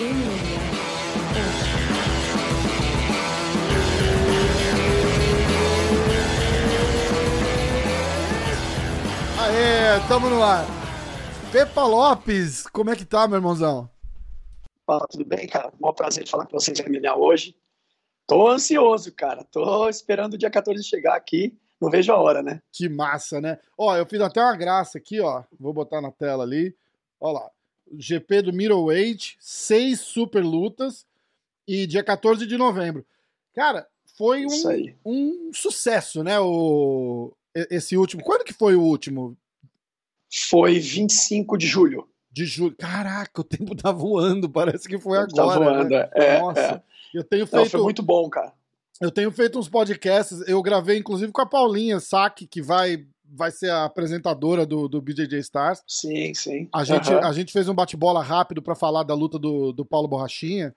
Aê, 0.00 0.08
tamo 10.08 10.30
no 10.30 10.42
ar. 10.42 10.64
Pepa 11.52 11.84
Lopes, 11.84 12.66
como 12.68 12.88
é 12.88 12.96
que 12.96 13.04
tá, 13.04 13.28
meu 13.28 13.36
irmãozão? 13.36 13.90
Fala, 14.86 15.06
tudo 15.06 15.26
bem, 15.26 15.46
cara? 15.46 15.70
Um 15.78 15.92
prazer 15.92 16.26
falar 16.26 16.46
com 16.46 16.58
vocês, 16.58 16.80
Emiliano, 16.80 17.20
hoje. 17.20 17.54
Tô 18.26 18.48
ansioso, 18.48 19.12
cara. 19.14 19.44
Tô 19.52 19.86
esperando 19.86 20.32
o 20.32 20.38
dia 20.38 20.50
14 20.50 20.82
chegar 20.82 21.14
aqui. 21.14 21.58
Não 21.78 21.90
vejo 21.90 22.10
a 22.10 22.16
hora, 22.16 22.42
né? 22.42 22.62
Que 22.72 22.88
massa, 22.88 23.38
né? 23.38 23.58
Ó, 23.76 23.94
eu 23.94 24.06
fiz 24.06 24.22
até 24.22 24.40
uma 24.40 24.56
graça 24.56 24.96
aqui, 24.96 25.20
ó. 25.20 25.42
Vou 25.58 25.74
botar 25.74 26.00
na 26.00 26.10
tela 26.10 26.42
ali. 26.42 26.74
Ó 27.20 27.32
lá. 27.32 27.50
GP 27.98 28.42
do 28.42 28.52
Middleweight, 28.52 29.36
seis 29.40 30.00
super 30.00 30.44
lutas 30.44 31.06
e 31.66 31.86
dia 31.86 32.02
14 32.02 32.46
de 32.46 32.56
novembro. 32.56 33.04
Cara, 33.54 33.86
foi 34.16 34.44
um, 34.46 34.94
um 35.04 35.50
sucesso, 35.52 36.22
né? 36.22 36.38
O, 36.40 37.32
esse 37.54 37.96
último. 37.96 38.22
Quando 38.22 38.44
que 38.44 38.52
foi 38.52 38.74
o 38.74 38.82
último? 38.82 39.36
Foi 40.48 40.78
25 40.78 41.56
de 41.56 41.66
julho. 41.66 42.08
De 42.30 42.44
julho. 42.44 42.76
Caraca, 42.76 43.40
o 43.40 43.44
tempo 43.44 43.74
tá 43.74 43.90
voando, 43.90 44.48
parece 44.48 44.88
que 44.88 44.98
foi 44.98 45.18
tá 45.18 45.24
agora. 45.24 45.58
Tá 45.58 45.64
voando, 45.64 45.90
né? 45.90 46.10
é. 46.14 46.38
Nossa. 46.38 46.60
É. 46.60 46.82
Eu 47.12 47.24
tenho 47.24 47.46
feito. 47.46 47.62
Não, 47.62 47.70
foi 47.70 47.82
muito 47.82 48.02
bom, 48.02 48.28
cara. 48.30 48.52
Eu 49.00 49.10
tenho 49.10 49.32
feito 49.32 49.58
uns 49.58 49.68
podcasts, 49.68 50.46
eu 50.46 50.60
gravei 50.62 50.98
inclusive 50.98 51.32
com 51.32 51.40
a 51.40 51.46
Paulinha 51.46 51.98
Sack, 51.98 52.46
que 52.46 52.60
vai 52.60 53.06
vai 53.32 53.50
ser 53.50 53.70
a 53.70 53.84
apresentadora 53.84 54.66
do, 54.66 54.88
do 54.88 55.00
BJJ 55.00 55.38
Stars. 55.38 55.82
Sim, 55.86 56.34
sim. 56.34 56.68
A 56.74 56.84
gente, 56.84 57.10
uhum. 57.12 57.24
a 57.24 57.32
gente 57.32 57.52
fez 57.52 57.68
um 57.68 57.74
bate-bola 57.74 58.22
rápido 58.22 58.60
para 58.60 58.74
falar 58.74 59.02
da 59.02 59.14
luta 59.14 59.38
do, 59.38 59.72
do 59.72 59.84
Paulo 59.84 60.08
Borrachinha. 60.08 60.74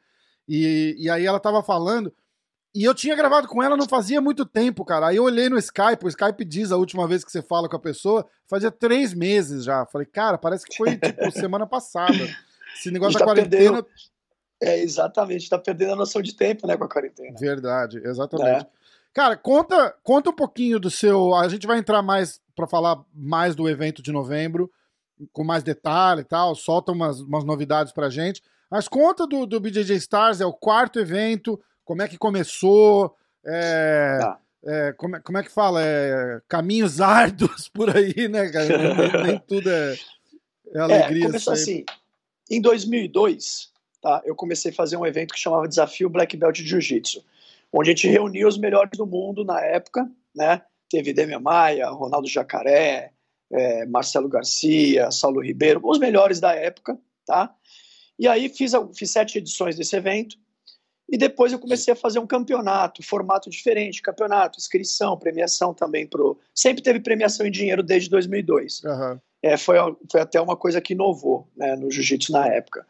E, 0.48 0.96
e 0.98 1.10
aí 1.10 1.26
ela 1.26 1.40
tava 1.40 1.64
falando. 1.64 2.14
E 2.76 2.84
eu 2.84 2.94
tinha 2.94 3.16
gravado 3.16 3.48
com 3.48 3.62
ela 3.62 3.78
não 3.78 3.88
fazia 3.88 4.20
muito 4.20 4.46
tempo, 4.46 4.84
cara. 4.84 5.08
Aí 5.08 5.18
eu 5.18 5.24
olhei 5.24 5.48
no 5.48 5.58
Skype, 5.58 6.04
o 6.04 6.08
Skype 6.08 6.44
diz 6.44 6.72
a 6.72 6.78
última 6.78 7.08
vez 7.08 7.24
que 7.24 7.32
você 7.32 7.42
fala 7.42 7.70
com 7.70 7.76
a 7.76 7.80
pessoa, 7.80 8.26
fazia 8.48 8.72
três 8.72 9.14
meses 9.14 9.64
já. 9.64 9.86
Falei, 9.86 10.08
cara, 10.08 10.38
parece 10.38 10.66
que 10.66 10.76
foi 10.76 10.98
tipo 10.98 11.30
semana 11.32 11.68
passada. 11.68 12.28
Esse 12.76 12.90
negócio 12.90 13.14
da 13.14 13.20
tá 13.20 13.26
quarentena. 13.26 13.84
Perdendo... 13.84 13.88
É, 14.62 14.80
exatamente, 14.80 15.50
tá 15.50 15.60
perdendo 15.60 15.94
a 15.94 15.96
noção 15.96 16.22
de 16.22 16.34
tempo, 16.34 16.66
né, 16.66 16.78
com 16.78 16.86
a 16.86 16.90
quarentena. 16.90 17.38
Verdade, 17.38 18.02
exatamente. 18.04 18.66
É. 18.66 18.83
Cara, 19.14 19.38
conta, 19.38 19.96
conta 20.04 20.32
um 20.32 20.36
pouquinho 20.36 20.80
do 20.80 20.90
seu. 20.90 21.36
A 21.36 21.48
gente 21.48 21.68
vai 21.68 21.78
entrar 21.78 22.02
mais 22.02 22.42
para 22.56 22.68
falar 22.68 23.04
mais 23.14 23.56
do 23.56 23.70
evento 23.70 24.02
de 24.02 24.12
novembro, 24.12 24.72
com 25.32 25.44
mais 25.44 25.64
detalhe 25.64 26.22
e 26.22 26.26
tal. 26.26 26.56
Solta 26.56 26.92
umas, 26.92 27.20
umas 27.22 27.44
novidades 27.44 27.94
pra 27.94 28.10
gente. 28.10 28.42
Mas 28.72 28.88
conta 28.88 29.28
do, 29.28 29.46
do 29.46 29.60
BJJ 29.60 29.96
Stars, 29.98 30.42
é 30.42 30.46
o 30.46 30.54
quarto 30.54 31.00
evento, 31.00 31.62
como 31.86 32.02
é 32.02 32.08
que 32.08 32.18
começou, 32.18 33.16
é, 33.46 34.18
tá. 34.20 34.40
é, 34.66 34.94
como, 34.94 35.16
é, 35.16 35.20
como 35.20 35.38
é 35.38 35.44
que 35.44 35.52
fala? 35.52 35.80
É, 35.84 36.42
caminhos 36.48 37.00
árduos 37.02 37.70
por 37.70 37.96
aí, 37.96 38.28
né, 38.28 38.50
cara? 38.50 38.96
Nem, 38.96 39.24
nem 39.24 39.40
tudo 39.48 39.70
é, 39.70 39.96
é 40.74 40.80
alegria. 40.80 41.26
É, 41.26 41.28
começou 41.28 41.54
assim, 41.54 41.86
em 42.50 42.60
2002, 42.60 43.70
tá, 44.02 44.24
eu 44.26 44.36
comecei 44.36 44.72
a 44.72 44.76
fazer 44.76 44.98
um 44.98 45.06
evento 45.06 45.36
que 45.36 45.40
chamava 45.40 45.68
Desafio 45.68 46.10
Black 46.10 46.36
Belt 46.36 46.56
de 46.56 46.66
Jiu-Jitsu 46.66 47.24
onde 47.74 47.90
a 47.90 47.94
gente 47.94 48.08
reuniu 48.08 48.48
os 48.48 48.58
melhores 48.58 48.98
do 48.98 49.06
mundo 49.06 49.44
na 49.44 49.60
época, 49.62 50.10
né? 50.36 50.62
Teve 50.90 51.12
Demian 51.12 51.40
Maia, 51.40 51.90
Ronaldo 51.90 52.28
Jacaré, 52.28 53.12
é, 53.52 53.86
Marcelo 53.88 54.30
Garcia, 54.30 55.10
Saulo 55.10 55.42
Ribeiro, 55.42 55.82
os 55.84 55.98
melhores 55.98 56.40
da 56.40 56.54
época, 56.54 56.98
tá? 57.26 57.54
E 58.20 58.28
aí 58.28 58.48
fiz, 58.48 58.74
fiz 58.96 59.12
sete 59.12 59.40
edições 59.40 59.76
desse 59.76 59.96
evento, 59.96 60.38
e 61.10 61.18
depois 61.18 61.52
eu 61.52 61.60
comecei 61.60 61.94
a 61.94 61.96
fazer 61.96 62.20
um 62.20 62.28
campeonato, 62.28 63.04
formato 63.04 63.50
diferente, 63.50 64.02
campeonato, 64.02 64.58
inscrição, 64.58 65.18
premiação 65.18 65.74
também 65.74 66.08
pro. 66.08 66.40
Sempre 66.56 66.82
teve 66.82 67.00
premiação 67.00 67.46
em 67.46 67.52
dinheiro 67.52 67.84
desde 67.84 68.10
2002. 68.10 68.84
Uhum. 68.84 69.20
É, 69.42 69.58
foi, 69.58 69.76
foi 70.10 70.22
até 70.22 70.40
uma 70.40 70.56
coisa 70.56 70.80
que 70.80 70.94
inovou 70.94 71.48
né, 71.56 71.76
no 71.76 71.92
jiu-jitsu 71.92 72.32
na 72.32 72.48
época. 72.48 72.86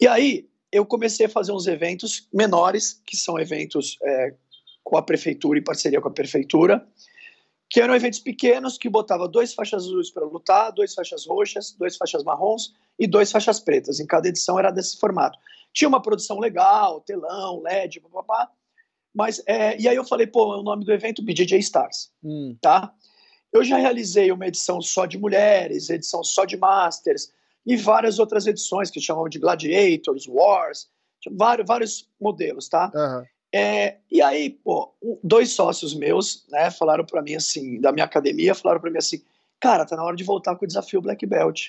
E 0.00 0.06
aí 0.06 0.48
eu 0.74 0.84
comecei 0.84 1.26
a 1.26 1.28
fazer 1.28 1.52
uns 1.52 1.68
eventos 1.68 2.26
menores, 2.32 3.00
que 3.06 3.16
são 3.16 3.38
eventos 3.38 3.96
é, 4.02 4.34
com 4.82 4.96
a 4.96 5.02
prefeitura, 5.02 5.56
em 5.56 5.62
parceria 5.62 6.00
com 6.00 6.08
a 6.08 6.12
prefeitura, 6.12 6.84
que 7.70 7.80
eram 7.80 7.94
eventos 7.94 8.18
pequenos 8.18 8.76
que 8.76 8.88
botava 8.88 9.28
dois 9.28 9.54
faixas 9.54 9.84
azuis 9.84 10.10
para 10.10 10.24
lutar, 10.24 10.72
dois 10.72 10.92
faixas 10.92 11.26
roxas, 11.26 11.72
dois 11.78 11.96
faixas 11.96 12.24
marrons 12.24 12.74
e 12.98 13.06
dois 13.06 13.30
faixas 13.30 13.60
pretas. 13.60 14.00
Em 14.00 14.06
cada 14.06 14.28
edição 14.28 14.58
era 14.58 14.72
desse 14.72 14.98
formato. 14.98 15.38
Tinha 15.72 15.88
uma 15.88 16.02
produção 16.02 16.40
legal, 16.40 17.00
telão, 17.02 17.60
LED, 17.62 18.00
papapá. 18.00 18.50
Mas, 19.14 19.40
é, 19.46 19.80
e 19.80 19.88
aí 19.88 19.94
eu 19.94 20.04
falei, 20.04 20.26
pô, 20.26 20.58
o 20.58 20.62
nome 20.64 20.84
do 20.84 20.92
evento 20.92 21.22
BJJ 21.22 21.56
Stars, 21.60 22.10
hum. 22.22 22.56
tá? 22.60 22.92
Eu 23.52 23.62
já 23.62 23.76
realizei 23.76 24.32
uma 24.32 24.48
edição 24.48 24.82
só 24.82 25.06
de 25.06 25.16
mulheres, 25.16 25.88
edição 25.88 26.24
só 26.24 26.44
de 26.44 26.56
masters, 26.56 27.32
e 27.66 27.76
várias 27.76 28.18
outras 28.18 28.46
edições 28.46 28.90
que 28.90 29.00
chamam 29.00 29.28
de 29.28 29.38
Gladiators, 29.38 30.26
Wars, 30.28 30.88
vários, 31.32 31.66
vários 31.66 32.08
modelos, 32.20 32.68
tá? 32.68 32.90
Uhum. 32.94 33.24
É, 33.56 33.98
e 34.10 34.20
aí, 34.20 34.50
pô, 34.50 34.92
dois 35.22 35.52
sócios 35.52 35.94
meus, 35.94 36.44
né, 36.50 36.72
falaram 36.72 37.04
para 37.06 37.22
mim 37.22 37.36
assim, 37.36 37.80
da 37.80 37.92
minha 37.92 38.04
academia, 38.04 38.54
falaram 38.54 38.80
para 38.80 38.90
mim 38.90 38.98
assim, 38.98 39.22
cara, 39.60 39.86
tá 39.86 39.96
na 39.96 40.04
hora 40.04 40.16
de 40.16 40.24
voltar 40.24 40.56
com 40.56 40.64
o 40.64 40.68
desafio 40.68 41.00
Black 41.00 41.24
Belt. 41.24 41.68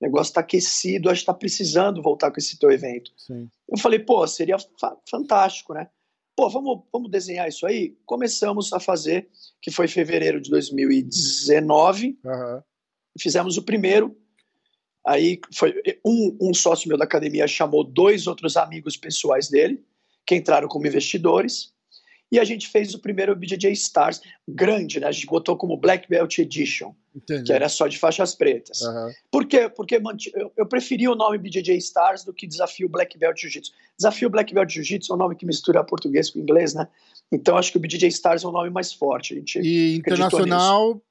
O 0.00 0.04
negócio 0.04 0.34
tá 0.34 0.40
aquecido, 0.40 1.08
a 1.08 1.14
gente 1.14 1.26
tá 1.26 1.34
precisando 1.34 2.02
voltar 2.02 2.30
com 2.32 2.38
esse 2.38 2.58
teu 2.58 2.70
evento. 2.70 3.12
Sim. 3.16 3.48
Eu 3.68 3.78
falei, 3.78 3.98
pô, 4.00 4.26
seria 4.26 4.56
fa 4.58 4.96
fantástico, 5.08 5.72
né? 5.72 5.88
Pô, 6.34 6.48
vamos, 6.48 6.82
vamos 6.92 7.10
desenhar 7.10 7.48
isso 7.48 7.66
aí? 7.66 7.96
Começamos 8.06 8.72
a 8.72 8.80
fazer, 8.80 9.28
que 9.60 9.70
foi 9.70 9.84
em 9.84 9.88
fevereiro 9.88 10.40
de 10.40 10.50
2019. 10.50 12.18
Uhum. 12.24 12.62
Fizemos 13.18 13.56
o 13.56 13.62
primeiro, 13.62 14.16
Aí 15.06 15.40
foi 15.54 15.74
um, 16.04 16.36
um 16.40 16.54
sócio 16.54 16.88
meu 16.88 16.98
da 16.98 17.04
academia 17.04 17.46
chamou 17.46 17.82
dois 17.82 18.26
outros 18.26 18.56
amigos 18.56 18.96
pessoais 18.96 19.48
dele, 19.48 19.82
que 20.26 20.34
entraram 20.34 20.68
como 20.68 20.86
investidores, 20.86 21.72
e 22.32 22.38
a 22.38 22.44
gente 22.44 22.68
fez 22.68 22.94
o 22.94 23.00
primeiro 23.00 23.34
BJJ 23.34 23.72
Stars 23.72 24.20
grande, 24.46 25.00
né? 25.00 25.08
A 25.08 25.12
gente 25.12 25.26
botou 25.26 25.56
como 25.56 25.76
Black 25.76 26.08
Belt 26.08 26.38
Edition, 26.38 26.94
Entendi. 27.14 27.42
que 27.42 27.52
era 27.52 27.68
só 27.68 27.88
de 27.88 27.98
faixas 27.98 28.36
pretas. 28.36 28.82
Uhum. 28.82 29.10
Por 29.32 29.46
quê? 29.46 29.68
Porque 29.68 30.00
eu, 30.34 30.52
eu 30.56 30.66
preferi 30.66 31.08
o 31.08 31.16
nome 31.16 31.38
BJJ 31.38 31.76
Stars 31.78 32.22
do 32.24 32.32
que 32.32 32.46
Desafio 32.46 32.88
Black 32.88 33.18
Belt 33.18 33.40
Jiu-Jitsu. 33.40 33.72
Desafio 33.98 34.30
Black 34.30 34.54
Belt 34.54 34.70
Jiu-Jitsu 34.70 35.12
é 35.12 35.16
um 35.16 35.18
nome 35.18 35.34
que 35.34 35.44
mistura 35.44 35.82
português 35.82 36.30
com 36.30 36.38
inglês, 36.38 36.72
né? 36.72 36.86
Então 37.32 37.56
acho 37.56 37.72
que 37.72 37.78
o 37.78 37.80
BJJ 37.80 38.08
Stars 38.08 38.44
é 38.44 38.46
um 38.46 38.52
nome 38.52 38.70
mais 38.70 38.92
forte. 38.92 39.34
A 39.34 39.36
gente 39.36 39.58
e 39.58 39.96
internacional 39.96 41.02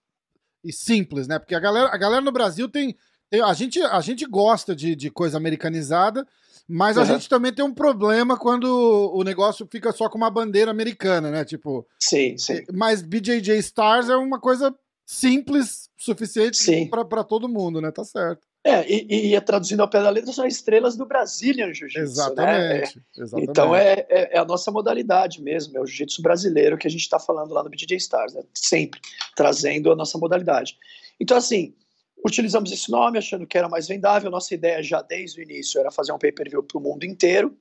e 0.63 0.71
simples, 0.71 1.27
né? 1.27 1.37
Porque 1.37 1.55
a 1.55 1.59
galera, 1.59 1.89
a 1.93 1.97
galera 1.97 2.21
no 2.21 2.31
Brasil 2.31 2.69
tem 2.69 2.95
a 3.31 3.53
gente, 3.53 3.81
a 3.81 4.01
gente 4.01 4.25
gosta 4.25 4.75
de, 4.75 4.95
de 4.95 5.09
coisa 5.09 5.37
americanizada, 5.37 6.27
mas 6.67 6.97
a 6.97 7.01
uhum. 7.01 7.07
gente 7.07 7.27
também 7.27 7.51
tem 7.51 7.65
um 7.65 7.73
problema 7.73 8.37
quando 8.37 9.11
o 9.13 9.23
negócio 9.23 9.67
fica 9.71 9.91
só 9.91 10.07
com 10.09 10.17
uma 10.17 10.29
bandeira 10.29 10.69
americana, 10.69 11.31
né? 11.31 11.43
Tipo. 11.43 11.87
Sim, 11.99 12.37
sim. 12.37 12.63
Mas 12.71 13.01
BJJ 13.01 13.57
Stars 13.57 14.09
é 14.09 14.15
uma 14.15 14.39
coisa 14.39 14.73
simples 15.05 15.89
suficiente 15.97 16.87
para 16.87 17.23
todo 17.23 17.49
mundo, 17.49 17.81
né? 17.81 17.91
Tá 17.91 18.03
certo. 18.03 18.47
É, 18.63 18.85
e, 18.87 19.33
e 19.33 19.41
traduzindo 19.41 19.79
ao 19.79 19.89
pé 19.89 20.01
da 20.03 20.09
letra, 20.09 20.33
são 20.33 20.45
estrelas 20.45 20.95
do 20.95 21.05
Brazilian 21.05 21.73
Jiu-Jitsu. 21.73 21.99
Exatamente, 21.99 22.97
né? 22.97 23.03
é, 23.17 23.21
exatamente. 23.21 23.49
Então 23.49 23.75
é, 23.75 24.05
é, 24.09 24.35
é, 24.35 24.37
a 24.37 24.45
nossa 24.45 24.69
modalidade 24.69 25.41
mesmo, 25.41 25.77
é 25.77 25.81
o 25.81 25.85
Jiu-Jitsu 25.85 26.21
brasileiro 26.21 26.77
que 26.77 26.85
a 26.85 26.91
gente 26.91 27.01
está 27.01 27.17
falando 27.17 27.53
lá 27.53 27.63
no 27.63 27.69
BJJ 27.69 27.97
Stars, 27.97 28.33
né? 28.33 28.43
sempre 28.53 28.99
trazendo 29.35 29.91
a 29.91 29.95
nossa 29.95 30.17
modalidade. 30.17 30.77
Então, 31.19 31.37
assim, 31.37 31.73
Utilizamos 32.25 32.71
esse 32.71 32.91
nome 32.91 33.17
achando 33.17 33.47
que 33.47 33.57
era 33.57 33.69
mais 33.69 33.87
vendável. 33.87 34.29
Nossa 34.29 34.53
ideia 34.53 34.83
já 34.83 35.01
desde 35.01 35.39
o 35.39 35.43
início 35.43 35.79
era 35.79 35.91
fazer 35.91 36.11
um 36.11 36.17
pay-per-view 36.17 36.63
para 36.63 36.77
o 36.77 36.81
mundo 36.81 37.05
inteiro, 37.05 37.57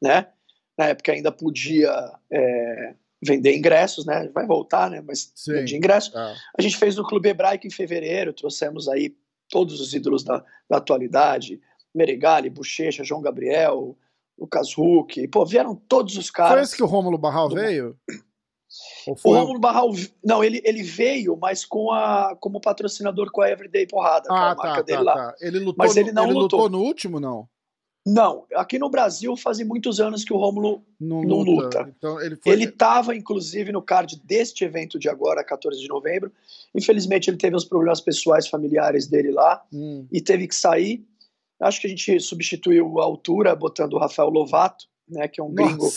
né? 0.00 0.28
Na 0.76 0.86
época 0.86 1.12
ainda 1.12 1.30
podia 1.32 2.12
é, 2.30 2.94
vender 3.22 3.56
ingressos, 3.56 4.04
né? 4.04 4.28
Vai 4.34 4.46
voltar, 4.46 4.90
né? 4.90 5.00
Mas 5.00 5.32
Sim. 5.34 5.52
vende 5.52 5.76
ingresso. 5.76 6.12
Ah. 6.16 6.34
A 6.58 6.62
gente 6.62 6.76
fez 6.76 6.96
no 6.96 7.06
Clube 7.06 7.28
Hebraico 7.28 7.66
em 7.66 7.70
fevereiro, 7.70 8.32
trouxemos 8.32 8.88
aí 8.88 9.16
todos 9.48 9.80
os 9.80 9.94
ídolos 9.94 10.24
da, 10.24 10.44
da 10.68 10.78
atualidade, 10.78 11.60
Meregali, 11.94 12.50
Bochecha, 12.50 13.04
João 13.04 13.20
Gabriel, 13.20 13.96
Lucas 14.38 14.76
Huck, 14.76 15.28
pô, 15.28 15.44
vieram 15.44 15.74
todos 15.74 16.16
os 16.16 16.30
caras. 16.30 16.52
Foi 16.52 16.62
esse 16.62 16.76
que 16.76 16.82
o 16.82 16.86
Rômulo 16.86 17.18
Barral 17.18 17.48
do... 17.48 17.54
veio? 17.54 17.96
O 19.24 19.34
Rômulo 19.34 19.58
Barral, 19.58 19.90
não, 20.24 20.42
ele, 20.42 20.62
ele 20.64 20.82
veio, 20.82 21.36
mas 21.36 21.64
com 21.64 21.90
a, 21.90 22.36
como 22.40 22.60
patrocinador 22.60 23.30
com 23.30 23.42
a 23.42 23.50
Everyday 23.50 23.86
Porrada, 23.86 24.28
ah, 24.30 24.52
a 24.52 24.54
tá, 24.54 24.62
marca 24.62 24.76
tá, 24.76 24.82
dele 24.82 24.98
tá, 24.98 25.04
lá. 25.04 25.14
Tá. 25.14 25.34
Ele 25.40 25.58
lutou, 25.58 25.74
mas 25.76 25.96
ele 25.96 26.12
não 26.12 26.24
ele 26.24 26.34
lutou. 26.34 26.60
lutou 26.60 26.70
no 26.70 26.84
último, 26.84 27.20
não? 27.20 27.48
Não, 28.04 28.44
aqui 28.54 28.80
no 28.80 28.90
Brasil 28.90 29.36
fazem 29.36 29.64
muitos 29.64 30.00
anos 30.00 30.24
que 30.24 30.32
o 30.32 30.36
Rômulo 30.36 30.82
não, 31.00 31.22
não, 31.22 31.38
luta. 31.38 31.80
luta. 31.80 31.94
Então, 31.96 32.20
ele 32.20 32.36
foi... 32.36 32.52
ele 32.52 32.64
estava, 32.64 33.14
inclusive, 33.14 33.70
no 33.70 33.80
card 33.80 34.20
deste 34.24 34.64
evento 34.64 34.98
de 34.98 35.08
agora, 35.08 35.44
14 35.44 35.80
de 35.80 35.88
novembro. 35.88 36.32
Infelizmente, 36.74 37.30
ele 37.30 37.36
teve 37.36 37.54
uns 37.54 37.64
problemas 37.64 38.00
pessoais, 38.00 38.48
familiares 38.48 39.06
dele 39.06 39.30
lá 39.30 39.62
hum. 39.72 40.04
e 40.10 40.20
teve 40.20 40.48
que 40.48 40.54
sair. 40.54 41.04
Acho 41.60 41.80
que 41.80 41.86
a 41.86 41.90
gente 41.90 42.18
substituiu 42.18 42.98
a 42.98 43.04
altura 43.04 43.54
botando 43.54 43.92
o 43.92 43.98
Rafael 43.98 44.30
Lovato, 44.30 44.86
né, 45.08 45.28
que 45.28 45.40
é 45.40 45.44
um 45.44 45.54
gringo 45.54 45.88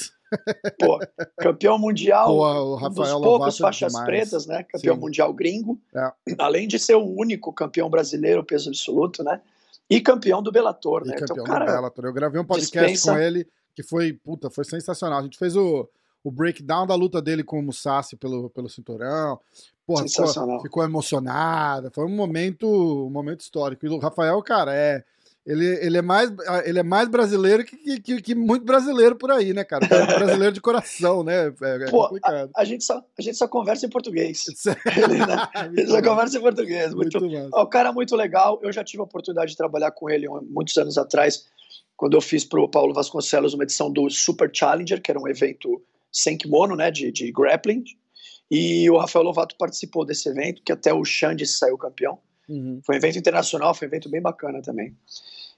Pô, 0.80 1.00
campeão 1.38 1.78
mundial, 1.78 2.28
Pô, 2.28 2.90
dos 2.90 3.12
poucos 3.12 3.58
faixas 3.58 3.92
demais. 3.92 4.06
pretas, 4.06 4.46
né? 4.46 4.64
Campeão 4.64 4.96
Sim. 4.96 5.02
mundial 5.02 5.34
gringo. 5.34 5.80
É. 5.94 6.12
Além 6.38 6.68
de 6.68 6.80
ser 6.80 6.96
o 6.96 7.06
único 7.06 7.52
campeão 7.54 7.90
brasileiro 7.90 8.44
peso 8.44 8.70
absoluto, 8.70 9.24
né? 9.24 9.42
E 9.90 10.02
campeão 10.02 10.42
do 10.42 10.52
Bellator, 10.52 11.04
e 11.04 11.10
né? 11.10 11.14
Então, 11.16 11.28
campeão 11.28 11.44
então, 11.44 11.54
cara, 11.54 11.66
do 11.66 11.72
Bellator. 11.72 12.06
Eu 12.06 12.14
gravei 12.14 12.42
um 12.42 12.46
podcast 12.46 12.92
dispensa... 12.92 13.14
com 13.14 13.20
ele 13.20 13.48
que 13.76 13.84
foi, 13.84 14.14
puta, 14.14 14.50
foi 14.50 14.64
sensacional. 14.64 15.20
A 15.20 15.24
gente 15.24 15.38
fez 15.38 15.56
o, 15.56 15.88
o 16.24 16.32
breakdown 16.32 16.88
da 16.88 16.96
luta 16.96 17.22
dele 17.22 17.44
com 17.44 17.60
o 17.60 17.64
Musashi 17.64 18.16
pelo, 18.16 18.50
pelo 18.50 18.70
cinturão. 18.70 19.40
Porra, 19.86 20.08
ficou, 20.08 20.62
ficou 20.62 20.84
emocionada. 20.84 21.92
Foi 21.92 22.06
um 22.06 22.16
momento, 22.16 22.68
um 22.68 23.10
momento 23.10 23.42
histórico. 23.42 23.86
E 23.86 23.90
o 23.90 24.00
Rafael, 24.00 24.42
cara, 24.42 24.74
é 24.74 25.04
ele, 25.46 25.66
ele, 25.86 25.98
é 25.98 26.02
mais, 26.02 26.32
ele 26.64 26.80
é 26.80 26.84
mais 26.84 27.08
brasileiro 27.08 27.64
que, 27.64 28.02
que, 28.02 28.20
que 28.20 28.34
muito 28.34 28.66
brasileiro 28.66 29.16
por 29.16 29.30
aí, 29.30 29.54
né, 29.54 29.64
cara? 29.64 29.86
É 29.86 30.18
brasileiro 30.18 30.52
de 30.52 30.60
coração, 30.60 31.24
né? 31.24 31.54
É, 31.62 31.84
é 31.84 31.90
Pô, 31.92 32.06
complicado. 32.06 32.50
A, 32.56 32.62
a, 32.62 32.66
gente 32.66 32.84
só, 32.84 33.04
a 33.16 33.22
gente 33.22 33.38
só 33.38 33.48
conversa 33.48 33.86
em 33.86 33.90
português. 33.90 34.46
ele, 34.98 35.20
né? 35.20 35.48
ele 35.78 35.88
só 35.88 36.02
conversa 36.02 36.40
em 36.40 36.42
português. 36.42 36.96
Muito, 36.96 37.20
muito 37.20 37.50
ó, 37.54 37.62
o 37.62 37.68
cara 37.68 37.90
é 37.90 37.92
muito 37.92 38.16
legal. 38.16 38.60
Eu 38.64 38.72
já 38.72 38.84
tive 38.84 39.02
a 39.02 39.04
oportunidade 39.04 39.52
de 39.52 39.58
trabalhar 39.58 39.92
com 39.92 40.10
ele 40.10 40.28
muitos 40.50 40.76
anos 40.78 40.98
atrás, 40.98 41.46
quando 41.96 42.18
eu 42.18 42.22
fiz 42.22 42.44
para 42.44 42.60
o 42.60 42.68
Paulo 42.68 42.92
Vasconcelos 42.92 43.54
uma 43.54 43.64
edição 43.64 43.92
do 43.92 44.10
Super 44.10 44.50
Challenger, 44.52 45.00
que 45.00 45.12
era 45.12 45.20
um 45.20 45.28
evento 45.28 45.80
sem 46.12 46.36
kimono, 46.36 46.76
né, 46.76 46.90
de, 46.90 47.12
de 47.12 47.32
grappling. 47.32 47.84
E 48.50 48.90
o 48.90 48.98
Rafael 48.98 49.26
Lovato 49.26 49.56
participou 49.60 50.04
desse 50.04 50.28
evento, 50.28 50.64
que 50.64 50.72
até 50.72 50.92
o 50.92 51.06
Xande 51.06 51.46
saiu 51.46 51.78
campeão. 51.78 52.18
Uhum. 52.50 52.80
Foi 52.84 52.96
um 52.96 52.98
evento 52.98 53.20
internacional, 53.20 53.76
foi 53.76 53.88
um 53.88 53.90
evento 53.90 54.10
bem 54.10 54.22
bacana 54.22 54.62
também. 54.62 54.96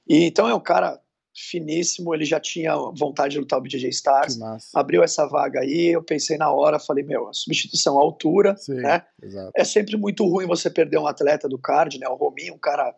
E 0.07 0.24
então 0.25 0.48
é 0.48 0.54
um 0.54 0.59
cara 0.59 1.00
finíssimo, 1.38 2.15
ele 2.15 2.25
já 2.25 2.39
tinha 2.39 2.75
vontade 2.95 3.33
de 3.33 3.39
lutar 3.39 3.59
o 3.59 3.62
BJJ 3.62 3.89
Stars, 3.89 4.39
abriu 4.74 5.04
essa 5.04 5.27
vaga 5.27 5.59
aí, 5.59 5.89
eu 5.89 6.01
pensei 6.01 6.36
na 6.36 6.51
hora, 6.51 6.80
falei, 6.80 7.04
meu, 7.04 7.27
a 7.27 7.33
substituição 7.33 8.00
à 8.00 8.01
altura, 8.01 8.57
Sim, 8.57 8.75
né? 8.75 9.06
Exato. 9.21 9.51
É 9.56 9.63
sempre 9.63 9.95
muito 9.98 10.25
ruim 10.25 10.48
você 10.48 10.68
perder 10.68 10.98
um 10.98 11.06
atleta 11.06 11.48
do 11.48 11.59
card, 11.59 12.00
né? 12.00 12.07
O 12.07 12.15
Rominho, 12.15 12.56
um 12.56 12.59
cara 12.59 12.95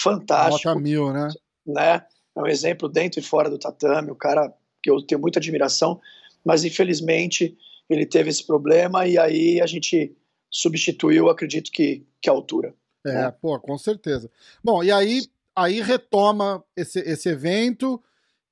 fantástico. 0.00 0.68
Nota 0.68 0.80
mil, 0.80 1.12
né? 1.12 1.28
né? 1.66 2.06
É 2.34 2.40
um 2.40 2.46
exemplo 2.46 2.88
dentro 2.88 3.20
e 3.20 3.22
fora 3.22 3.50
do 3.50 3.58
tatame, 3.58 4.10
um 4.10 4.16
cara 4.16 4.52
que 4.82 4.90
eu 4.90 5.02
tenho 5.02 5.20
muita 5.20 5.38
admiração, 5.38 6.00
mas 6.42 6.64
infelizmente 6.64 7.56
ele 7.88 8.06
teve 8.06 8.30
esse 8.30 8.46
problema 8.46 9.06
e 9.06 9.18
aí 9.18 9.60
a 9.60 9.66
gente 9.66 10.16
substituiu, 10.50 11.28
acredito 11.28 11.70
que, 11.70 12.06
que 12.20 12.30
a 12.30 12.32
altura. 12.32 12.74
É, 13.06 13.12
né? 13.12 13.30
pô, 13.30 13.58
com 13.60 13.76
certeza. 13.76 14.30
Bom, 14.62 14.82
e 14.82 14.90
aí 14.90 15.22
aí 15.54 15.80
retoma 15.80 16.64
esse, 16.76 16.98
esse 17.00 17.28
evento 17.28 18.02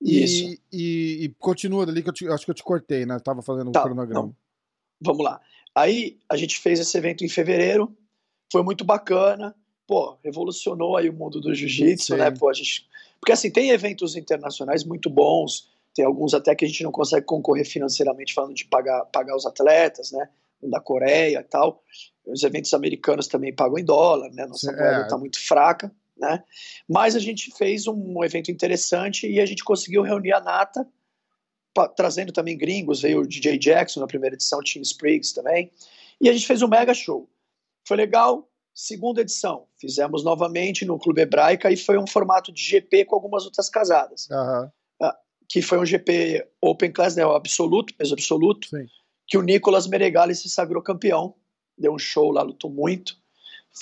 e, 0.00 0.58
e, 0.72 1.25
e, 1.25 1.28
continua 1.38 1.87
dali 1.87 2.02
que 2.02 2.08
eu 2.08 2.12
te, 2.12 2.28
acho 2.28 2.44
que 2.44 2.50
eu 2.50 2.54
te 2.54 2.62
cortei, 2.64 3.06
né? 3.06 3.19
Tava 3.20 3.40
fazendo 3.40 3.69
um 3.69 3.72
tá, 3.72 3.82
cronograma. 3.82 4.26
Não. 4.26 4.37
Vamos 5.00 5.25
lá. 5.25 5.40
Aí 5.75 6.19
a 6.28 6.37
gente 6.37 6.58
fez 6.58 6.81
esse 6.81 6.96
evento 6.96 7.25
em 7.25 7.28
fevereiro, 7.28 7.96
foi 8.50 8.62
muito 8.62 8.84
bacana, 8.84 9.54
pô, 9.87 10.19
revolucionou 10.22 10.96
aí 10.96 11.08
o 11.08 11.12
mundo 11.12 11.40
do 11.40 11.54
jiu-jitsu, 11.54 12.16
né? 12.16 12.31
Pô, 12.31 12.49
a 12.49 12.52
gente... 12.52 12.88
Porque 13.20 13.32
assim, 13.32 13.50
tem 13.50 13.70
eventos 13.70 14.16
internacionais 14.16 14.84
muito 14.84 15.08
bons, 15.08 15.69
tem 15.94 16.05
alguns 16.05 16.34
até 16.34 16.55
que 16.55 16.64
a 16.64 16.69
gente 16.69 16.82
não 16.82 16.90
consegue 16.90 17.25
concorrer 17.25 17.64
financeiramente 17.64 18.34
falando 18.34 18.55
de 18.55 18.64
pagar, 18.64 19.05
pagar 19.06 19.37
os 19.37 19.46
atletas, 19.46 20.10
né? 20.10 20.28
Da 20.62 20.81
Coreia 20.81 21.38
e 21.38 21.44
tal. 21.44 21.82
Os 22.26 22.43
eventos 22.43 22.72
americanos 22.75 23.28
também 23.28 23.55
pagam 23.55 23.78
em 23.78 23.84
dólar, 23.84 24.31
né? 24.32 24.46
Nossa 24.46 24.72
moeda 24.72 25.02
está 25.02 25.16
é. 25.16 25.19
muito 25.19 25.40
fraca 25.40 25.93
né? 26.17 26.43
Mas 26.88 27.17
a 27.17 27.19
gente 27.19 27.50
fez 27.56 27.87
um 27.87 28.23
evento 28.23 28.50
interessante 28.50 29.29
e 29.29 29.41
a 29.41 29.47
gente 29.47 29.64
conseguiu 29.64 30.03
reunir 30.03 30.32
a 30.32 30.41
Nata, 30.41 30.87
pra, 31.75 31.88
trazendo 31.88 32.32
também 32.32 32.56
gringos, 32.56 33.00
veio 33.03 33.20
o 33.20 33.26
DJ 33.26 33.59
Jackson 33.59 34.00
na 34.00 34.06
primeira 34.06 34.35
edição, 34.35 34.61
Tim 34.61 34.81
Spriggs 34.81 35.35
também, 35.35 35.70
e 36.20 36.29
a 36.29 36.32
gente 36.32 36.47
fez 36.47 36.62
um 36.62 36.69
mega 36.69 36.94
show. 36.94 37.29
Foi 37.87 37.97
legal. 37.97 38.49
Segunda 38.75 39.20
edição, 39.20 39.67
fizemos 39.79 40.25
novamente 40.25 40.87
no 40.87 40.99
Clube 40.99 41.20
Hebraica 41.20 41.70
e 41.70 41.76
foi 41.76 41.99
um 41.99 42.06
formato 42.06 42.50
de 42.50 42.62
GP 42.62 43.05
com 43.05 43.15
algumas 43.15 43.44
outras 43.44 43.69
casadas. 43.69 44.26
Uhum. 44.31 44.70
Uh, 45.03 45.12
que 45.47 45.61
foi 45.61 45.79
um 45.79 45.85
GP 45.85 46.49
Open 46.58 46.91
Class, 46.91 47.15
né, 47.15 47.26
o 47.26 47.35
absoluto, 47.35 47.94
peso 47.94 48.15
absoluto, 48.15 48.69
Sim. 48.69 48.87
que 49.26 49.37
o 49.37 49.43
Nicolas 49.43 49.87
Meregali 49.87 50.35
se 50.35 50.49
sagrou 50.49 50.82
campeão. 50.82 51.35
Deu 51.76 51.93
um 51.93 51.99
show 51.99 52.31
lá, 52.31 52.41
lutou 52.41 52.70
muito. 52.70 53.15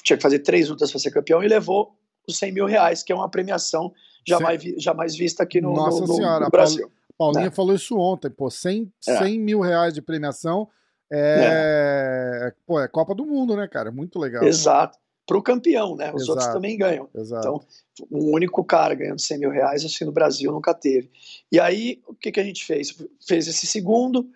Tinha 0.03 0.17
que 0.17 0.23
fazer 0.23 0.41
três 0.41 0.69
lutas 0.69 0.91
para 0.91 0.99
ser 0.99 1.13
campeão 1.13 1.41
e 1.41 1.47
levou 1.47 1.97
os 2.31 2.39
100 2.39 2.53
mil 2.53 2.67
reais, 2.67 3.03
que 3.03 3.13
é 3.13 3.15
uma 3.15 3.29
premiação 3.29 3.93
jamais, 4.27 4.63
jamais 4.79 5.17
vista 5.17 5.43
aqui 5.43 5.61
no, 5.61 5.73
Nossa 5.75 6.01
no, 6.01 6.15
senhora, 6.15 6.45
no 6.45 6.51
Brasil. 6.51 6.91
A 7.11 7.13
Paulinha 7.19 7.45
né? 7.45 7.51
falou 7.51 7.75
isso 7.75 7.99
ontem, 7.99 8.31
pô, 8.31 8.51
100, 8.51 8.93
é. 9.07 9.19
100 9.19 9.41
mil 9.41 9.61
reais 9.61 9.93
de 9.93 10.01
premiação 10.01 10.69
é, 11.13 12.47
é. 12.47 12.53
Pô, 12.65 12.81
é 12.81 12.87
Copa 12.87 13.15
do 13.15 13.27
Mundo, 13.27 13.57
né, 13.57 13.67
cara? 13.67 13.91
Muito 13.91 14.19
legal. 14.19 14.45
Exato. 14.45 14.99
Para 15.27 15.37
o 15.37 15.43
campeão, 15.43 15.97
né? 15.97 16.13
Os 16.13 16.23
Exato. 16.23 16.31
outros 16.31 16.49
também 16.53 16.79
ganham. 16.79 17.09
Exato. 17.15 17.47
Então, 17.47 18.09
um 18.11 18.33
único 18.33 18.65
cara 18.65 18.95
ganhando 18.95 19.21
100 19.21 19.39
mil 19.39 19.51
reais, 19.51 19.85
assim, 19.85 20.05
no 20.05 20.13
Brasil 20.13 20.51
nunca 20.51 20.73
teve. 20.73 21.11
E 21.53 21.61
aí, 21.61 22.01
o 22.07 22.15
que, 22.15 22.33
que 22.33 22.41
a 22.41 22.45
gente 22.45 22.65
fez? 22.65 22.97
Fez 23.27 23.47
esse 23.47 23.67
segundo, 23.67 24.29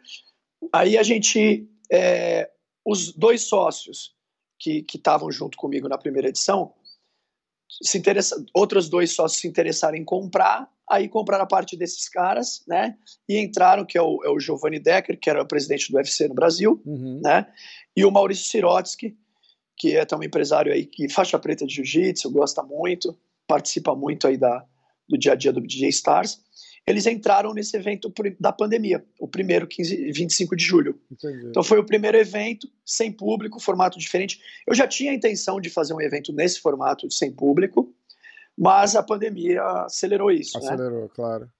aí 0.73 0.97
a 0.99 1.03
gente, 1.03 1.69
é, 1.91 2.51
os 2.85 3.13
dois 3.13 3.43
sócios 3.43 4.15
que 4.59 4.85
estavam 4.95 5.31
junto 5.31 5.59
comigo 5.59 5.89
na 5.89 5.99
primeira 5.99 6.29
edição, 6.29 6.73
se 7.83 7.99
interessa, 7.99 8.43
outros 8.53 8.89
dois 8.89 9.13
sócios 9.13 9.41
se 9.41 9.49
interessaram 9.49 9.97
em 9.97 10.05
comprar, 10.05 10.69
aí 10.89 11.09
compraram 11.09 11.45
a 11.45 11.47
parte 11.47 11.77
desses 11.77 12.09
caras, 12.09 12.63
né? 12.69 12.97
E 13.29 13.39
entraram, 13.39 13.85
que 13.85 13.97
é 13.97 14.03
o, 14.03 14.23
é 14.25 14.31
o 14.31 14.39
Giovanni 14.39 14.79
Decker, 14.79 15.19
que 15.19 15.31
era 15.31 15.43
o 15.43 15.47
presidente 15.47 15.91
do 15.91 15.97
UFC 15.97 16.29
no 16.29 16.35
Brasil, 16.35 16.81
uhum. 16.85 17.21
né? 17.23 17.47
E 17.97 18.05
o 18.05 18.11
Maurício 18.11 18.47
Sirotsky, 18.47 19.17
que 19.77 19.97
é 19.97 20.05
também 20.05 20.27
um 20.27 20.29
empresário 20.29 20.73
aí 20.73 20.87
que 20.87 21.09
faixa 21.09 21.39
preta 21.39 21.67
de 21.67 21.75
jiu-jitsu, 21.75 22.31
gosta 22.31 22.63
muito, 22.63 23.17
participa 23.47 23.95
muito 23.95 24.27
aí 24.27 24.37
da, 24.37 24.65
do 25.09 25.19
dia 25.19 25.33
a 25.33 25.35
dia 25.35 25.53
do 25.53 25.61
DJ 25.61 25.89
Stars 25.89 26.41
eles 26.87 27.07
entraram 27.07 27.55
nesse 27.55 27.77
evento 27.77 28.13
da 28.39 28.53
pandemia, 28.53 29.05
o 29.19 29.27
primeiro 29.27 29.67
15, 29.67 30.13
25 30.13 30.55
de 30.55 30.65
julho. 30.65 31.01
Entendi. 31.11 31.47
Então 31.47 31.63
foi 31.63 31.79
o 31.79 31.85
primeiro 31.85 32.17
evento 32.19 32.69
sem 32.85 33.11
público, 33.11 33.59
formato 33.59 33.99
diferente. 33.99 34.41
Eu 34.67 34.75
já 34.75 34.87
tinha 34.87 35.11
a 35.11 35.15
intenção 35.15 35.61
de 35.61 35.71
fazer 35.71 35.95
um 35.95 36.01
evento 36.01 36.33
nesse 36.33 36.61
formato 36.61 37.11
sem 37.11 37.33
público, 37.33 37.93
mas 38.57 38.95
a 38.95 39.03
pandemia 39.03 39.63
acelerou 39.63 40.31
isso. 40.31 40.59
Né? 40.59 40.67
Acelerou, 40.67 41.03
né? 41.05 41.11
claro. 41.15 41.51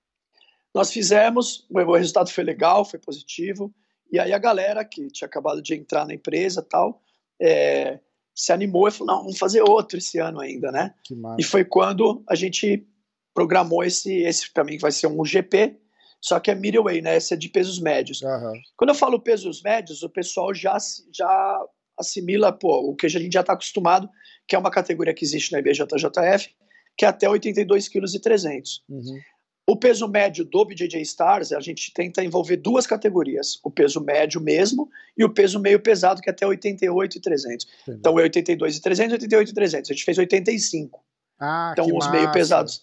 Nós 0.75 0.91
fizemos, 0.91 1.67
o 1.71 1.97
resultado 1.97 2.31
foi 2.31 2.45
legal, 2.45 2.85
foi 2.85 2.99
positivo, 2.99 3.73
e 4.13 4.19
aí 4.19 4.33
a 4.33 4.39
galera 4.39 4.85
que 4.85 5.07
tinha 5.07 5.27
acabado 5.27 5.63
de 5.63 5.75
entrar 5.75 6.07
na 6.07 6.15
empresa 6.15 6.61
tal, 6.61 7.01
é, 7.41 7.99
se 8.35 8.53
animou 8.53 8.89
e 8.89 8.91
falou, 8.91 9.15
não, 9.15 9.23
vamos 9.23 9.39
fazer 9.39 9.63
outro 9.63 9.99
esse 9.99 10.19
ano 10.19 10.41
ainda, 10.41 10.71
né? 10.71 10.93
E 11.39 11.45
foi 11.45 11.65
quando 11.65 12.23
a 12.29 12.35
gente 12.35 12.87
programou 13.35 13.83
esse, 13.85 14.23
esse 14.23 14.51
para 14.51 14.65
mim 14.65 14.79
vai 14.79 14.93
ser 14.93 15.09
um 15.09 15.25
GP, 15.25 15.77
só 16.21 16.41
que 16.41 16.51
é 16.51 16.55
middleweight, 16.55 17.03
né? 17.03 17.17
Esse 17.17 17.35
é 17.35 17.37
de 17.37 17.49
pesos 17.49 17.81
médios. 17.81 18.23
Uhum. 18.23 18.53
Quando 18.77 18.91
eu 18.91 18.95
falo 18.95 19.21
pesos 19.21 19.61
médios, 19.63 20.03
o 20.03 20.09
pessoal 20.09 20.55
já, 20.55 20.79
já 21.13 21.61
assimila 21.99 22.53
pô, 22.53 22.91
o 22.91 22.95
que 22.95 23.07
a 23.07 23.11
gente 23.11 23.33
já 23.33 23.41
está 23.41 23.53
acostumado, 23.53 24.09
que 24.49 24.57
é 24.57 24.59
uma 24.59 24.71
categoria 24.71 25.13
que 25.13 25.25
existe 25.25 25.53
na 25.53 25.59
IBJJF, 25.59 26.49
que 26.97 27.05
é 27.05 27.09
até 27.09 27.29
82 27.29 27.89
kg 27.89 28.05
e 28.15 28.21
300. 28.21 28.83
Uhum. 28.89 29.21
O 29.67 29.77
peso 29.77 30.07
médio 30.07 30.45
do 30.45 30.65
BJJ 30.65 31.01
Stars, 31.01 31.51
a 31.51 31.61
gente 31.61 31.91
tenta 31.95 32.23
envolver 32.23 32.59
duas 32.59 32.87
categorias, 32.87 33.59
o 33.65 33.71
peso 33.71 33.99
médio 33.99 34.39
mesmo 34.39 34.91
e 35.17 35.25
o 35.25 35.33
peso 35.33 35.59
meio 35.59 35.81
pesado, 35.81 36.21
que 36.21 36.29
é 36.29 36.33
até 36.33 36.47
88 36.47 37.17
e 37.17 37.21
300. 37.21 37.67
Entendi. 37.83 37.99
Então, 37.99 38.19
é 38.19 38.23
82 38.25 38.77
e 38.77 38.83
300, 38.83 39.13
88 39.15 39.51
e 39.51 39.55
300. 39.55 39.91
A 39.91 39.95
gente 39.95 40.05
fez 40.05 40.19
85. 40.19 41.03
Ah, 41.41 41.71
então, 41.73 41.87
os 41.87 41.93
massa. 41.93 42.11
meio 42.11 42.31
pesados 42.31 42.83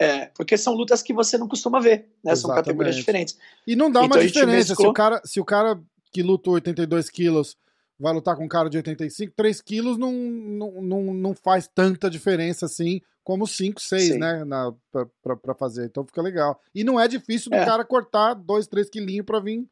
é, 0.00 0.26
porque 0.26 0.56
são 0.56 0.74
lutas 0.74 1.02
que 1.02 1.12
você 1.12 1.36
não 1.36 1.48
costuma 1.48 1.80
ver, 1.80 2.08
né? 2.24 2.34
São 2.36 2.54
categorias 2.54 2.94
diferentes. 2.94 3.36
E 3.66 3.74
não 3.74 3.90
dá 3.90 4.00
uma 4.00 4.06
então, 4.06 4.20
diferença. 4.20 4.70
Mesclou... 4.70 4.86
Se, 4.86 4.90
o 4.90 4.92
cara, 4.92 5.22
se 5.24 5.40
o 5.40 5.44
cara 5.44 5.80
que 6.12 6.22
luta 6.22 6.50
82 6.50 7.10
quilos 7.10 7.56
vai 7.98 8.12
lutar 8.12 8.36
com 8.36 8.44
um 8.44 8.48
cara 8.48 8.70
de 8.70 8.76
85, 8.76 9.32
3 9.36 9.60
quilos 9.60 9.98
não, 9.98 10.12
não, 10.12 10.82
não, 10.82 11.14
não 11.14 11.34
faz 11.34 11.66
tanta 11.66 12.08
diferença 12.08 12.66
assim 12.66 13.00
como 13.24 13.46
5, 13.46 13.78
6, 13.78 14.02
Sim. 14.04 14.18
né? 14.18 14.42
Na, 14.44 14.72
pra, 14.90 15.06
pra, 15.22 15.36
pra, 15.36 15.54
fazer. 15.54 15.84
Então 15.84 16.02
fica 16.02 16.22
legal. 16.22 16.58
E 16.74 16.82
não 16.82 16.98
é 16.98 17.06
difícil 17.06 17.50
do 17.50 17.56
é. 17.56 17.64
cara 17.64 17.84
cortar 17.84 18.32
2, 18.32 18.66
3 18.68 18.88
quilinhos 18.88 19.26
pra 19.26 19.38
vir. 19.38 19.68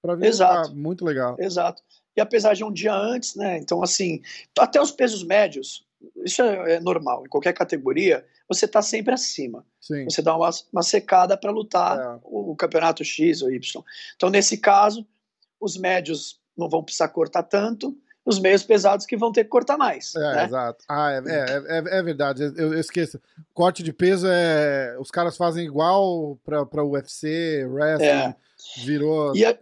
Pra 0.00 0.14
vir 0.14 0.26
Exato. 0.26 0.68
Lutar. 0.68 0.76
Muito 0.76 1.04
legal. 1.04 1.36
Exato. 1.40 1.82
E 2.16 2.20
apesar 2.20 2.54
de 2.54 2.62
um 2.62 2.72
dia 2.72 2.94
antes, 2.94 3.34
né? 3.34 3.58
Então, 3.58 3.82
assim, 3.82 4.22
até 4.56 4.80
os 4.80 4.92
pesos 4.92 5.24
médios, 5.24 5.84
isso 6.24 6.42
é, 6.42 6.74
é 6.74 6.80
normal. 6.80 7.24
Em 7.26 7.28
qualquer 7.28 7.52
categoria, 7.52 8.24
você 8.48 8.64
está 8.64 8.82
sempre 8.82 9.12
acima. 9.14 9.64
Sim. 9.80 10.04
Você 10.04 10.22
dá 10.22 10.36
uma, 10.36 10.50
uma 10.72 10.82
secada 10.82 11.36
para 11.36 11.50
lutar 11.50 11.98
é. 11.98 12.20
o, 12.24 12.52
o, 12.52 12.56
campeonato 12.56 13.04
X 13.04 13.42
ou 13.42 13.50
Y. 13.50 13.82
Então, 14.16 14.30
nesse 14.30 14.58
caso, 14.58 15.06
os 15.60 15.76
médios 15.76 16.40
não 16.56 16.68
vão 16.68 16.82
precisar 16.82 17.08
cortar 17.08 17.42
tanto, 17.42 17.96
os 18.24 18.38
meios 18.38 18.62
pesados 18.62 19.06
que 19.06 19.16
vão 19.16 19.32
ter 19.32 19.44
que 19.44 19.50
cortar 19.50 19.76
mais. 19.76 20.14
É, 20.14 20.20
né? 20.20 20.44
exato. 20.44 20.84
Ah, 20.88 21.12
é, 21.12 21.18
é, 21.18 21.78
é, 21.78 21.98
é 21.98 22.02
verdade. 22.02 22.42
Eu, 22.42 22.72
eu, 22.72 22.80
esqueço. 22.80 23.20
Corte 23.54 23.82
de 23.82 23.92
peso 23.92 24.26
é. 24.28 24.96
Os 24.98 25.10
caras 25.10 25.36
fazem 25.36 25.64
igual 25.64 26.38
pra, 26.44 26.66
pra 26.66 26.84
UFC, 26.84 27.64
wrestling. 27.66 28.06
É. 28.06 28.36
Virou. 28.84 29.34
E 29.34 29.44
a, 29.44 29.56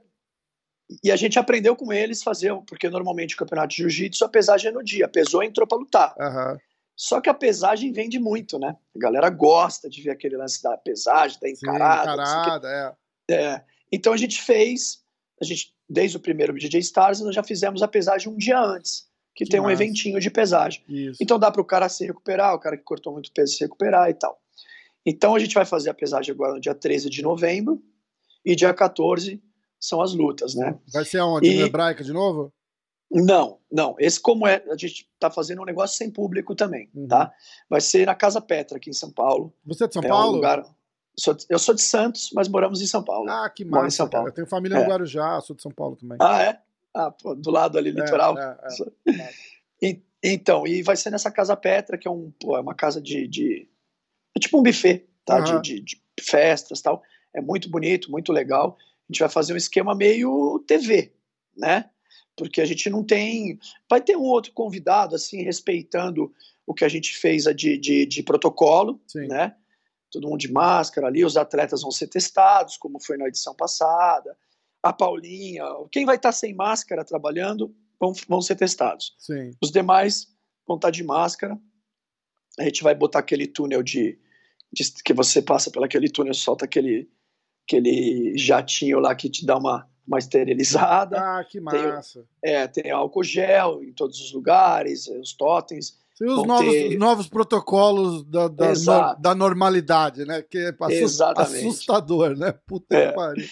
e 1.02 1.11
a 1.11 1.16
gente 1.16 1.38
aprendeu 1.38 1.76
com 1.76 1.92
eles 1.92 2.23
fazer, 2.23 2.54
porque 2.66 2.88
normalmente 2.88 3.35
o 3.35 3.38
campeonato 3.38 3.68
de 3.68 3.76
jiu-jitsu 3.76 4.25
a 4.25 4.28
pesagem 4.28 4.71
é 4.71 4.73
no 4.73 4.83
dia. 4.83 5.07
Pesou, 5.07 5.42
entrou 5.42 5.66
pra 5.66 5.76
lutar. 5.76 6.14
Uhum. 6.18 6.59
Só 6.97 7.21
que 7.21 7.28
a 7.28 7.35
pesagem 7.35 7.92
vende 7.92 8.18
muito, 8.18 8.59
né? 8.59 8.75
A 8.97 8.99
galera 8.99 9.30
gosta 9.30 9.88
de 9.88 10.02
ver 10.02 10.11
aquele 10.11 10.37
lance 10.37 10.62
da 10.62 10.76
pesagem, 10.76 11.38
da 11.40 11.49
encarada. 11.49 12.11
Sim, 12.11 12.33
encarada, 12.33 12.97
é. 13.28 13.35
é. 13.35 13.64
Então 13.92 14.12
a 14.12 14.16
gente 14.16 14.40
fez, 14.42 15.04
a 15.40 15.45
gente 15.45 15.73
desde 15.88 16.16
o 16.16 16.21
primeiro 16.21 16.52
DJ 16.52 16.80
Stars, 16.80 17.21
nós 17.21 17.35
já 17.35 17.42
fizemos 17.42 17.83
a 17.83 17.88
pesagem 17.88 18.30
um 18.30 18.37
dia 18.37 18.61
antes, 18.61 19.07
que, 19.35 19.45
que 19.45 19.50
tem 19.50 19.61
massa. 19.61 19.71
um 19.71 19.73
eventinho 19.73 20.21
de 20.21 20.30
pesagem. 20.30 20.83
Isso. 20.88 21.18
Então 21.23 21.38
dá 21.38 21.50
para 21.50 21.62
o 21.62 21.64
cara 21.64 21.88
se 21.88 22.04
recuperar, 22.04 22.54
o 22.54 22.59
cara 22.59 22.76
que 22.76 22.83
cortou 22.83 23.12
muito 23.12 23.33
peso 23.33 23.54
se 23.54 23.61
recuperar 23.64 24.11
e 24.11 24.14
tal. 24.14 24.38
Então 25.07 25.35
a 25.35 25.38
gente 25.38 25.54
vai 25.54 25.64
fazer 25.64 25.90
a 25.90 25.95
pesagem 25.95 26.33
agora 26.35 26.54
no 26.54 26.61
dia 26.61 26.75
13 26.75 27.09
de 27.09 27.23
novembro 27.23 27.83
e 28.45 28.54
dia 28.54 28.75
14 28.75 29.42
são 29.80 30.00
as 30.00 30.14
lutas, 30.14 30.54
né? 30.54 30.78
Vai 30.92 31.04
ser 31.04 31.18
aonde? 31.18 31.49
E... 31.49 31.58
No 31.58 31.66
Hebraica 31.66 32.02
de 32.02 32.12
novo? 32.12 32.52
Não, 33.11 33.58
não. 33.73 33.97
Esse 33.99 34.20
como 34.20 34.47
é, 34.47 34.62
a 34.70 34.76
gente 34.76 35.08
está 35.14 35.30
fazendo 35.30 35.62
um 35.62 35.64
negócio 35.64 35.97
sem 35.97 36.11
público 36.11 36.54
também, 36.54 36.90
uhum. 36.94 37.08
tá? 37.08 37.32
Vai 37.68 37.80
ser 37.80 38.06
na 38.06 38.14
Casa 38.14 38.40
Petra 38.40 38.76
aqui 38.76 38.90
em 38.90 38.94
São 38.94 39.11
Paulo. 39.11 39.52
Você 39.64 39.85
é 39.85 39.87
de 39.88 39.94
São 39.94 40.02
é 40.02 40.08
Paulo? 40.08 40.32
Um 40.32 40.37
lugar, 40.37 40.64
eu 41.49 41.58
sou 41.58 41.75
de 41.75 41.82
Santos, 41.82 42.30
mas 42.35 42.49
moramos 42.49 42.82
em 42.82 42.87
São 42.87 43.02
Paulo. 43.02 43.28
Ah, 43.30 43.49
que 43.49 43.64
massa. 43.64 43.87
Em 43.87 43.90
São 43.90 44.08
Paulo. 44.08 44.28
Eu 44.28 44.32
tenho 44.32 44.47
família 44.47 44.76
é. 44.76 44.82
no 44.82 44.88
Guarujá, 44.88 45.40
sou 45.40 45.56
de 45.56 45.62
São 45.62 45.73
Paulo 45.73 45.97
também. 45.97 46.18
Ah, 46.20 46.42
é? 46.42 46.61
Ah, 46.94 47.11
pô, 47.11 47.35
do 47.35 47.50
lado 47.50 47.78
ali, 47.78 47.90
litoral. 47.90 48.38
É, 48.38 48.58
é, 49.06 49.12
é. 49.12 49.30
e, 49.82 50.02
então, 50.23 50.66
e 50.66 50.82
vai 50.82 50.97
ser 50.97 51.11
nessa 51.11 51.30
Casa 51.30 51.56
Petra, 51.56 51.97
que 51.97 52.06
é, 52.06 52.11
um, 52.11 52.30
pô, 52.38 52.56
é 52.56 52.61
uma 52.61 52.75
casa 52.75 53.00
de, 53.00 53.26
de. 53.26 53.68
É 54.37 54.40
tipo 54.40 54.58
um 54.58 54.62
buffet, 54.62 55.08
tá? 55.25 55.38
Uhum. 55.38 55.61
De, 55.61 55.80
de, 55.80 55.80
de 55.80 56.02
festas 56.20 56.82
tal. 56.82 57.02
É 57.35 57.40
muito 57.40 57.70
bonito, 57.70 58.11
muito 58.11 58.32
legal. 58.32 58.76
A 59.08 59.12
gente 59.12 59.20
vai 59.20 59.28
fazer 59.28 59.54
um 59.54 59.56
esquema 59.56 59.94
meio 59.94 60.62
TV, 60.66 61.12
né? 61.56 61.88
Porque 62.36 62.60
a 62.60 62.64
gente 62.64 62.88
não 62.90 63.02
tem. 63.02 63.58
Vai 63.88 64.00
ter 64.00 64.16
um 64.16 64.22
outro 64.22 64.52
convidado, 64.52 65.16
assim, 65.16 65.42
respeitando 65.42 66.32
o 66.66 66.74
que 66.74 66.84
a 66.84 66.88
gente 66.88 67.16
fez 67.16 67.44
de, 67.56 67.78
de, 67.78 68.06
de 68.06 68.22
protocolo, 68.22 69.00
Sim. 69.06 69.26
né? 69.26 69.54
todo 70.10 70.28
mundo 70.28 70.40
de 70.40 70.50
máscara 70.50 71.06
ali, 71.06 71.24
os 71.24 71.36
atletas 71.36 71.82
vão 71.82 71.90
ser 71.90 72.08
testados, 72.08 72.76
como 72.76 73.00
foi 73.00 73.16
na 73.16 73.26
edição 73.26 73.54
passada. 73.54 74.36
A 74.82 74.92
Paulinha, 74.92 75.64
quem 75.90 76.04
vai 76.04 76.16
estar 76.16 76.32
sem 76.32 76.54
máscara 76.54 77.04
trabalhando, 77.04 77.74
vão, 78.00 78.12
vão 78.28 78.40
ser 78.40 78.56
testados. 78.56 79.14
Sim. 79.18 79.52
Os 79.62 79.70
demais 79.70 80.28
vão 80.66 80.76
estar 80.76 80.90
de 80.90 81.02
máscara. 81.04 81.58
A 82.58 82.64
gente 82.64 82.82
vai 82.82 82.94
botar 82.94 83.20
aquele 83.20 83.46
túnel 83.46 83.82
de, 83.82 84.18
de 84.72 84.92
que 85.04 85.12
você 85.12 85.42
passa 85.42 85.70
pelo 85.70 85.84
aquele 85.84 86.08
túnel, 86.08 86.34
solta 86.34 86.64
aquele, 86.64 87.10
aquele 87.68 88.32
jatinho 88.38 88.98
lá 88.98 89.14
que 89.14 89.28
te 89.28 89.44
dá 89.44 89.58
uma, 89.58 89.87
uma 90.06 90.18
esterilizada. 90.18 91.18
Ah, 91.20 91.44
que 91.44 91.60
massa. 91.60 92.25
Tem, 92.42 92.54
é, 92.54 92.66
tem 92.66 92.90
álcool 92.90 93.22
gel 93.22 93.84
em 93.84 93.92
todos 93.92 94.18
os 94.20 94.32
lugares, 94.32 95.06
os 95.06 95.34
totens. 95.34 95.98
Tem 96.18 96.28
os 96.28 96.44
novos, 96.44 96.72
ter... 96.72 96.98
novos 96.98 97.28
protocolos 97.28 98.25
da, 98.25 98.48
da, 98.48 98.72
no, 98.72 99.20
da, 99.20 99.34
normalidade, 99.34 100.25
né? 100.25 100.42
Que 100.42 100.58
é 100.58 100.76
assustador, 100.80 102.37
né? 102.37 102.52
Puta 102.66 102.96
é. 102.96 103.08
que 103.08 103.14
pariu. 103.14 103.46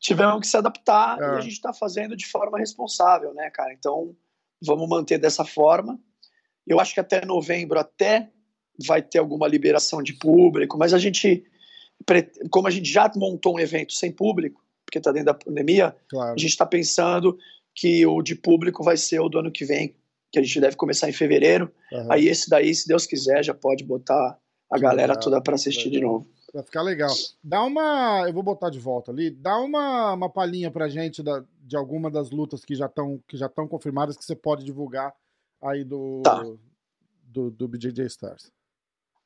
Tivemos 0.00 0.40
que 0.40 0.48
se 0.48 0.56
adaptar 0.56 1.20
é. 1.20 1.22
e 1.22 1.38
a 1.38 1.40
gente 1.40 1.52
está 1.52 1.72
fazendo 1.72 2.16
de 2.16 2.26
forma 2.26 2.58
responsável, 2.58 3.32
né, 3.34 3.50
cara? 3.50 3.72
Então, 3.72 4.16
vamos 4.60 4.88
manter 4.88 5.18
dessa 5.18 5.44
forma. 5.44 5.98
Eu 6.66 6.80
acho 6.80 6.94
que 6.94 7.00
até 7.00 7.24
novembro 7.24 7.78
até 7.78 8.30
vai 8.84 9.00
ter 9.02 9.18
alguma 9.18 9.46
liberação 9.46 10.02
de 10.02 10.14
público, 10.14 10.76
mas 10.76 10.92
a 10.92 10.98
gente, 10.98 11.44
como 12.50 12.68
a 12.68 12.70
gente 12.70 12.90
já 12.90 13.10
montou 13.16 13.56
um 13.56 13.60
evento 13.60 13.92
sem 13.92 14.12
público, 14.12 14.62
porque 14.84 14.98
está 14.98 15.12
dentro 15.12 15.26
da 15.26 15.34
pandemia, 15.34 15.96
claro. 16.08 16.34
a 16.34 16.38
gente 16.38 16.50
está 16.50 16.66
pensando 16.66 17.38
que 17.74 18.04
o 18.06 18.20
de 18.22 18.34
público 18.34 18.82
vai 18.84 18.96
ser 18.96 19.20
o 19.20 19.28
do 19.28 19.38
ano 19.38 19.50
que 19.50 19.64
vem, 19.64 19.94
que 20.30 20.38
a 20.38 20.42
gente 20.42 20.60
deve 20.60 20.76
começar 20.76 21.08
em 21.08 21.12
fevereiro. 21.12 21.72
Uhum. 21.90 22.12
Aí 22.12 22.28
esse 22.28 22.48
daí, 22.48 22.74
se 22.74 22.86
Deus 22.86 23.06
quiser, 23.06 23.44
já 23.44 23.54
pode 23.54 23.84
botar 23.84 24.38
a 24.70 24.78
galera 24.78 25.16
toda 25.16 25.40
para 25.40 25.54
assistir 25.54 25.90
de 25.90 26.00
novo. 26.00 26.26
Vai 26.52 26.62
ficar 26.62 26.82
legal. 26.82 27.10
Dá 27.42 27.62
uma. 27.62 28.24
Eu 28.26 28.32
vou 28.32 28.42
botar 28.42 28.68
de 28.68 28.78
volta 28.78 29.10
ali. 29.10 29.30
Dá 29.30 29.58
uma, 29.58 30.12
uma 30.12 30.28
palhinha 30.28 30.70
pra 30.70 30.88
gente 30.88 31.22
da, 31.22 31.42
de 31.62 31.76
alguma 31.76 32.10
das 32.10 32.30
lutas 32.30 32.62
que 32.64 32.74
já 32.74 32.86
estão 32.86 33.22
que 33.26 33.36
já 33.38 33.46
estão 33.46 33.66
confirmadas 33.66 34.16
que 34.16 34.24
você 34.24 34.36
pode 34.36 34.64
divulgar 34.64 35.14
aí 35.62 35.82
do, 35.82 36.20
tá. 36.22 36.44
do, 37.24 37.50
do 37.50 37.68
BJJ 37.68 38.04
Stars. 38.06 38.52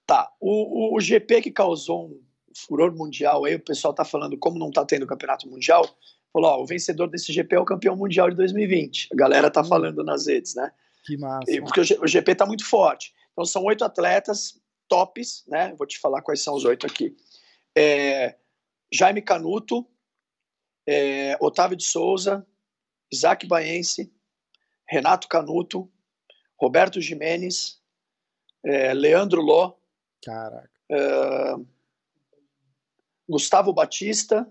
Tá. 0.06 0.30
O, 0.40 0.50
o, 0.50 0.97
o, 0.97 1.00
GP 1.00 1.42
que 1.42 1.50
causou 1.50 2.06
um 2.06 2.21
furor 2.64 2.94
mundial 2.94 3.44
aí, 3.44 3.54
o 3.54 3.60
pessoal 3.60 3.92
tá 3.94 4.04
falando 4.04 4.36
como 4.38 4.58
não 4.58 4.70
tá 4.70 4.84
tendo 4.84 5.06
campeonato 5.06 5.48
mundial. 5.48 5.84
Falou, 6.32 6.50
ó, 6.50 6.62
o 6.62 6.66
vencedor 6.66 7.08
desse 7.08 7.32
GP 7.32 7.56
é 7.56 7.60
o 7.60 7.64
campeão 7.64 7.96
mundial 7.96 8.30
de 8.30 8.36
2020. 8.36 9.08
A 9.12 9.16
galera 9.16 9.50
tá 9.50 9.62
hum. 9.62 9.64
falando 9.64 10.04
nas 10.04 10.26
redes, 10.26 10.54
né? 10.54 10.70
Que 11.04 11.16
massa. 11.16 11.50
Porque 11.62 11.80
o 11.80 12.06
GP 12.06 12.32
está 12.32 12.46
muito 12.46 12.64
forte. 12.64 13.14
Então 13.32 13.44
são 13.44 13.64
oito 13.64 13.84
atletas 13.84 14.60
tops, 14.88 15.44
né? 15.46 15.75
Vou 15.76 15.86
te 15.86 15.98
falar 15.98 16.22
quais 16.22 16.40
são 16.40 16.54
os 16.54 16.64
oito 16.64 16.86
aqui. 16.86 17.16
É, 17.76 18.36
Jaime 18.92 19.20
Canuto, 19.20 19.86
é, 20.86 21.36
Otávio 21.40 21.76
de 21.76 21.84
Souza, 21.84 22.46
Isaac 23.12 23.46
Baense, 23.46 24.12
Renato 24.88 25.28
Canuto, 25.28 25.90
Roberto 26.58 27.00
Jimenez, 27.00 27.80
é, 28.64 28.94
Leandro 28.94 29.42
Ló, 29.42 29.75
é, 30.90 31.54
Gustavo 33.28 33.73
Batista 33.73 34.50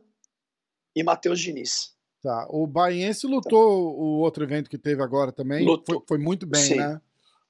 e 0.95 1.03
Matheus 1.03 1.39
Diniz. 1.39 1.93
Tá. 2.21 2.47
O 2.49 2.65
Baiense 2.65 3.27
lutou 3.27 3.91
então, 3.91 3.99
o 3.99 4.19
outro 4.19 4.43
evento 4.43 4.69
que 4.69 4.77
teve 4.77 5.03
agora 5.03 5.31
também. 5.31 5.63
Lutou. 5.63 5.99
Foi, 5.99 6.05
foi 6.07 6.17
muito 6.17 6.47
bem, 6.47 6.61
Sim. 6.61 6.75
né? 6.75 7.01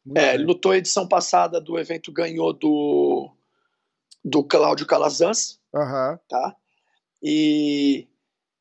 Muito 0.06 0.18
é, 0.20 0.38
bem. 0.38 0.46
lutou 0.46 0.72
a 0.74 0.78
edição 0.78 1.08
passada 1.08 1.62
do 1.62 1.80
evento, 1.80 2.12
ganhou 2.12 2.52
do, 2.52 3.32
do 4.24 4.44
Cláudio 4.44 4.86
Calazans. 4.86 5.60
Uhum. 5.74 6.18
Tá? 6.28 6.56
E 7.24 8.08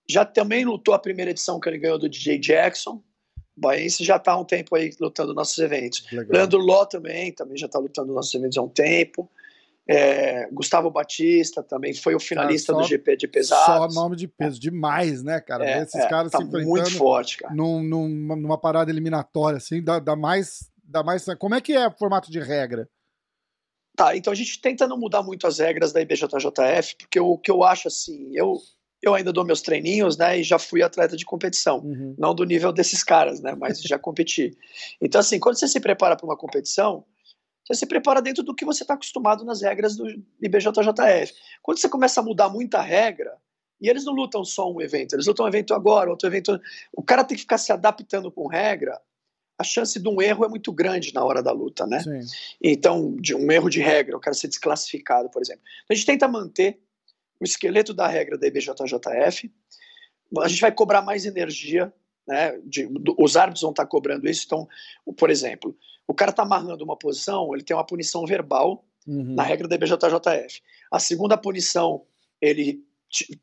já 0.08 0.24
também 0.24 0.64
lutou 0.64 0.94
a 0.94 0.98
primeira 0.98 1.30
edição 1.32 1.58
que 1.58 1.68
ele 1.68 1.78
ganhou 1.78 1.98
do 1.98 2.08
DJ 2.08 2.38
Jackson. 2.38 3.02
O 3.56 3.60
Baiense 3.60 4.04
já 4.04 4.16
está 4.16 4.32
há 4.32 4.40
um 4.40 4.44
tempo 4.44 4.74
aí 4.76 4.90
lutando 5.00 5.34
nossos 5.34 5.58
eventos. 5.58 6.06
Legal. 6.12 6.28
Leandro 6.30 6.58
Ló 6.60 6.84
também, 6.84 7.32
também 7.32 7.56
já 7.56 7.66
está 7.66 7.78
lutando 7.78 8.12
nossos 8.12 8.34
eventos 8.34 8.56
há 8.56 8.62
um 8.62 8.68
tempo. 8.68 9.28
É, 9.86 10.48
Gustavo 10.50 10.90
Batista 10.90 11.62
também 11.62 11.92
foi 11.92 12.14
o 12.14 12.20
finalista 12.20 12.72
cara, 12.72 12.82
só, 12.82 12.88
do 12.88 12.88
GP 12.88 13.16
de 13.16 13.28
pesados. 13.28 13.94
Só 13.94 14.00
nome 14.00 14.16
de 14.16 14.26
peso, 14.26 14.58
demais, 14.58 15.22
né, 15.22 15.40
cara? 15.40 15.68
É, 15.68 15.82
Esses 15.82 16.00
é, 16.00 16.08
caras 16.08 16.32
tá 16.32 16.38
se 16.38 16.44
enfrentando 16.44 16.70
muito 16.70 16.90
forte, 16.92 17.36
cara. 17.36 17.54
Num, 17.54 17.82
numa, 17.82 18.34
numa 18.34 18.58
parada 18.58 18.90
eliminatória, 18.90 19.58
assim, 19.58 19.82
dá, 19.82 19.98
dá, 19.98 20.16
mais, 20.16 20.70
dá 20.82 21.02
mais. 21.02 21.26
Como 21.38 21.54
é 21.54 21.60
que 21.60 21.74
é 21.74 21.86
o 21.86 21.92
formato 21.92 22.30
de 22.30 22.40
regra? 22.40 22.88
Tá, 23.96 24.16
então 24.16 24.32
a 24.32 24.36
gente 24.36 24.60
tenta 24.60 24.88
não 24.88 24.98
mudar 24.98 25.22
muito 25.22 25.46
as 25.46 25.58
regras 25.58 25.92
da 25.92 26.00
IBJJF, 26.00 26.96
porque 26.98 27.20
o 27.20 27.38
que 27.38 27.50
eu 27.50 27.62
acho 27.62 27.86
assim, 27.86 28.30
eu, 28.34 28.58
eu 29.00 29.14
ainda 29.14 29.32
dou 29.32 29.44
meus 29.44 29.62
treininhos, 29.62 30.16
né, 30.16 30.40
e 30.40 30.42
já 30.42 30.58
fui 30.58 30.82
atleta 30.82 31.16
de 31.16 31.24
competição, 31.24 31.78
uhum. 31.78 32.12
não 32.18 32.34
do 32.34 32.42
nível 32.42 32.72
desses 32.72 33.04
caras, 33.04 33.40
né, 33.40 33.54
mas 33.56 33.80
já 33.80 33.96
competi. 33.96 34.56
Então 35.00 35.20
assim, 35.20 35.38
quando 35.38 35.60
você 35.60 35.68
se 35.68 35.78
prepara 35.78 36.16
para 36.16 36.26
uma 36.26 36.36
competição, 36.36 37.04
você 37.66 37.74
se 37.74 37.86
prepara 37.86 38.20
dentro 38.20 38.42
do 38.42 38.54
que 38.54 38.64
você 38.64 38.84
está 38.84 38.94
acostumado 38.94 39.44
nas 39.44 39.62
regras 39.62 39.96
do 39.96 40.06
IBJJF. 40.40 41.32
Quando 41.62 41.78
você 41.78 41.88
começa 41.88 42.20
a 42.20 42.22
mudar 42.22 42.48
muita 42.48 42.80
regra, 42.80 43.36
e 43.80 43.88
eles 43.88 44.04
não 44.04 44.12
lutam 44.12 44.44
só 44.44 44.70
um 44.70 44.80
evento, 44.80 45.14
eles 45.14 45.26
lutam 45.26 45.44
um 45.44 45.48
evento 45.48 45.74
agora, 45.74 46.10
outro 46.10 46.28
evento. 46.28 46.60
O 46.92 47.02
cara 47.02 47.24
tem 47.24 47.36
que 47.36 47.42
ficar 47.42 47.58
se 47.58 47.72
adaptando 47.72 48.30
com 48.30 48.46
regra. 48.46 49.00
A 49.58 49.64
chance 49.64 50.00
de 50.00 50.08
um 50.08 50.20
erro 50.20 50.44
é 50.44 50.48
muito 50.48 50.72
grande 50.72 51.14
na 51.14 51.24
hora 51.24 51.42
da 51.42 51.52
luta, 51.52 51.86
né? 51.86 52.00
Sim. 52.00 52.20
Então, 52.62 53.14
de 53.16 53.34
um 53.34 53.50
erro 53.50 53.70
de 53.70 53.80
regra, 53.80 54.16
o 54.16 54.20
cara 54.20 54.34
ser 54.34 54.48
desclassificado, 54.48 55.30
por 55.30 55.40
exemplo. 55.40 55.62
Então, 55.84 55.94
a 55.94 55.94
gente 55.94 56.06
tenta 56.06 56.26
manter 56.26 56.80
o 57.40 57.44
esqueleto 57.44 57.94
da 57.94 58.06
regra 58.06 58.36
da 58.36 58.46
IBJJF. 58.46 59.52
A 60.40 60.48
gente 60.48 60.60
vai 60.60 60.72
cobrar 60.72 61.02
mais 61.02 61.24
energia, 61.24 61.92
né? 62.26 62.58
De, 62.64 62.88
os 63.18 63.36
árbitros 63.36 63.62
vão 63.62 63.70
estar 63.70 63.86
cobrando 63.86 64.28
isso. 64.28 64.44
Então, 64.46 64.68
por 65.16 65.30
exemplo, 65.30 65.76
o 66.06 66.14
cara 66.14 66.30
está 66.30 66.42
amarrando 66.42 66.84
uma 66.84 66.96
posição, 66.96 67.54
ele 67.54 67.64
tem 67.64 67.76
uma 67.76 67.86
punição 67.86 68.26
verbal 68.26 68.84
uhum. 69.06 69.34
na 69.34 69.42
regra 69.42 69.68
da 69.68 69.76
IBJJF. 69.76 70.62
A 70.90 70.98
segunda 70.98 71.36
punição, 71.36 72.04
ele 72.40 72.82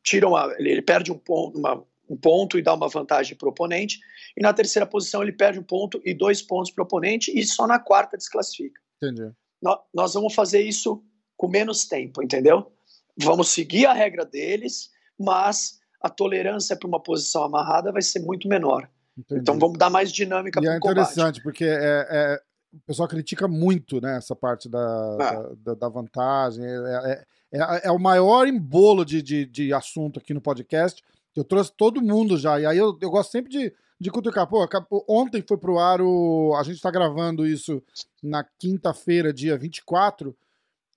tira 0.04 0.28
uma, 0.28 0.54
ele 0.60 0.82
perde 0.82 1.12
um 1.12 1.18
ponto, 1.18 1.58
uma, 1.58 1.84
um 2.10 2.18
ponto 2.18 2.58
e 2.58 2.62
dá 2.62 2.74
uma 2.74 2.90
vantagem 2.90 3.36
para 3.38 3.48
o 3.48 3.52
oponente. 3.52 4.00
E 4.36 4.42
na 4.42 4.54
terceira 4.54 4.86
posição, 4.86 5.22
ele 5.24 5.32
perde 5.32 5.60
um 5.60 5.64
ponto 5.64 6.02
e 6.06 6.14
dois 6.14 6.42
pontos 6.42 6.72
para 6.72 6.82
o 6.82 6.86
oponente, 6.86 7.32
e 7.38 7.46
só 7.46 7.66
na 7.66 7.80
quarta 7.80 8.18
desclassifica. 8.18 8.80
Entendi. 9.02 9.32
Nós, 9.62 9.80
nós 9.94 10.14
vamos 10.14 10.34
fazer 10.34 10.62
isso 10.62 11.04
com 11.38 11.48
menos 11.48 11.86
tempo, 11.86 12.22
entendeu? 12.22 12.72
Vamos 13.18 13.50
seguir 13.50 13.86
a 13.86 13.94
regra 13.94 14.26
deles, 14.26 14.90
mas 15.18 15.81
a 16.02 16.10
tolerância 16.10 16.76
para 16.76 16.88
uma 16.88 17.00
posição 17.00 17.44
amarrada 17.44 17.92
vai 17.92 18.02
ser 18.02 18.20
muito 18.20 18.48
menor. 18.48 18.90
Entendi. 19.18 19.42
Então 19.42 19.60
vamos 19.60 19.78
dar 19.78 19.90
mais 19.90 20.12
dinâmica 20.12 20.60
para 20.60 20.78
o 20.78 20.80
combate. 20.80 20.98
é 20.98 21.02
interessante, 21.02 21.44
porque 21.44 21.66
é, 21.66 22.08
é, 22.10 22.42
o 22.74 22.80
pessoal 22.88 23.08
critica 23.08 23.48
muito 23.48 24.02
né, 24.02 24.18
essa 24.18 24.36
parte 24.36 24.70
da, 24.70 25.18
é. 25.20 25.56
da, 25.58 25.74
da, 25.76 25.90
vantagem. 25.90 26.64
É, 26.66 27.26
é, 27.52 27.60
é, 27.60 27.88
é, 27.88 27.92
o 27.92 28.00
maior 28.00 28.48
embolo 28.48 29.06
de, 29.06 29.22
de, 29.22 29.46
de, 29.46 29.74
assunto 29.74 30.20
aqui 30.20 30.34
no 30.34 30.42
podcast. 30.42 31.04
Eu 31.36 31.44
trouxe 31.44 31.72
todo 31.76 32.02
mundo 32.02 32.38
já. 32.38 32.60
E 32.60 32.66
aí 32.66 32.78
eu, 32.78 32.98
eu 33.02 33.10
gosto 33.12 33.32
sempre 33.32 33.52
de, 33.52 33.74
de 34.00 34.10
cutucar. 34.10 34.48
Pô, 34.48 34.66
ontem 35.08 35.44
foi 35.46 35.58
pro 35.58 35.78
ar 35.78 36.02
o. 36.02 36.56
A 36.58 36.64
gente 36.64 36.76
está 36.76 36.90
gravando 36.90 37.46
isso 37.46 37.84
na 38.24 38.44
quinta-feira, 38.58 39.34
dia 39.34 39.58
24. 39.58 40.36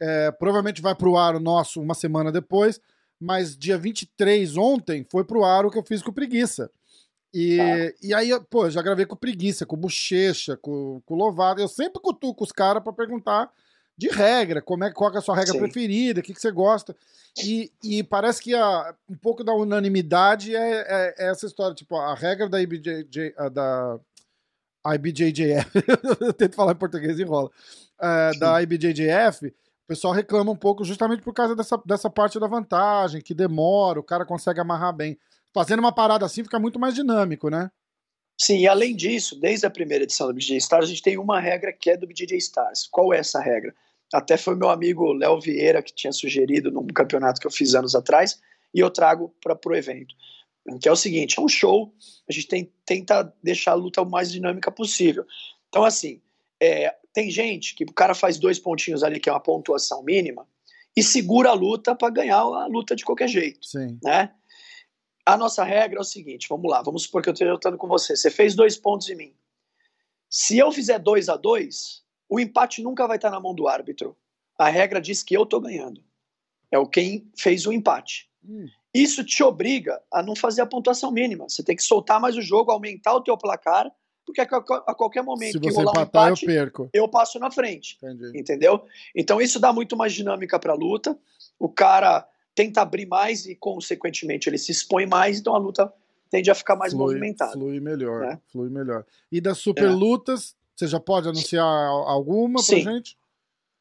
É, 0.00 0.30
provavelmente 0.32 0.82
vai 0.82 0.94
pro 0.94 1.16
ar 1.16 1.36
o 1.36 1.40
nosso 1.40 1.80
uma 1.80 1.94
semana 1.94 2.32
depois. 2.32 2.80
Mas 3.24 3.56
dia 3.56 3.78
23, 3.78 4.56
ontem, 4.56 5.02
foi 5.10 5.24
pro 5.24 5.44
ar 5.44 5.64
o 5.64 5.70
que 5.70 5.78
eu 5.78 5.82
fiz 5.82 6.02
com 6.02 6.12
preguiça. 6.12 6.70
E, 7.32 7.56
tá. 7.56 7.96
e 8.02 8.14
aí, 8.14 8.38
pô, 8.50 8.68
já 8.68 8.82
gravei 8.82 9.06
com 9.06 9.16
preguiça, 9.16 9.64
com 9.64 9.76
bochecha, 9.76 10.56
com, 10.58 11.00
com 11.06 11.14
louvado. 11.14 11.60
Eu 11.60 11.68
sempre 11.68 12.02
cutuco 12.02 12.44
os 12.44 12.52
caras 12.52 12.82
para 12.82 12.92
perguntar 12.92 13.50
de 13.96 14.08
regra, 14.08 14.60
como 14.60 14.84
é, 14.84 14.92
qual 14.92 15.12
é 15.14 15.18
a 15.18 15.22
sua 15.22 15.36
regra 15.36 15.52
Sim. 15.52 15.58
preferida, 15.58 16.20
o 16.20 16.22
que, 16.22 16.34
que 16.34 16.40
você 16.40 16.50
gosta. 16.50 16.94
E, 17.42 17.72
e 17.82 18.02
parece 18.02 18.42
que 18.42 18.54
a, 18.54 18.94
um 19.08 19.16
pouco 19.16 19.42
da 19.42 19.54
unanimidade 19.54 20.54
é, 20.54 20.80
é, 20.80 21.14
é 21.18 21.30
essa 21.30 21.46
história, 21.46 21.74
tipo, 21.74 21.96
a 21.96 22.14
regra 22.14 22.48
da 22.48 22.60
IBJJ, 22.60 23.34
da 23.52 23.98
IBJJF, 24.94 25.70
eu 26.20 26.32
tento 26.32 26.54
falar 26.54 26.72
em 26.72 26.76
português 26.76 27.18
e 27.18 27.24
rola, 27.24 27.50
é, 28.00 28.38
da 28.38 28.62
IBJJF, 28.62 29.52
o 29.84 29.86
pessoal 29.86 30.14
reclama 30.14 30.50
um 30.50 30.56
pouco 30.56 30.84
justamente 30.84 31.22
por 31.22 31.34
causa 31.34 31.54
dessa, 31.54 31.80
dessa 31.84 32.10
parte 32.10 32.40
da 32.40 32.46
vantagem, 32.46 33.20
que 33.20 33.34
demora, 33.34 34.00
o 34.00 34.02
cara 34.04 34.24
consegue 34.24 34.60
amarrar 34.60 34.94
bem 34.94 35.18
fazendo 35.52 35.78
uma 35.78 35.94
parada 35.94 36.26
assim 36.26 36.42
fica 36.42 36.58
muito 36.58 36.80
mais 36.80 36.94
dinâmico, 36.94 37.48
né? 37.48 37.70
Sim, 38.36 38.58
e 38.58 38.66
além 38.66 38.96
disso, 38.96 39.38
desde 39.38 39.64
a 39.64 39.70
primeira 39.70 40.02
edição 40.02 40.26
do 40.26 40.34
BJ 40.34 40.56
Stars, 40.56 40.86
a 40.86 40.88
gente 40.88 41.02
tem 41.02 41.16
uma 41.16 41.38
regra 41.38 41.72
que 41.72 41.90
é 41.90 41.96
do 41.96 42.06
BJ 42.06 42.36
Stars. 42.36 42.88
Qual 42.90 43.14
é 43.14 43.18
essa 43.18 43.40
regra? 43.40 43.72
Até 44.12 44.36
foi 44.36 44.56
meu 44.56 44.70
amigo 44.70 45.12
Léo 45.12 45.40
Vieira 45.40 45.82
que 45.82 45.94
tinha 45.94 46.12
sugerido 46.12 46.70
num 46.70 46.86
campeonato 46.88 47.40
que 47.40 47.46
eu 47.46 47.50
fiz 47.50 47.74
anos 47.74 47.94
atrás, 47.94 48.40
e 48.74 48.80
eu 48.80 48.90
trago 48.90 49.32
para 49.40 49.56
o 49.64 49.74
evento. 49.74 50.14
Que 50.80 50.88
é 50.88 50.92
o 50.92 50.96
seguinte: 50.96 51.38
é 51.38 51.42
um 51.42 51.48
show, 51.48 51.94
a 52.28 52.32
gente 52.32 52.48
tem, 52.48 52.72
tenta 52.84 53.32
deixar 53.42 53.72
a 53.72 53.74
luta 53.74 54.02
o 54.02 54.10
mais 54.10 54.32
dinâmica 54.32 54.70
possível. 54.70 55.24
Então, 55.68 55.84
assim, 55.84 56.20
é, 56.60 56.94
tem 57.12 57.30
gente 57.30 57.74
que 57.74 57.84
o 57.84 57.92
cara 57.92 58.14
faz 58.14 58.38
dois 58.38 58.58
pontinhos 58.58 59.02
ali, 59.02 59.20
que 59.20 59.28
é 59.28 59.32
uma 59.32 59.40
pontuação 59.40 60.02
mínima, 60.02 60.46
e 60.96 61.02
segura 61.02 61.50
a 61.50 61.54
luta 61.54 61.94
para 61.94 62.10
ganhar 62.10 62.38
a 62.38 62.66
luta 62.66 62.94
de 62.94 63.04
qualquer 63.04 63.28
jeito. 63.28 63.66
Sim. 63.66 63.98
Né? 64.02 64.32
A 65.26 65.36
nossa 65.36 65.64
regra 65.64 65.98
é 65.98 66.00
o 66.00 66.04
seguinte: 66.04 66.46
vamos 66.48 66.70
lá, 66.70 66.82
vamos 66.82 67.04
supor 67.04 67.22
que 67.22 67.28
eu 67.28 67.32
esteja 67.32 67.52
lutando 67.52 67.78
com 67.78 67.88
você. 67.88 68.16
Você 68.16 68.30
fez 68.30 68.54
dois 68.54 68.76
pontos 68.76 69.08
em 69.08 69.16
mim. 69.16 69.34
Se 70.28 70.58
eu 70.58 70.70
fizer 70.72 70.98
dois 70.98 71.28
a 71.28 71.36
dois, 71.36 72.02
o 72.28 72.40
empate 72.40 72.82
nunca 72.82 73.06
vai 73.06 73.16
estar 73.16 73.30
na 73.30 73.40
mão 73.40 73.54
do 73.54 73.68
árbitro. 73.68 74.16
A 74.58 74.68
regra 74.68 75.00
diz 75.00 75.22
que 75.22 75.36
eu 75.36 75.44
estou 75.44 75.60
ganhando. 75.60 76.02
É 76.70 76.78
o 76.78 76.86
quem 76.86 77.30
fez 77.36 77.66
o 77.66 77.72
empate. 77.72 78.28
Hum. 78.44 78.66
Isso 78.92 79.24
te 79.24 79.42
obriga 79.42 80.00
a 80.12 80.22
não 80.22 80.36
fazer 80.36 80.60
a 80.62 80.66
pontuação 80.66 81.10
mínima. 81.10 81.48
Você 81.48 81.62
tem 81.64 81.74
que 81.74 81.82
soltar 81.82 82.20
mais 82.20 82.36
o 82.36 82.42
jogo, 82.42 82.70
aumentar 82.70 83.14
o 83.14 83.20
teu 83.20 83.36
placar, 83.36 83.90
porque 84.24 84.40
a, 84.40 84.46
qualquer 84.46 85.22
momento 85.22 85.52
Se 85.52 85.60
que 85.60 85.70
rolar 85.70 85.92
empatar, 85.92 86.22
um 86.22 86.26
empate, 86.28 86.46
eu, 86.46 86.48
perco. 86.48 86.90
eu 86.92 87.08
passo 87.08 87.38
na 87.38 87.50
frente. 87.50 87.98
Entendi. 88.02 88.38
Entendeu? 88.38 88.84
Então 89.14 89.40
isso 89.40 89.60
dá 89.60 89.72
muito 89.72 89.96
mais 89.96 90.12
dinâmica 90.12 90.58
para 90.58 90.72
a 90.72 90.76
luta. 90.76 91.16
O 91.58 91.68
cara 91.68 92.26
tenta 92.54 92.80
abrir 92.80 93.06
mais 93.06 93.46
e, 93.46 93.54
consequentemente, 93.54 94.48
ele 94.48 94.58
se 94.58 94.72
expõe 94.72 95.06
mais, 95.06 95.38
então 95.38 95.54
a 95.54 95.58
luta 95.58 95.92
tende 96.30 96.50
a 96.50 96.54
ficar 96.54 96.76
mais 96.76 96.92
flui, 96.92 97.06
movimentada. 97.06 97.52
Flui 97.52 97.80
melhor, 97.80 98.20
né? 98.20 98.40
flui 98.50 98.70
melhor. 98.70 99.04
E 99.30 99.40
das 99.40 99.58
super 99.58 99.84
é. 99.84 99.90
lutas, 99.90 100.56
você 100.74 100.86
já 100.86 101.00
pode 101.00 101.28
anunciar 101.28 101.64
alguma 101.64 102.54
pra 102.54 102.76
Sim. 102.76 102.82
gente? 102.82 103.16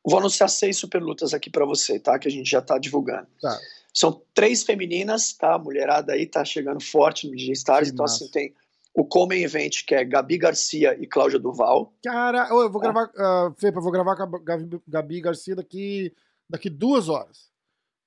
Vou 0.05 0.19
anunciar 0.19 0.49
seis 0.49 0.77
super 0.77 1.01
lutas 1.01 1.33
aqui 1.33 1.49
para 1.49 1.65
você, 1.65 1.97
tá? 1.97 2.19
Que 2.19 2.27
a 2.27 2.31
gente 2.31 2.49
já 2.49 2.61
tá 2.61 2.77
divulgando. 2.77 3.27
Tá. 3.41 3.57
São 3.93 4.21
três 4.33 4.63
femininas, 4.63 5.31
tá? 5.33 5.55
A 5.55 5.59
mulherada 5.59 6.13
aí 6.13 6.25
tá 6.25 6.43
chegando 6.43 6.81
forte 6.81 7.27
no 7.27 7.35
Stars, 7.35 7.89
então 7.89 8.03
massa. 8.03 8.23
assim 8.23 8.31
tem 8.31 8.53
o 8.93 9.03
Common 9.05 9.33
Event, 9.33 9.85
que 9.85 9.95
é 9.95 10.03
Gabi 10.03 10.37
Garcia 10.37 10.95
e 10.99 11.07
Cláudia 11.07 11.39
Duval. 11.39 11.93
Cara, 12.03 12.47
eu 12.49 12.69
vou 12.69 12.81
gravar, 12.81 13.05
uh, 13.05 13.53
Fepa, 13.57 13.79
eu 13.79 13.81
vou 13.81 13.91
gravar 13.91 14.15
com 14.15 14.23
a 14.23 14.39
Gabi, 14.39 14.81
Gabi 14.87 15.21
Garcia 15.21 15.55
daqui, 15.55 16.13
daqui 16.49 16.69
duas 16.69 17.09
horas. 17.09 17.51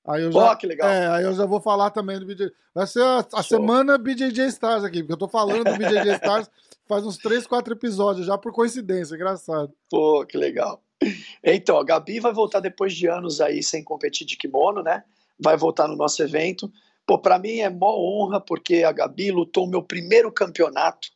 Aí 0.07 0.23
eu 0.23 0.31
já, 0.31 0.51
oh, 0.53 0.55
que 0.55 0.65
legal. 0.65 0.89
É, 0.89 1.07
aí 1.07 1.23
eu 1.25 1.33
já 1.33 1.45
vou 1.45 1.59
falar 1.59 1.89
também 1.89 2.17
do 2.17 2.25
BJJ. 2.25 2.51
Vai 2.73 2.87
ser 2.87 3.03
a, 3.03 3.27
a 3.33 3.43
semana 3.43 3.97
BJJ 3.97 4.47
Stars 4.47 4.85
aqui, 4.85 4.99
porque 4.99 5.13
eu 5.13 5.17
tô 5.17 5.27
falando 5.27 5.65
do 5.65 5.77
BJJ 5.77 6.13
Stars 6.23 6.49
faz 6.87 7.05
uns 7.05 7.17
3, 7.17 7.45
4 7.45 7.73
episódios 7.73 8.25
já, 8.25 8.37
por 8.37 8.53
coincidência, 8.53 9.15
engraçado. 9.15 9.73
Pô, 9.89 10.25
que 10.25 10.37
legal. 10.37 10.81
Então, 11.43 11.77
a 11.77 11.83
Gabi 11.83 12.19
vai 12.19 12.33
voltar 12.33 12.61
depois 12.61 12.93
de 12.93 13.07
anos 13.07 13.41
aí 13.41 13.61
sem 13.61 13.83
competir 13.83 14.25
de 14.25 14.37
kimono, 14.37 14.81
né? 14.81 15.03
Vai 15.37 15.57
voltar 15.57 15.87
no 15.87 15.95
nosso 15.95 16.23
evento. 16.23 16.71
Pô, 17.07 17.17
pra 17.17 17.39
mim 17.39 17.59
é 17.59 17.69
mó 17.69 17.95
honra, 17.97 18.39
porque 18.39 18.83
a 18.83 18.91
Gabi 18.91 19.31
lutou 19.31 19.65
o 19.65 19.69
meu 19.69 19.81
primeiro 19.81 20.31
campeonato, 20.31 21.07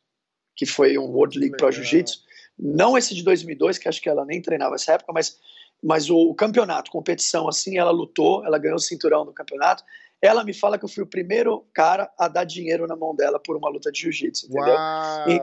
que 0.56 0.66
foi 0.66 0.96
um 0.96 1.04
World 1.04 1.38
League 1.38 1.56
Pro 1.56 1.70
Jiu-Jitsu. 1.70 2.22
Não 2.58 2.96
esse 2.96 3.14
de 3.14 3.22
2002, 3.22 3.78
que 3.78 3.88
acho 3.88 4.00
que 4.00 4.08
ela 4.08 4.24
nem 4.24 4.40
treinava 4.40 4.74
essa 4.74 4.92
época, 4.92 5.12
mas 5.12 5.38
mas 5.82 6.08
o, 6.08 6.16
o, 6.16 6.34
campeonato, 6.34 6.92
competição, 6.92 7.48
assim, 7.48 7.76
ela 7.76 7.90
lutou, 7.90 8.46
ela 8.46 8.56
ganhou 8.56 8.76
o 8.76 8.80
cinturão 8.80 9.24
no 9.24 9.32
campeonato. 9.32 9.82
Ela 10.20 10.44
me 10.44 10.54
fala 10.54 10.78
que 10.78 10.84
eu 10.84 10.88
fui 10.88 11.02
o 11.02 11.06
primeiro 11.08 11.66
cara 11.74 12.08
a 12.16 12.28
dar 12.28 12.44
dinheiro 12.44 12.86
na 12.86 12.94
mão 12.94 13.16
dela 13.16 13.40
por 13.40 13.56
uma 13.56 13.68
luta 13.68 13.90
de 13.90 14.02
jiu-jitsu, 14.02 14.46
entendeu? 14.46 14.76
E, 15.26 15.40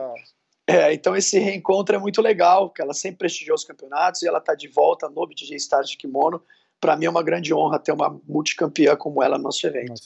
é, 0.66 0.94
então 0.94 1.14
esse 1.14 1.38
reencontro 1.38 1.94
é 1.94 1.98
muito 1.98 2.22
legal, 2.22 2.68
porque 2.68 2.80
ela 2.80 2.94
sempre 2.94 3.18
prestigiou 3.18 3.54
os 3.54 3.64
campeonatos 3.64 4.22
e 4.22 4.28
ela 4.28 4.40
tá 4.40 4.54
de 4.54 4.68
volta 4.68 5.10
no 5.10 5.26
BJ 5.26 5.54
Stars 5.56 5.90
de 5.90 5.98
kimono. 5.98 6.42
Para 6.80 6.96
mim 6.96 7.04
é 7.04 7.10
uma 7.10 7.22
grande 7.22 7.52
honra 7.52 7.78
ter 7.78 7.92
uma 7.92 8.18
multicampeã 8.26 8.96
como 8.96 9.22
ela 9.22 9.36
no 9.36 9.44
nosso 9.44 9.66
evento. 9.66 10.00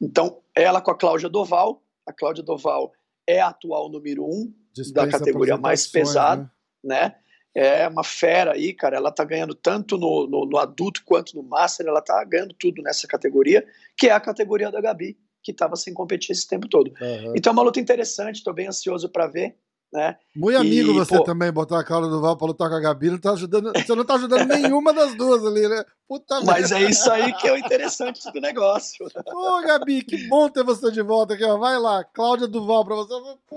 então, 0.00 0.38
ela 0.54 0.80
com 0.80 0.90
a 0.90 0.96
Cláudia 0.96 1.28
Doval, 1.28 1.82
a 2.06 2.12
Cláudia 2.12 2.42
Doval 2.42 2.92
é 3.26 3.40
a 3.40 3.48
atual 3.48 3.88
número 3.90 4.24
um 4.24 4.52
Dispensa 4.72 5.06
da 5.06 5.18
categoria 5.18 5.56
mais 5.56 5.86
pesada, 5.86 6.50
né? 6.82 7.00
né? 7.00 7.14
é 7.56 7.88
uma 7.88 8.04
fera 8.04 8.52
aí, 8.52 8.74
cara. 8.74 8.96
Ela 8.96 9.10
tá 9.10 9.24
ganhando 9.24 9.54
tanto 9.54 9.96
no, 9.96 10.26
no, 10.26 10.44
no, 10.44 10.58
adulto 10.58 11.02
quanto 11.04 11.34
no 11.34 11.42
master, 11.42 11.86
ela 11.86 12.02
tá 12.02 12.22
ganhando 12.24 12.54
tudo 12.54 12.82
nessa 12.82 13.08
categoria, 13.08 13.66
que 13.96 14.08
é 14.08 14.12
a 14.12 14.20
categoria 14.20 14.70
da 14.70 14.80
Gabi, 14.80 15.16
que 15.42 15.54
tava 15.54 15.74
sem 15.74 15.94
competir 15.94 16.32
esse 16.32 16.46
tempo 16.46 16.68
todo. 16.68 16.92
Uhum. 17.00 17.32
Então 17.34 17.50
é 17.50 17.54
uma 17.54 17.62
luta 17.62 17.80
interessante, 17.80 18.44
tô 18.44 18.52
bem 18.52 18.68
ansioso 18.68 19.08
para 19.08 19.26
ver. 19.26 19.56
Né? 19.96 20.14
Muito 20.36 20.58
amigo 20.58 20.92
você 20.92 21.16
pô, 21.16 21.24
também, 21.24 21.50
botar 21.50 21.80
a 21.80 21.84
Carla 21.84 22.06
do 22.06 22.20
Val 22.20 22.36
pra 22.36 22.48
lutar 22.48 22.68
com 22.68 22.74
a 22.74 22.80
Gabi, 22.80 23.12
não 23.12 23.18
tá 23.18 23.30
ajudando, 23.30 23.72
você 23.72 23.94
não 23.94 24.04
tá 24.04 24.16
ajudando 24.16 24.44
nenhuma 24.54 24.92
das 24.92 25.14
duas 25.14 25.42
ali, 25.42 25.66
né? 25.66 25.82
Puta 26.06 26.42
Mas 26.42 26.70
é 26.70 26.82
isso 26.82 27.10
aí 27.10 27.32
que 27.32 27.48
é 27.48 27.52
o 27.54 27.56
interessante 27.56 28.30
do 28.30 28.38
negócio. 28.38 29.06
Ô, 29.26 29.62
Gabi, 29.62 30.04
que 30.04 30.28
bom 30.28 30.50
ter 30.50 30.62
você 30.62 30.90
de 30.90 31.00
volta 31.00 31.32
aqui, 31.32 31.42
ó. 31.44 31.56
Vai 31.56 31.78
lá, 31.78 32.04
Cláudia 32.04 32.46
Duval 32.46 32.84
pra 32.84 32.94
você. 32.96 33.14
Pô, 33.48 33.56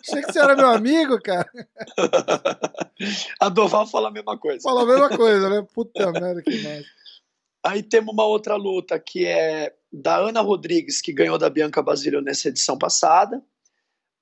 achei 0.00 0.20
que 0.20 0.32
você 0.32 0.40
era 0.40 0.56
meu 0.56 0.66
amigo, 0.66 1.16
cara. 1.22 1.48
A 3.38 3.48
Duval 3.48 3.86
fala 3.86 4.08
a 4.08 4.10
mesma 4.10 4.36
coisa. 4.36 4.60
Fala 4.60 4.82
a 4.82 4.86
mesma 4.86 5.16
coisa, 5.16 5.48
né? 5.48 5.64
Puta 5.72 6.10
merda, 6.10 6.42
que 6.42 6.60
mais. 6.60 6.84
Aí 7.64 7.84
temos 7.84 8.12
uma 8.12 8.24
outra 8.24 8.56
luta 8.56 8.98
que 8.98 9.24
é 9.24 9.72
da 9.92 10.16
Ana 10.16 10.40
Rodrigues, 10.40 11.00
que 11.00 11.12
ganhou 11.12 11.38
da 11.38 11.48
Bianca 11.48 11.80
Basílio 11.80 12.20
nessa 12.20 12.48
edição 12.48 12.76
passada. 12.76 13.40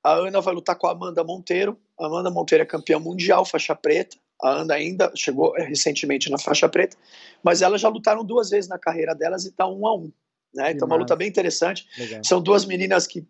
A 0.07 0.12
Ana 0.12 0.40
vai 0.40 0.55
lutar 0.55 0.77
com 0.77 0.87
a 0.87 0.92
Amanda 0.92 1.25
Monteiro. 1.25 1.77
A 1.99 2.07
Amanda 2.07 2.31
Monteiro 2.31 2.62
é 2.62 2.66
campeã 2.66 2.97
mundial, 2.97 3.45
faixa 3.45 3.75
preta. 3.75 4.16
A 4.40 4.51
Ana 4.51 4.75
ainda 4.75 5.11
chegou 5.16 5.57
é, 5.59 5.64
recentemente 5.64 6.31
na 6.31 6.38
faixa 6.38 6.69
preta, 6.69 6.97
mas 7.42 7.61
elas 7.61 7.81
já 7.81 7.88
lutaram 7.88 8.25
duas 8.25 8.51
vezes 8.51 8.71
na 8.71 8.79
carreira 8.79 9.16
delas 9.16 9.45
e 9.45 9.51
tá 9.51 9.66
um 9.66 9.85
a 9.85 9.97
um. 9.97 10.12
Né? 10.55 10.71
Então, 10.71 10.87
é 10.87 10.90
uma 10.92 10.97
luta 10.97 11.16
bem 11.16 11.27
interessante. 11.27 11.88
Legal. 11.99 12.23
São 12.23 12.40
duas 12.40 12.64
meninas 12.64 13.05
que 13.05 13.27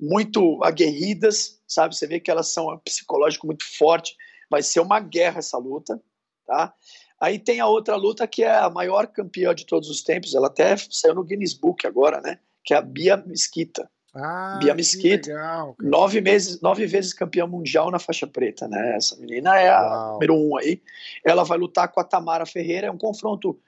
muito 0.00 0.62
aguerridas, 0.62 1.60
sabe? 1.66 1.96
Você 1.96 2.06
vê 2.06 2.20
que 2.20 2.30
elas 2.30 2.46
são 2.46 2.72
um 2.72 2.78
psicológico 2.78 3.48
muito 3.48 3.64
forte. 3.76 4.14
Vai 4.48 4.62
ser 4.62 4.78
uma 4.78 5.00
guerra 5.00 5.40
essa 5.40 5.58
luta, 5.58 6.00
tá? 6.46 6.72
Aí 7.20 7.40
tem 7.40 7.58
a 7.58 7.66
outra 7.66 7.96
luta 7.96 8.24
que 8.28 8.44
é 8.44 8.54
a 8.54 8.70
maior 8.70 9.08
campeã 9.08 9.52
de 9.52 9.66
todos 9.66 9.90
os 9.90 10.04
tempos. 10.04 10.32
Ela 10.32 10.46
até 10.46 10.76
saiu 10.76 11.16
no 11.16 11.24
Guinness 11.24 11.54
Book 11.54 11.84
agora, 11.88 12.20
né? 12.20 12.38
Que 12.64 12.72
é 12.72 12.76
a 12.76 12.82
Bia 12.82 13.16
Mesquita. 13.16 13.90
Ah, 14.14 14.58
Bia 14.60 14.74
Mesquita, 14.74 15.28
legal, 15.28 15.76
nove, 15.80 16.20
meses, 16.20 16.60
nove 16.60 16.84
vezes 16.86 17.12
campeã 17.12 17.46
mundial 17.46 17.90
na 17.90 17.98
faixa 17.98 18.26
preta, 18.26 18.66
né? 18.66 18.96
Essa 18.96 19.16
menina 19.16 19.56
é 19.58 19.68
a 19.68 19.82
Uau. 19.82 20.12
número 20.14 20.34
um 20.34 20.56
aí. 20.56 20.82
Ela 21.24 21.44
vai 21.44 21.56
lutar 21.56 21.90
com 21.92 22.00
a 22.00 22.04
Tamara 22.04 22.44
Ferreira, 22.44 22.88
é 22.88 22.90
um 22.90 22.98
confronto. 22.98 23.58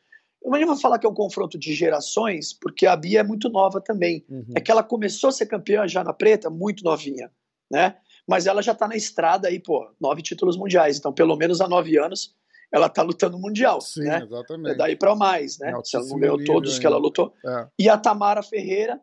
Eu 0.45 0.51
nem 0.51 0.65
vou 0.65 0.77
falar 0.77 0.99
que 0.99 1.07
é 1.07 1.09
um 1.09 1.15
confronto 1.15 1.57
de 1.57 1.73
gerações, 1.73 2.53
porque 2.53 2.87
a 2.87 2.97
Bia 2.97 3.21
é 3.21 3.23
muito 3.23 3.49
nova 3.49 3.81
também. 3.81 4.25
Uhum. 4.29 4.45
É 4.57 4.61
que 4.61 4.71
ela 4.71 4.83
começou 4.83 5.29
a 5.29 5.33
ser 5.33 5.47
campeã 5.47 5.87
já 5.87 6.03
na 6.03 6.13
preta, 6.13 6.51
muito 6.51 6.83
novinha, 6.83 7.31
né? 7.71 7.97
Mas 8.27 8.47
ela 8.47 8.63
já 8.63 8.75
tá 8.75 8.89
na 8.89 8.97
estrada 8.97 9.47
aí, 9.47 9.61
pô, 9.61 9.89
nove 10.01 10.23
títulos 10.23 10.57
mundiais. 10.57 10.99
Então, 10.99 11.13
pelo 11.13 11.37
menos 11.37 11.61
há 11.61 11.69
nove 11.69 11.97
anos, 11.97 12.35
ela 12.73 12.89
tá 12.89 13.03
lutando 13.03 13.39
mundial, 13.39 13.81
Sim, 13.81 14.05
né? 14.05 14.23
exatamente. 14.25 14.73
É 14.73 14.75
daí 14.75 14.97
para 14.97 15.15
mais, 15.15 15.59
né? 15.59 15.73
Se 15.85 15.97
ela 15.97 16.07
não 16.07 16.19
ganhou 16.19 16.43
todos 16.43 16.79
que 16.79 16.87
ela 16.87 16.97
lutou. 16.97 17.33
É. 17.45 17.67
E 17.79 17.89
a 17.89 17.99
Tamara 17.99 18.43
Ferreira, 18.43 18.99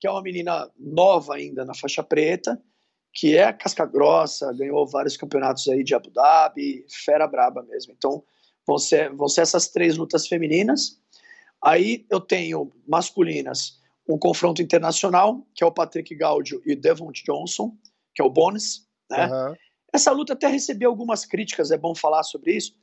que 0.00 0.06
é 0.06 0.10
uma 0.10 0.22
menina 0.22 0.70
nova 0.78 1.34
ainda 1.34 1.64
na 1.64 1.74
faixa 1.74 2.02
preta, 2.02 2.60
que 3.12 3.36
é 3.36 3.52
casca 3.52 3.86
grossa, 3.86 4.52
ganhou 4.52 4.86
vários 4.86 5.16
campeonatos 5.16 5.66
aí 5.68 5.82
de 5.82 5.94
Abu 5.94 6.10
Dhabi, 6.10 6.84
fera 6.88 7.26
braba 7.26 7.62
mesmo. 7.62 7.94
Então, 7.96 8.22
vão 8.66 8.78
ser, 8.78 9.14
vão 9.14 9.28
ser 9.28 9.42
essas 9.42 9.68
três 9.68 9.96
lutas 9.96 10.26
femininas. 10.26 11.00
Aí 11.64 12.06
eu 12.10 12.20
tenho 12.20 12.70
masculinas, 12.86 13.80
um 14.08 14.18
confronto 14.18 14.60
internacional, 14.60 15.46
que 15.54 15.64
é 15.64 15.66
o 15.66 15.72
Patrick 15.72 16.14
Gaudio 16.14 16.60
e 16.66 16.76
Devon 16.76 17.10
Johnson, 17.12 17.74
que 18.14 18.22
é 18.22 18.24
o 18.24 18.30
bônus, 18.30 18.86
né? 19.10 19.26
Uhum. 19.26 19.54
Essa 19.92 20.12
luta 20.12 20.34
até 20.34 20.46
recebeu 20.46 20.90
algumas 20.90 21.24
críticas, 21.24 21.70
é 21.70 21.78
bom 21.78 21.94
falar 21.94 22.22
sobre 22.22 22.54
isso, 22.54 22.74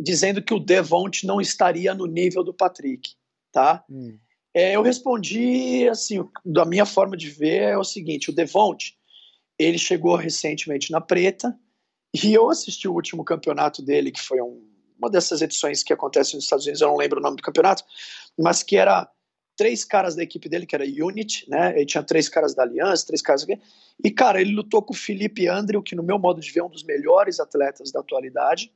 dizendo 0.00 0.42
que 0.42 0.54
o 0.54 0.60
Devont 0.60 1.26
não 1.26 1.40
estaria 1.40 1.92
no 1.94 2.06
nível 2.06 2.44
do 2.44 2.54
Patrick, 2.54 3.16
tá? 3.50 3.84
Hum. 3.90 4.18
É, 4.54 4.76
eu 4.76 4.82
respondi 4.82 5.88
assim, 5.88 6.24
da 6.44 6.64
minha 6.64 6.86
forma 6.86 7.16
de 7.16 7.28
ver 7.28 7.62
é 7.62 7.76
o 7.76 7.82
seguinte, 7.82 8.30
o 8.30 8.32
Devont, 8.32 8.96
ele 9.58 9.78
chegou 9.78 10.14
recentemente 10.14 10.92
na 10.92 11.00
preta 11.00 11.58
e 12.14 12.32
eu 12.32 12.48
assisti 12.48 12.86
o 12.86 12.94
último 12.94 13.24
campeonato 13.24 13.82
dele, 13.82 14.12
que 14.12 14.22
foi 14.22 14.40
um, 14.40 14.64
uma 14.96 15.10
dessas 15.10 15.42
edições 15.42 15.82
que 15.82 15.92
acontece 15.92 16.34
nos 16.34 16.44
Estados 16.44 16.64
Unidos, 16.64 16.80
eu 16.80 16.88
não 16.88 16.96
lembro 16.96 17.18
o 17.18 17.22
nome 17.22 17.36
do 17.36 17.42
campeonato, 17.42 17.82
mas 18.38 18.62
que 18.62 18.76
era 18.76 19.10
três 19.56 19.84
caras 19.84 20.14
da 20.14 20.22
equipe 20.22 20.48
dele, 20.48 20.66
que 20.66 20.74
era 20.74 20.84
Unit, 20.84 21.48
né? 21.48 21.74
Ele 21.76 21.86
tinha 21.86 22.02
três 22.02 22.28
caras 22.28 22.54
da 22.54 22.62
Aliança, 22.62 23.06
três 23.06 23.22
caras 23.22 23.42
aqui. 23.42 23.60
E, 24.02 24.10
cara, 24.10 24.40
ele 24.40 24.52
lutou 24.52 24.82
com 24.82 24.92
o 24.92 24.96
Felipe 24.96 25.46
Andrew, 25.48 25.82
que 25.82 25.94
no 25.94 26.02
meu 26.02 26.18
modo 26.18 26.40
de 26.40 26.50
ver 26.50 26.60
é 26.60 26.64
um 26.64 26.70
dos 26.70 26.82
melhores 26.82 27.38
atletas 27.38 27.92
da 27.92 28.00
atualidade. 28.00 28.72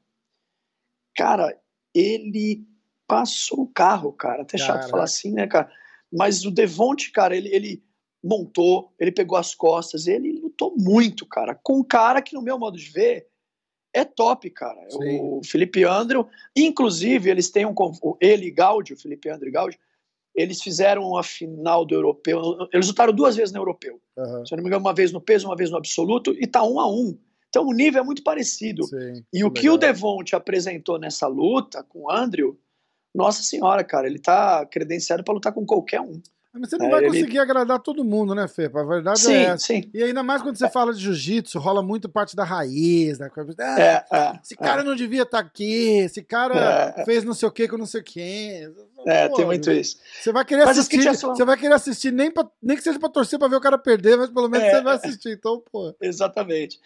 Cara, 1.17 1.59
ele 1.95 2.65
passou 3.09 3.63
o 3.63 3.67
carro, 3.67 4.13
cara. 4.13 4.43
Até 4.43 4.59
Caraca. 4.59 4.83
chato 4.83 4.91
falar 4.91 5.05
assim, 5.05 5.33
né, 5.33 5.47
cara? 5.47 5.69
Mas 6.13 6.45
o 6.45 6.51
Devonte, 6.51 7.11
cara, 7.11 7.37
ele, 7.37 7.49
ele 7.49 7.83
montou, 8.23 8.93
ele 8.99 9.11
pegou 9.11 9.39
as 9.39 9.55
costas, 9.55 10.07
ele 10.07 10.33
lutou 10.33 10.75
muito, 10.77 11.27
cara. 11.27 11.55
Com 11.55 11.79
um 11.79 11.83
cara 11.83 12.23
que, 12.23 12.35
no 12.35 12.43
meu 12.43 12.59
modo 12.59 12.77
de 12.77 12.89
ver, 12.91 13.27
é 13.93 14.05
top, 14.05 14.51
cara. 14.51 14.79
Sim. 14.91 15.21
O 15.21 15.41
Felipe 15.45 15.83
Andrew, 15.85 16.29
inclusive, 16.55 17.31
eles 17.31 17.51
têm 17.51 17.67
um. 17.67 17.75
Ele 18.21 18.47
e 18.47 18.51
Gaudio, 18.51 18.97
Felipe 18.97 19.31
Andrew 19.31 19.49
e 19.49 19.53
Gaudio, 19.53 19.79
eles 20.35 20.63
fizeram 20.63 21.17
a 21.17 21.23
final 21.23 21.85
do 21.85 21.95
europeu. 21.95 22.69
Eles 22.73 22.87
lutaram 22.87 23.13
duas 23.13 23.35
vezes 23.35 23.53
no 23.53 23.61
europeu. 23.61 24.01
Uhum. 24.17 24.47
Se 24.47 24.55
eu 24.55 24.57
não 24.57 24.63
me 24.63 24.69
engano, 24.69 24.85
uma 24.85 24.95
vez 24.95 25.11
no 25.11 25.21
peso, 25.21 25.49
uma 25.49 25.57
vez 25.57 25.71
no 25.71 25.79
absoluto, 25.79 26.35
e 26.39 26.47
tá 26.47 26.63
um 26.63 26.79
a 26.79 26.89
um. 26.89 27.19
Então 27.49 27.67
o 27.67 27.73
nível 27.73 28.03
é 28.03 28.05
muito 28.05 28.23
parecido. 28.23 28.85
Sim, 28.85 29.25
e 29.33 29.43
o 29.43 29.49
legal. 29.49 29.53
que 29.53 29.71
o 29.71 29.77
Devon 29.79 30.23
apresentou 30.33 30.99
nessa 30.99 31.27
luta 31.27 31.83
com 31.83 32.03
o 32.03 32.11
Andrew, 32.11 32.59
nossa 33.19 33.43
senhora, 33.43 33.83
cara, 33.83 34.07
ele 34.07 34.21
tá 34.21 34.65
credenciado 34.65 35.25
para 35.25 35.35
lutar 35.35 35.53
com 35.53 35.67
qualquer 35.67 36.01
um. 36.01 36.23
Mas 36.55 36.71
você 36.71 36.79
não 36.79 36.87
é, 36.87 36.91
vai 36.91 37.05
conseguir 37.07 37.33
ele... 37.33 37.39
agradar 37.41 37.81
todo 37.81 38.05
mundo, 38.05 38.35
né, 38.35 38.47
Fê? 38.47 38.71
A 38.73 38.83
verdade 38.85 39.19
sim, 39.19 39.33
é 39.33 39.43
essa. 39.43 39.67
Sim. 39.67 39.91
E 39.93 40.03
ainda 40.03 40.23
mais 40.23 40.41
quando 40.41 40.57
você 40.57 40.67
é. 40.67 40.71
fala 40.71 40.95
de 40.95 41.01
jiu-jitsu, 41.01 41.59
rola 41.59 41.83
muito 41.83 42.09
parte 42.09 42.37
da 42.37 42.45
raiz, 42.45 43.19
né? 43.19 43.29
Ah, 43.59 43.81
é, 43.81 44.05
é, 44.13 44.39
esse 44.43 44.57
cara 44.57 44.81
é. 44.83 44.85
não 44.85 44.95
devia 44.95 45.23
estar 45.23 45.43
tá 45.43 45.45
aqui, 45.47 45.99
esse 45.99 46.23
cara 46.23 46.95
é, 46.97 47.05
fez 47.05 47.25
não 47.25 47.35
sei 47.35 47.49
o 47.49 47.53
que 47.53 47.69
com 47.69 47.77
não 47.77 47.87
sei 47.87 48.03
quem. 48.03 48.73
É, 49.09 49.27
Pô, 49.27 49.37
tem 49.37 49.47
muito 49.47 49.71
isso. 49.73 49.97
Você 50.21 50.31
vai 50.31 50.45
querer 50.45 50.67
mas 50.67 50.77
assistir, 50.77 51.03
você 51.03 51.45
vai 51.45 51.57
querer 51.57 51.73
assistir 51.73 52.13
nem, 52.13 52.31
pra, 52.31 52.47
nem 52.63 52.77
que 52.77 52.83
seja 52.83 52.99
para 52.99 53.09
torcer 53.09 53.39
para 53.39 53.49
ver 53.49 53.57
o 53.57 53.61
cara 53.61 53.79
perder, 53.79 54.19
mas 54.19 54.29
pelo 54.29 54.51
menos 54.51 54.71
você 54.71 54.83
vai 54.83 54.97
assistir, 54.97 55.31
então, 55.31 55.63
pô. 55.73 55.95
Exatamente. 55.99 56.79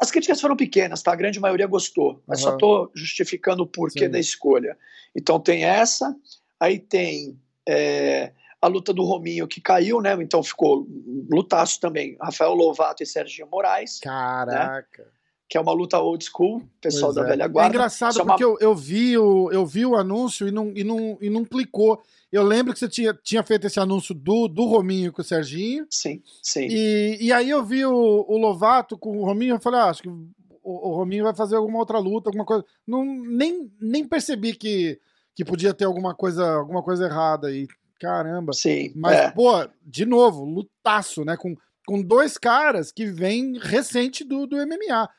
As 0.00 0.12
críticas 0.12 0.40
foram 0.40 0.54
pequenas, 0.54 1.02
tá? 1.02 1.12
A 1.12 1.16
grande 1.16 1.40
maioria 1.40 1.66
gostou, 1.66 2.22
mas 2.24 2.44
uhum. 2.44 2.52
só 2.52 2.56
tô 2.56 2.90
justificando 2.94 3.64
o 3.64 3.66
porquê 3.66 4.04
Sim. 4.04 4.10
da 4.10 4.20
escolha. 4.20 4.78
Então 5.12 5.40
tem 5.40 5.64
essa, 5.64 6.14
aí 6.60 6.78
tem 6.78 7.36
é, 7.68 8.30
a 8.62 8.68
luta 8.68 8.92
do 8.92 9.02
Rominho 9.02 9.48
que 9.48 9.60
caiu, 9.60 10.00
né? 10.00 10.16
Então 10.20 10.44
ficou 10.44 10.86
lutaço 11.28 11.80
também. 11.80 12.16
Rafael 12.20 12.54
Lovato 12.54 13.02
e 13.02 13.06
Serginho 13.06 13.48
Moraes. 13.50 13.98
Né? 14.04 14.10
Caraca. 14.12 15.02
Né? 15.02 15.10
Que 15.50 15.58
é 15.58 15.60
uma 15.60 15.72
luta 15.72 15.98
old 15.98 16.24
school, 16.24 16.62
pessoal 16.80 17.12
pois 17.12 17.16
da 17.16 17.22
é. 17.24 17.30
velha 17.32 17.48
guarda. 17.48 17.74
É 17.74 17.76
engraçado 17.76 18.12
Isso 18.12 18.24
porque 18.24 18.44
eu, 18.44 18.56
eu, 18.60 18.72
vi 18.72 19.18
o, 19.18 19.50
eu 19.50 19.66
vi 19.66 19.84
o 19.84 19.96
anúncio 19.96 20.46
e 20.46 20.52
não, 20.52 20.72
e, 20.76 20.84
não, 20.84 21.18
e 21.20 21.28
não 21.28 21.44
clicou. 21.44 22.00
Eu 22.30 22.44
lembro 22.44 22.72
que 22.72 22.78
você 22.78 22.88
tinha, 22.88 23.12
tinha 23.12 23.42
feito 23.42 23.66
esse 23.66 23.80
anúncio 23.80 24.14
do, 24.14 24.46
do 24.46 24.64
Rominho 24.64 25.12
com 25.12 25.20
o 25.20 25.24
Serginho. 25.24 25.86
Sim, 25.90 26.22
sim. 26.40 26.68
E, 26.70 27.18
e 27.20 27.32
aí 27.32 27.50
eu 27.50 27.64
vi 27.64 27.84
o, 27.84 28.24
o 28.28 28.38
Lovato 28.38 28.96
com 28.96 29.18
o 29.18 29.24
Rominho 29.24 29.56
e 29.56 29.60
falei, 29.60 29.80
ah, 29.80 29.86
acho 29.86 30.02
que 30.02 30.08
o, 30.08 30.30
o 30.62 30.94
Rominho 30.94 31.24
vai 31.24 31.34
fazer 31.34 31.56
alguma 31.56 31.80
outra 31.80 31.98
luta, 31.98 32.28
alguma 32.28 32.44
coisa. 32.44 32.64
Não, 32.86 33.04
nem, 33.04 33.68
nem 33.80 34.06
percebi 34.06 34.54
que, 34.54 35.00
que 35.34 35.44
podia 35.44 35.74
ter 35.74 35.84
alguma 35.84 36.14
coisa, 36.14 36.48
alguma 36.48 36.82
coisa 36.84 37.06
errada 37.06 37.48
aí. 37.48 37.66
Caramba. 37.98 38.52
Sim. 38.52 38.92
Mas, 38.94 39.16
é. 39.16 39.30
pô, 39.32 39.50
de 39.84 40.06
novo, 40.06 40.44
lutaço, 40.44 41.24
né? 41.24 41.36
Com, 41.36 41.56
com 41.84 42.00
dois 42.00 42.38
caras 42.38 42.92
que 42.92 43.06
vêm 43.06 43.58
recente 43.58 44.22
do, 44.22 44.46
do 44.46 44.56
MMA. 44.56 45.10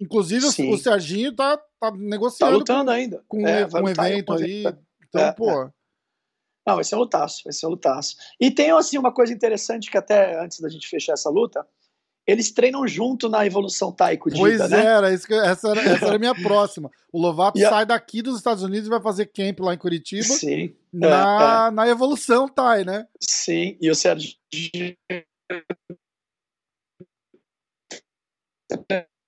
Inclusive, 0.00 0.50
Sim. 0.50 0.72
o 0.72 0.78
Serginho 0.78 1.34
tá, 1.34 1.56
tá 1.80 1.90
negociando. 1.92 2.52
Tá 2.52 2.58
lutando 2.58 2.84
com, 2.86 2.90
ainda. 2.90 3.24
Com 3.28 3.46
é, 3.46 3.66
um 3.66 3.88
evento 3.88 4.32
aí. 4.32 4.64
Então, 5.08 5.22
é, 5.22 5.32
pô. 5.32 5.50
É. 5.50 5.70
Não, 6.66 6.76
vai 6.76 6.84
ser 6.84 6.96
um 6.96 7.00
lutaço, 7.00 7.42
vai 7.44 7.52
ser 7.52 7.66
um 7.66 7.70
lutaço. 7.70 8.16
E 8.40 8.50
tem, 8.50 8.70
assim, 8.70 8.96
uma 8.96 9.12
coisa 9.12 9.32
interessante 9.32 9.90
que 9.90 9.98
até 9.98 10.40
antes 10.42 10.60
da 10.60 10.68
gente 10.68 10.88
fechar 10.88 11.12
essa 11.12 11.28
luta, 11.28 11.66
eles 12.26 12.50
treinam 12.50 12.88
junto 12.88 13.28
na 13.28 13.44
evolução 13.44 13.92
taiko 13.92 14.30
Pois 14.30 14.70
né? 14.70 14.84
era, 14.84 15.12
isso 15.12 15.26
que, 15.26 15.34
essa, 15.34 15.68
era, 15.68 15.80
essa 15.82 16.06
era 16.06 16.16
a 16.16 16.18
minha 16.18 16.34
próxima. 16.42 16.90
O 17.12 17.20
Lovato 17.20 17.62
a... 17.62 17.68
sai 17.68 17.84
daqui 17.86 18.22
dos 18.22 18.38
Estados 18.38 18.62
Unidos 18.62 18.86
e 18.86 18.90
vai 18.90 19.00
fazer 19.00 19.26
camp 19.26 19.60
lá 19.60 19.74
em 19.74 19.78
Curitiba. 19.78 20.24
Sim. 20.24 20.74
Na, 20.92 21.66
é, 21.66 21.68
é. 21.68 21.70
na 21.70 21.88
evolução 21.88 22.48
Thai, 22.48 22.84
né? 22.84 23.06
Sim, 23.20 23.76
e 23.80 23.90
o 23.90 23.94
Sérgio. 23.94 24.34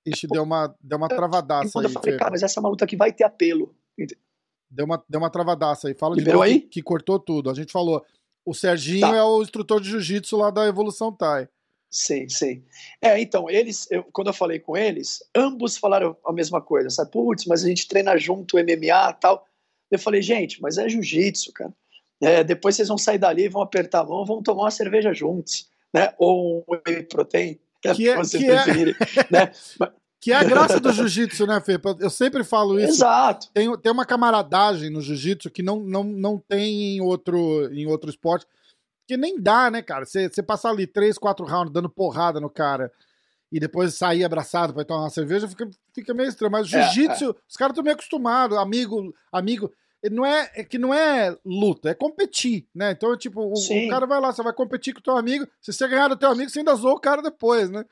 Ixi, 0.07 0.27
deu 0.29 0.43
uma, 0.43 0.75
deu 0.81 0.99
uma 0.99 1.09
travadaça 1.09 1.81
aí. 1.81 1.89
Falei, 1.89 2.17
cara, 2.17 2.31
mas 2.31 2.43
essa 2.43 2.59
é 2.59 2.61
uma 2.61 2.69
luta 2.69 2.87
que 2.87 2.97
vai 2.97 3.13
ter 3.13 3.25
apelo. 3.25 3.75
Deu 4.71 4.85
uma, 4.85 5.05
deu 5.09 5.21
uma 5.21 5.31
travadaça 5.31 5.89
aí. 5.89 5.95
Fala 5.95 6.17
de 6.17 6.25
novo 6.25 6.43
aí? 6.43 6.61
Que, 6.61 6.69
que, 6.69 6.83
cortou 6.83 7.19
tudo. 7.19 7.51
A 7.51 7.55
gente 7.55 7.73
falou. 7.73 8.05
O 8.45 8.55
Serginho 8.55 9.01
tá. 9.01 9.17
é 9.17 9.23
o 9.25 9.43
instrutor 9.43 9.81
de 9.81 9.91
jiu-jitsu 9.91 10.37
lá 10.37 10.51
da 10.51 10.67
Evolução 10.67 11.11
Thai. 11.13 11.49
Sim, 11.91 12.29
sim. 12.29 12.63
É, 13.01 13.21
então, 13.21 13.51
eles, 13.51 13.91
eu, 13.91 14.05
quando 14.05 14.29
eu 14.29 14.35
falei 14.35 14.61
com 14.61 14.77
eles, 14.77 15.19
ambos 15.35 15.77
falaram 15.77 16.17
a 16.25 16.33
mesma 16.33 16.61
coisa, 16.61 16.91
sabe? 16.91 17.11
Putz, 17.11 17.45
mas 17.47 17.65
a 17.65 17.69
gente 17.69 17.89
treina 17.89 18.17
junto 18.17 18.57
MMA 18.57 19.11
e 19.11 19.15
tal. 19.21 19.45
Eu 19.91 19.99
falei, 19.99 20.23
gente, 20.23 20.61
mas 20.61 20.79
é 20.79 20.89
jiu-jitsu, 20.89 21.53
cara. 21.53 21.73
É, 22.21 22.43
depois 22.45 22.77
vocês 22.77 22.89
vão 22.89 22.99
sair 22.99 23.19
dali, 23.19 23.49
vão 23.49 23.63
apertar 23.63 24.01
a 24.01 24.05
mão, 24.05 24.25
vão 24.25 24.43
tomar 24.43 24.65
uma 24.65 24.71
cerveja 24.71 25.13
juntos, 25.13 25.69
né? 25.93 26.15
Ou 26.19 26.59
um 26.59 26.75
whey 26.87 27.03
protein, 27.03 27.59
que 27.95 28.09
é, 28.09 28.23
que 28.23 28.51
é... 28.51 28.65
né? 29.31 29.53
Que 30.21 30.33
é 30.33 30.37
a 30.37 30.43
graça 30.43 30.81
do 30.81 30.93
jiu-jitsu, 30.93 31.47
né, 31.47 31.61
Fê? 31.61 31.79
Eu 32.01 32.11
sempre 32.11 32.43
falo 32.43 32.81
isso. 32.81 32.95
Exato. 32.95 33.49
Tem, 33.53 33.77
tem 33.79 33.93
uma 33.93 34.05
camaradagem 34.05 34.91
no 34.91 35.01
jiu-jitsu 35.01 35.51
que 35.51 35.63
não, 35.63 35.79
não, 35.79 36.03
não 36.03 36.39
tem 36.39 36.97
em 36.97 37.01
outro, 37.01 37.73
em 37.73 37.87
outro 37.87 38.11
esporte. 38.11 38.47
Que 39.07 39.17
nem 39.17 39.41
dá, 39.41 39.71
né, 39.71 39.83
cara? 39.83 40.05
Você, 40.05 40.29
você 40.29 40.43
passar 40.43 40.71
ali 40.71 40.87
três, 40.87 41.17
quatro 41.17 41.47
rounds 41.47 41.73
dando 41.73 41.89
porrada 41.89 42.41
no 42.41 42.51
cara 42.51 42.91
e 43.53 43.61
depois 43.61 43.95
sair 43.95 44.25
abraçado 44.25 44.75
para 44.75 44.85
tomar 44.85 45.03
uma 45.03 45.11
cerveja, 45.11 45.47
fica, 45.47 45.71
fica 45.95 46.13
meio 46.13 46.29
estranho. 46.29 46.51
Mas 46.51 46.73
é, 46.73 46.83
jiu-jitsu, 46.83 47.25
é, 47.25 47.29
é. 47.29 47.35
os 47.49 47.57
caras 47.57 47.73
estão 47.73 47.85
meio 47.85 47.95
acostumados, 47.95 48.59
amigo, 48.59 49.15
amigo. 49.31 49.73
Não 50.11 50.25
é, 50.25 50.51
é 50.55 50.65
que 50.65 50.79
não 50.79 50.93
é 50.93 51.37
luta, 51.45 51.91
é 51.91 51.95
competir, 51.95 52.67
né? 52.75 52.93
Então, 52.93 53.17
tipo, 53.17 53.41
o, 53.41 53.53
o, 53.53 53.89
cara 53.89 54.07
vai 54.07 54.21
lá, 54.21 54.33
você 54.33 54.43
vai 54.43 54.53
competir 54.53 54.95
com 54.95 55.01
o 55.01 55.03
teu 55.03 55.17
amigo. 55.17 55.47
Se 55.61 55.73
você 55.73 55.89
ganhar 55.89 56.09
do 56.09 56.17
teu 56.17 56.31
amigo, 56.31 56.51
você 56.51 56.61
ainda 56.61 56.75
zoou 56.75 56.95
o 56.95 57.01
cara 57.01 57.23
depois, 57.23 57.71
né? 57.71 57.85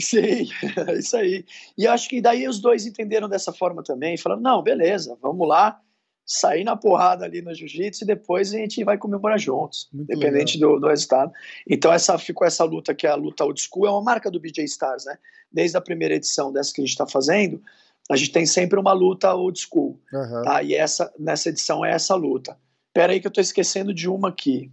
Sim, 0.00 0.48
é 0.86 0.92
isso 0.98 1.16
aí. 1.16 1.44
E 1.76 1.86
acho 1.86 2.08
que 2.08 2.20
daí 2.20 2.48
os 2.48 2.60
dois 2.60 2.86
entenderam 2.86 3.28
dessa 3.28 3.52
forma 3.52 3.82
também, 3.82 4.16
falando, 4.16 4.42
não, 4.42 4.62
beleza, 4.62 5.18
vamos 5.20 5.46
lá, 5.46 5.80
sair 6.24 6.64
na 6.64 6.76
porrada 6.76 7.24
ali 7.24 7.42
no 7.42 7.54
jiu-jitsu 7.54 8.04
e 8.04 8.06
depois 8.06 8.54
a 8.54 8.58
gente 8.58 8.82
vai 8.84 8.96
comemorar 8.96 9.38
juntos, 9.38 9.88
Muito 9.92 10.10
independente 10.10 10.58
do, 10.58 10.78
do, 10.78 10.88
resultado. 10.88 11.32
Então 11.68 11.92
essa 11.92 12.16
ficou 12.18 12.46
essa 12.46 12.64
luta 12.64 12.94
que 12.94 13.06
é 13.06 13.10
a 13.10 13.14
luta 13.14 13.44
old 13.44 13.60
school, 13.60 13.86
é 13.86 13.90
uma 13.90 14.02
marca 14.02 14.30
do 14.30 14.40
BJ 14.40 14.64
Stars, 14.64 15.04
né? 15.04 15.18
Desde 15.50 15.76
a 15.76 15.80
primeira 15.80 16.14
edição 16.14 16.52
dessa 16.52 16.72
que 16.72 16.80
a 16.80 16.84
gente 16.84 16.92
está 16.92 17.06
fazendo, 17.06 17.60
a 18.10 18.16
gente 18.16 18.32
tem 18.32 18.46
sempre 18.46 18.78
uma 18.78 18.92
luta 18.92 19.34
old 19.34 19.58
school, 19.58 20.00
uhum. 20.12 20.42
tá? 20.42 20.62
E 20.62 20.74
essa 20.74 21.12
nessa 21.18 21.48
edição 21.48 21.84
é 21.84 21.92
essa 21.92 22.14
luta. 22.14 22.58
Pera 22.92 23.12
aí 23.12 23.20
que 23.20 23.26
eu 23.26 23.30
estou 23.30 23.42
esquecendo 23.42 23.94
de 23.94 24.08
uma 24.08 24.28
aqui. 24.28 24.70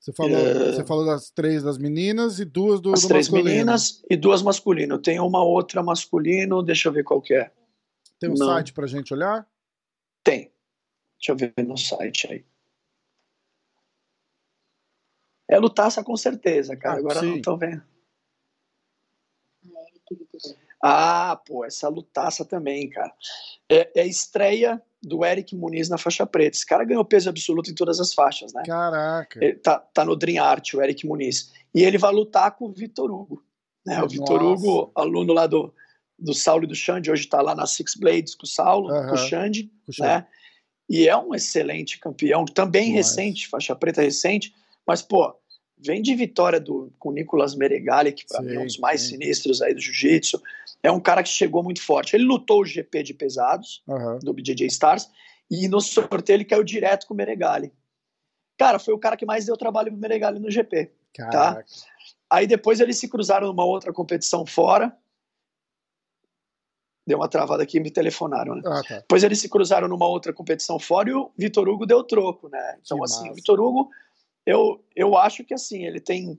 Você 0.00 0.12
falou, 0.12 0.36
é... 0.36 0.72
você 0.72 0.84
falou 0.84 1.06
das 1.06 1.30
três 1.30 1.62
das 1.62 1.78
meninas 1.78 2.38
e 2.38 2.44
duas 2.44 2.80
do, 2.80 2.92
As 2.92 3.02
do 3.02 3.08
três 3.08 3.28
masculino. 3.28 3.50
meninas 3.50 4.04
e 4.08 4.16
duas 4.16 4.42
masculino. 4.42 4.98
Tem 4.98 5.18
uma 5.18 5.42
outra 5.42 5.82
masculino, 5.82 6.62
deixa 6.62 6.88
eu 6.88 6.92
ver 6.92 7.04
qual 7.04 7.22
que 7.22 7.34
é. 7.34 7.50
Tem 8.18 8.30
um 8.30 8.34
Não. 8.34 8.46
site 8.46 8.72
pra 8.72 8.86
gente 8.86 9.12
olhar? 9.12 9.46
Tem. 10.22 10.52
Deixa 11.18 11.32
eu 11.32 11.36
ver 11.36 11.54
no 11.66 11.76
site 11.76 12.30
aí. 12.30 12.44
É 15.48 15.58
lutaça 15.58 16.02
com 16.02 16.16
certeza, 16.16 16.76
cara. 16.76 16.96
Ah, 16.96 16.98
Agora 16.98 17.20
sim. 17.20 17.36
não 17.36 17.42
tô 17.42 17.56
vendo. 17.56 17.82
Ah, 20.86 21.40
pô, 21.46 21.64
essa 21.64 21.88
lutaça 21.88 22.44
também, 22.44 22.90
cara. 22.90 23.10
É, 23.70 24.02
é 24.02 24.06
estreia 24.06 24.82
do 25.02 25.24
Eric 25.24 25.56
Muniz 25.56 25.88
na 25.88 25.96
faixa 25.96 26.26
preta. 26.26 26.58
Esse 26.58 26.66
cara 26.66 26.84
ganhou 26.84 27.02
peso 27.06 27.30
absoluto 27.30 27.70
em 27.70 27.74
todas 27.74 27.98
as 28.00 28.12
faixas, 28.12 28.52
né? 28.52 28.62
Caraca. 28.66 29.42
Ele 29.42 29.54
tá, 29.54 29.78
tá 29.78 30.04
no 30.04 30.14
Dream 30.14 30.44
Art, 30.44 30.74
o 30.74 30.82
Eric 30.82 31.06
Muniz. 31.06 31.54
E 31.74 31.82
ele 31.82 31.96
vai 31.96 32.12
lutar 32.12 32.54
com 32.54 32.66
o 32.66 32.72
Vitor 32.72 33.10
Hugo. 33.10 33.42
Né? 33.86 34.02
O 34.02 34.08
Vitor 34.08 34.42
Hugo, 34.42 34.92
aluno 34.94 35.32
lá 35.32 35.46
do, 35.46 35.72
do 36.18 36.34
Saulo 36.34 36.64
e 36.64 36.66
do 36.66 36.74
Xande, 36.74 37.10
hoje 37.10 37.24
está 37.24 37.40
lá 37.40 37.54
na 37.54 37.66
Six 37.66 37.94
Blades 37.96 38.34
com 38.34 38.44
o 38.44 38.48
Saulo, 38.48 38.92
uhum. 38.92 39.08
com 39.08 39.14
o 39.14 39.16
Xande, 39.16 39.70
né? 39.98 40.26
E 40.86 41.08
é 41.08 41.16
um 41.16 41.34
excelente 41.34 41.98
campeão, 41.98 42.44
também 42.44 42.88
Nossa. 42.88 42.96
recente, 42.98 43.48
faixa 43.48 43.74
preta 43.74 44.02
recente, 44.02 44.54
mas, 44.86 45.00
pô, 45.00 45.34
vem 45.84 46.00
de 46.00 46.14
vitória 46.14 46.58
do, 46.58 46.92
com 46.98 47.10
o 47.10 47.12
Nicolas 47.12 47.54
Meregali, 47.54 48.12
que 48.12 48.26
para 48.26 48.40
mim 48.40 48.54
é 48.54 48.60
um 48.60 48.66
dos 48.66 48.78
mais 48.78 49.02
sim. 49.02 49.08
sinistros 49.10 49.60
aí 49.60 49.74
do 49.74 49.80
jiu-jitsu. 49.80 50.40
É 50.82 50.90
um 50.90 51.00
cara 51.00 51.22
que 51.22 51.28
chegou 51.28 51.62
muito 51.62 51.82
forte. 51.82 52.16
Ele 52.16 52.24
lutou 52.24 52.62
o 52.62 52.64
GP 52.64 53.02
de 53.02 53.14
pesados 53.14 53.82
uhum. 53.86 54.18
do 54.20 54.32
BJJ 54.32 54.66
Stars 54.66 55.10
e 55.50 55.68
no 55.68 55.80
sorteio 55.80 56.36
ele 56.36 56.44
caiu 56.44 56.64
direto 56.64 57.06
com 57.06 57.14
o 57.14 57.16
Meregali. 57.16 57.72
Cara, 58.58 58.78
foi 58.78 58.94
o 58.94 58.98
cara 58.98 59.16
que 59.16 59.26
mais 59.26 59.46
deu 59.46 59.56
trabalho 59.56 59.90
pro 59.90 60.00
Meregali 60.00 60.38
no 60.38 60.50
GP. 60.50 60.90
Tá? 61.14 61.30
Caraca. 61.30 61.62
Tá? 61.62 61.64
Aí 62.30 62.46
depois 62.46 62.80
eles 62.80 62.98
se 62.98 63.08
cruzaram 63.08 63.46
numa 63.46 63.64
outra 63.64 63.92
competição 63.92 64.46
fora. 64.46 64.96
Deu 67.06 67.18
uma 67.18 67.28
travada 67.28 67.62
aqui 67.62 67.76
e 67.76 67.80
me 67.80 67.90
telefonaram, 67.90 68.54
né? 68.54 68.62
Ah, 68.64 68.82
tá. 68.82 68.96
Depois 69.00 69.22
eles 69.22 69.38
se 69.38 69.48
cruzaram 69.48 69.86
numa 69.86 70.06
outra 70.06 70.32
competição 70.32 70.78
fora 70.78 71.10
e 71.10 71.12
o 71.12 71.30
Vitor 71.36 71.68
Hugo 71.68 71.84
deu 71.84 72.02
troco, 72.02 72.48
né? 72.48 72.78
Então, 72.82 72.96
que 72.98 73.04
assim, 73.04 73.20
massa. 73.20 73.32
o 73.32 73.34
Vitor 73.34 73.60
Hugo, 73.60 73.90
eu, 74.46 74.84
eu 74.94 75.16
acho 75.16 75.44
que 75.44 75.54
assim, 75.54 75.84
ele 75.84 76.00
tem 76.00 76.38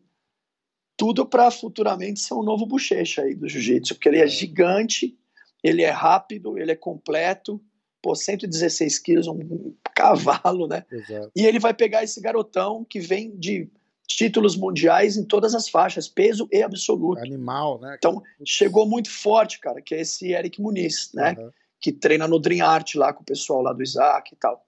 tudo 0.98 1.26
para 1.26 1.52
futuramente 1.52 2.20
ser 2.20 2.34
um 2.34 2.44
novo 2.44 2.66
bochecha 2.66 3.24
aí 3.24 3.36
do 3.36 3.50
jiu-jitsu, 3.50 3.96
porque 3.96 4.10
ele 4.10 4.20
é, 4.20 4.24
é 4.24 4.28
gigante, 4.28 5.18
ele 5.64 5.82
é 5.82 5.90
rápido, 5.90 6.58
ele 6.58 6.72
é 6.72 6.76
completo, 6.76 7.62
pô, 8.02 8.16
116 8.16 9.00
quilos, 9.00 9.28
um 9.28 9.74
cavalo, 9.96 10.68
né? 10.68 10.86
Exato. 10.92 11.32
E 11.36 11.46
ele 11.46 11.60
vai 11.60 11.74
pegar 11.74 12.04
esse 12.04 12.22
garotão 12.22 12.86
que 12.86 13.00
vem 13.00 13.36
de 13.36 13.70
títulos 14.08 14.56
mundiais 14.56 15.18
em 15.18 15.26
todas 15.26 15.56
as 15.56 15.68
faixas, 15.68 16.08
peso 16.08 16.48
e 16.52 16.62
absoluto. 16.62 17.22
Animal, 17.22 17.80
né? 17.82 17.96
Então, 17.98 18.22
chegou 18.46 18.88
muito 18.88 19.10
forte, 19.10 19.60
cara, 19.60 19.82
que 19.82 19.96
é 19.96 20.02
esse 20.02 20.32
Eric 20.32 20.62
Muniz, 20.62 21.12
né? 21.14 21.36
Uhum. 21.38 21.50
Que 21.82 21.92
treina 21.92 22.28
no 22.28 22.40
Dream 22.40 22.66
Art 22.66 22.96
lá 22.96 23.12
com 23.12 23.22
o 23.22 23.26
pessoal 23.26 23.62
lá 23.62 23.74
do 23.74 23.84
Isaac 23.84 24.34
e 24.34 24.38
tal. 24.38 24.64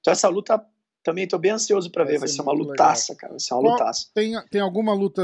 Então, 0.00 0.12
essa 0.12 0.28
luta 0.28 0.62
também 1.02 1.26
tô 1.26 1.38
bem 1.38 1.52
ansioso 1.52 1.90
para 1.90 2.04
ver, 2.04 2.18
vai 2.18 2.28
ser, 2.28 2.42
uma 2.42 2.52
lutaça, 2.52 3.12
legal. 3.12 3.20
cara, 3.20 3.32
vai 3.32 3.40
ser 3.40 3.54
uma 3.54 3.62
Qual, 3.62 3.72
lutaça. 3.72 4.06
Tem, 4.14 4.34
tem 4.50 4.60
alguma 4.60 4.94
luta 4.94 5.22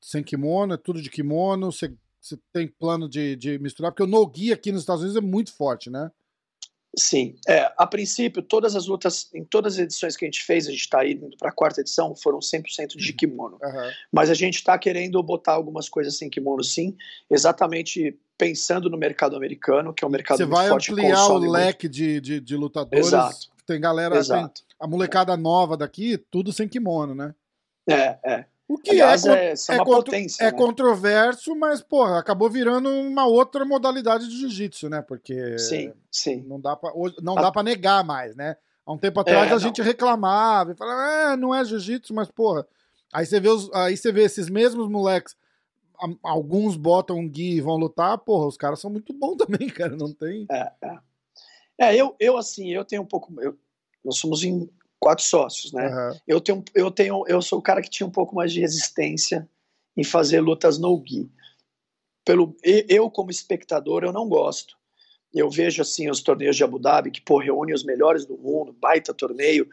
sem 0.00 0.22
kimono, 0.22 0.74
é 0.74 0.76
tudo 0.76 1.02
de 1.02 1.10
kimono, 1.10 1.70
você, 1.70 1.92
você 2.20 2.38
tem 2.52 2.66
plano 2.66 3.08
de, 3.08 3.36
de 3.36 3.58
misturar? 3.58 3.92
Porque 3.92 4.02
o 4.02 4.06
no-gi 4.06 4.52
aqui 4.52 4.72
nos 4.72 4.82
Estados 4.82 5.02
Unidos 5.02 5.22
é 5.22 5.24
muito 5.24 5.52
forte, 5.54 5.90
né? 5.90 6.10
Sim, 6.96 7.36
é, 7.46 7.70
a 7.76 7.86
princípio, 7.86 8.42
todas 8.42 8.74
as 8.74 8.86
lutas, 8.86 9.28
em 9.34 9.44
todas 9.44 9.74
as 9.74 9.80
edições 9.80 10.16
que 10.16 10.24
a 10.24 10.28
gente 10.28 10.42
fez, 10.42 10.66
a 10.66 10.70
gente 10.70 10.80
está 10.80 11.06
indo 11.06 11.28
para 11.38 11.50
a 11.50 11.52
quarta 11.52 11.80
edição, 11.80 12.14
foram 12.16 12.38
100% 12.38 12.96
de 12.96 13.12
kimono. 13.12 13.58
Uhum. 13.62 13.90
Mas 14.10 14.30
a 14.30 14.34
gente 14.34 14.56
está 14.56 14.76
querendo 14.78 15.22
botar 15.22 15.52
algumas 15.52 15.88
coisas 15.88 16.16
sem 16.16 16.30
kimono, 16.30 16.64
sim, 16.64 16.96
exatamente 17.30 18.18
pensando 18.38 18.88
no 18.88 18.96
mercado 18.96 19.36
americano, 19.36 19.92
que 19.92 20.04
é 20.04 20.08
um 20.08 20.10
mercado 20.10 20.38
Você 20.38 20.46
muito 20.46 20.56
vai 20.56 20.68
forte. 20.68 20.92
ampliar 20.92 21.28
o 21.28 21.38
leque 21.38 21.88
de, 21.88 22.20
de, 22.20 22.40
de, 22.40 22.56
lutadores. 22.56 23.06
Exato. 23.06 23.48
Tem 23.68 23.78
galera, 23.78 24.16
Exato. 24.16 24.62
Tem 24.66 24.76
a 24.80 24.86
molecada 24.86 25.36
nova 25.36 25.76
daqui, 25.76 26.16
tudo 26.16 26.54
sem 26.54 26.66
kimono, 26.66 27.14
né? 27.14 27.34
É, 27.86 28.18
é. 28.24 28.44
O 28.66 28.78
que 28.78 28.92
Aliás, 28.92 29.26
é, 29.26 29.50
é, 29.50 29.54
é, 29.68 29.74
uma 29.74 29.84
potência, 29.84 30.42
é 30.42 30.50
né? 30.50 30.52
controverso, 30.52 31.54
mas, 31.54 31.82
porra, 31.82 32.18
acabou 32.18 32.48
virando 32.48 32.88
uma 32.88 33.26
outra 33.26 33.66
modalidade 33.66 34.26
de 34.26 34.38
jiu-jitsu, 34.38 34.88
né? 34.88 35.02
Porque 35.02 35.58
sim, 35.58 35.92
sim. 36.10 36.44
não 36.46 36.58
dá 36.58 36.76
pra, 36.76 36.90
não 37.22 37.34
dá 37.34 37.52
pra 37.52 37.62
negar 37.62 38.02
mais, 38.02 38.34
né? 38.34 38.56
Há 38.86 38.92
um 38.92 38.98
tempo 38.98 39.20
atrás 39.20 39.44
é, 39.44 39.50
a 39.50 39.52
não. 39.52 39.58
gente 39.58 39.82
reclamava 39.82 40.72
e 40.72 40.74
falava, 40.74 41.32
é, 41.32 41.36
não 41.36 41.54
é 41.54 41.62
jiu-jitsu, 41.62 42.14
mas, 42.14 42.30
porra. 42.30 42.66
Aí 43.12 43.26
você 43.26 43.38
vê, 43.38 43.50
os, 43.50 43.70
aí 43.74 43.98
você 43.98 44.10
vê 44.10 44.22
esses 44.22 44.48
mesmos 44.48 44.88
moleques, 44.88 45.36
alguns 46.22 46.74
botam 46.74 47.18
um 47.18 47.28
gui 47.28 47.56
e 47.56 47.60
vão 47.60 47.76
lutar, 47.76 48.16
porra, 48.16 48.46
os 48.46 48.56
caras 48.56 48.80
são 48.80 48.90
muito 48.90 49.12
bons 49.12 49.36
também, 49.44 49.68
cara, 49.68 49.94
não 49.94 50.12
tem... 50.12 50.46
É, 50.50 50.72
é. 50.82 51.07
É 51.78 51.96
eu, 51.96 52.14
eu, 52.18 52.36
assim, 52.36 52.70
eu 52.72 52.84
tenho 52.84 53.02
um 53.02 53.06
pouco... 53.06 53.32
Eu, 53.40 53.56
nós 54.04 54.16
somos 54.16 54.42
em 54.42 54.68
quatro 54.98 55.24
sócios, 55.24 55.72
né? 55.72 55.88
Uhum. 55.88 56.18
Eu 56.26 56.40
tenho, 56.40 56.64
eu 56.74 56.90
tenho, 56.90 57.24
eu 57.26 57.40
sou 57.40 57.58
o 57.58 57.62
cara 57.62 57.80
que 57.80 57.90
tinha 57.90 58.06
um 58.06 58.10
pouco 58.10 58.34
mais 58.34 58.52
de 58.52 58.60
resistência 58.60 59.48
em 59.96 60.04
fazer 60.04 60.40
lutas 60.40 60.78
no 60.78 61.02
gi. 61.06 61.30
Pelo 62.24 62.56
eu 62.62 63.10
como 63.10 63.30
espectador 63.30 64.04
eu 64.04 64.12
não 64.12 64.28
gosto. 64.28 64.76
Eu 65.32 65.50
vejo 65.50 65.82
assim 65.82 66.10
os 66.10 66.22
torneios 66.22 66.56
de 66.56 66.64
Abu 66.64 66.78
Dhabi 66.78 67.10
que 67.10 67.20
pô, 67.20 67.38
reúne 67.38 67.72
os 67.72 67.84
melhores 67.84 68.24
do 68.24 68.36
mundo, 68.36 68.72
baita 68.72 69.14
torneio, 69.14 69.68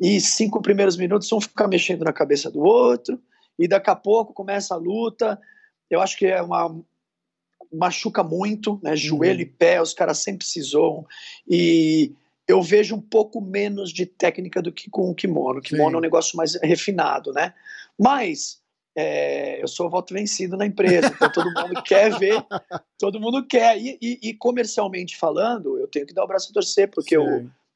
e 0.00 0.20
cinco 0.20 0.60
primeiros 0.60 0.96
minutos 0.96 1.28
vão 1.28 1.40
ficar 1.40 1.68
mexendo 1.68 2.04
na 2.04 2.12
cabeça 2.12 2.50
do 2.50 2.60
outro, 2.60 3.20
e 3.58 3.68
daqui 3.68 3.90
a 3.90 3.96
pouco 3.96 4.32
começa 4.32 4.74
a 4.74 4.78
luta. 4.78 5.40
Eu 5.90 6.00
acho 6.00 6.16
que 6.16 6.26
é 6.26 6.40
uma 6.40 6.74
machuca 7.72 8.22
muito, 8.22 8.78
né? 8.82 8.94
Joelho 8.94 9.36
uhum. 9.36 9.42
e 9.42 9.46
pé, 9.46 9.80
os 9.80 9.94
caras 9.94 10.18
sempre 10.18 10.38
precisam 10.38 11.06
e 11.48 12.12
eu 12.46 12.60
vejo 12.60 12.94
um 12.94 13.00
pouco 13.00 13.40
menos 13.40 13.92
de 13.92 14.04
técnica 14.04 14.60
do 14.60 14.72
que 14.72 14.90
com 14.90 15.10
o 15.10 15.14
kimono. 15.14 15.60
O 15.60 15.62
kimono 15.62 15.90
Sim. 15.90 15.94
é 15.94 15.98
um 15.98 16.02
negócio 16.02 16.36
mais 16.36 16.54
refinado, 16.62 17.32
né? 17.32 17.54
Mas 17.98 18.60
é, 18.94 19.62
eu 19.62 19.68
sou 19.68 19.88
voto 19.88 20.12
vencido 20.12 20.56
na 20.56 20.66
empresa, 20.66 21.06
então 21.06 21.32
todo 21.32 21.46
mundo 21.46 21.82
quer 21.84 22.18
ver, 22.18 22.44
todo 22.98 23.20
mundo 23.20 23.46
quer. 23.46 23.78
E, 23.78 23.98
e, 24.02 24.18
e, 24.22 24.34
comercialmente 24.34 25.16
falando, 25.16 25.78
eu 25.78 25.86
tenho 25.86 26.06
que 26.06 26.12
dar 26.12 26.24
o 26.24 26.26
braço 26.26 26.50
a 26.50 26.54
torcer, 26.54 26.90
porque 26.90 27.16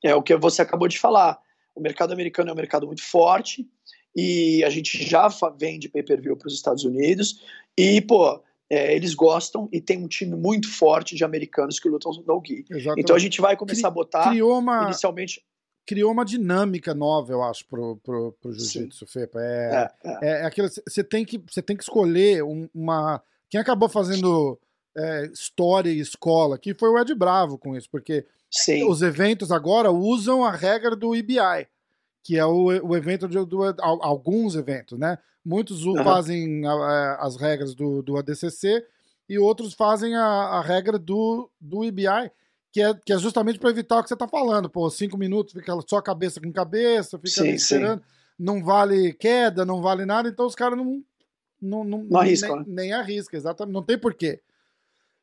é 0.05 0.15
o 0.15 0.23
que 0.23 0.37
você 0.37 0.63
acabou 0.63 0.89
de 0.89 0.99
falar. 0.99 1.39
O 1.75 1.81
mercado 1.81 2.13
americano 2.13 2.51
é 2.51 2.53
um 2.53 2.57
mercado 2.57 2.87
muito 2.87 3.03
forte 3.03 3.67
e 4.15 4.65
a 4.65 4.71
gente 4.71 5.03
já 5.05 5.29
vende 5.59 5.89
pay-per-view 5.89 6.37
para 6.37 6.49
os 6.49 6.55
Estados 6.55 6.85
Unidos. 6.85 7.41
E, 7.77 8.01
pô, 8.01 8.43
é, 8.71 8.95
eles 8.95 9.15
gostam 9.15 9.69
e 9.73 9.81
tem 9.81 10.03
um 10.03 10.09
time 10.09 10.35
muito 10.35 10.69
forte 10.69 11.15
de 11.15 11.25
americanos 11.25 11.79
que 11.79 11.89
lutam 11.89 12.13
no 12.13 12.43
gi. 12.45 12.65
Exatamente. 12.69 13.01
Então 13.01 13.17
a 13.17 13.19
gente 13.19 13.41
vai 13.41 13.57
começar 13.57 13.89
a 13.89 13.91
botar 13.91 14.31
criou 14.31 14.59
uma, 14.59 14.85
inicialmente. 14.85 15.45
Criou 15.87 16.11
uma 16.11 16.25
dinâmica 16.25 16.93
nova, 16.93 17.33
eu 17.33 17.43
acho, 17.43 17.65
pro, 17.67 17.97
pro, 17.99 18.33
pro 18.41 18.53
jiu-jitsu, 18.53 19.07
Fepa. 19.07 19.41
É, 19.41 19.89
é, 20.05 20.11
é. 20.11 20.19
é, 20.21 20.43
é 20.43 20.45
aquilo. 20.45 20.69
Você 20.69 21.05
tem 21.05 21.25
que, 21.25 21.39
tem 21.39 21.77
que 21.77 21.85
escolher 21.85 22.43
uma. 22.75 23.23
Quem 23.49 23.61
acabou 23.61 23.89
fazendo 23.89 24.59
é, 24.97 25.27
história 25.27 25.91
e 25.91 26.01
escola 26.01 26.57
aqui 26.57 26.75
foi 26.75 26.89
o 26.89 26.99
Ed 26.99 27.15
Bravo 27.15 27.57
com 27.57 27.77
isso, 27.77 27.89
porque 27.89 28.27
Sim. 28.51 28.89
os 28.89 29.03
eventos 29.03 29.53
agora 29.53 29.93
usam 29.93 30.45
a 30.45 30.51
regra 30.51 30.97
do 30.97 31.15
IBI, 31.15 31.69
que 32.27 32.37
é 32.37 32.45
o, 32.45 32.65
o 32.65 32.97
evento 32.97 33.29
de, 33.29 33.37
do, 33.47 33.63
alguns 33.81 34.57
eventos, 34.57 34.99
né? 34.99 35.17
Muitos 35.45 35.85
uhum. 35.85 36.03
fazem 36.03 36.67
a, 36.67 37.19
as 37.21 37.37
regras 37.37 37.73
do, 37.73 38.03
do 38.03 38.17
ADCC 38.17 38.85
e 39.29 39.39
outros 39.39 39.75
fazem 39.75 40.17
a, 40.17 40.25
a 40.25 40.61
regra 40.61 40.99
do, 40.99 41.49
do 41.61 41.85
IBI, 41.85 42.33
que 42.73 42.83
é, 42.83 42.93
que 42.95 43.13
é 43.13 43.19
justamente 43.19 43.61
para 43.61 43.71
evitar 43.71 44.01
o 44.01 44.03
que 44.03 44.09
você 44.09 44.15
está 44.15 44.27
falando. 44.27 44.69
Pô, 44.69 44.91
cinco 44.91 45.17
minutos, 45.17 45.53
fica 45.53 45.73
só 45.87 46.03
cabeça 46.03 46.41
com 46.41 46.53
cabeça, 46.53 47.17
fica 47.17 47.43
sim, 47.43 47.51
esperando. 47.51 48.01
Sim. 48.01 48.07
Não 48.37 48.65
vale 48.65 49.13
queda, 49.13 49.65
não 49.65 49.81
vale 49.81 50.05
nada, 50.05 50.29
então 50.29 50.47
os 50.47 50.57
caras 50.57 50.77
não, 50.77 51.01
não, 51.63 51.85
não, 51.85 52.03
não 52.03 52.21
arriscam. 52.21 52.57
Nem, 52.57 52.67
né? 52.67 52.83
nem 52.83 52.93
arrisca, 52.93 53.37
exatamente. 53.37 53.73
Não 53.73 53.85
tem 53.85 53.97
porquê. 53.97 54.41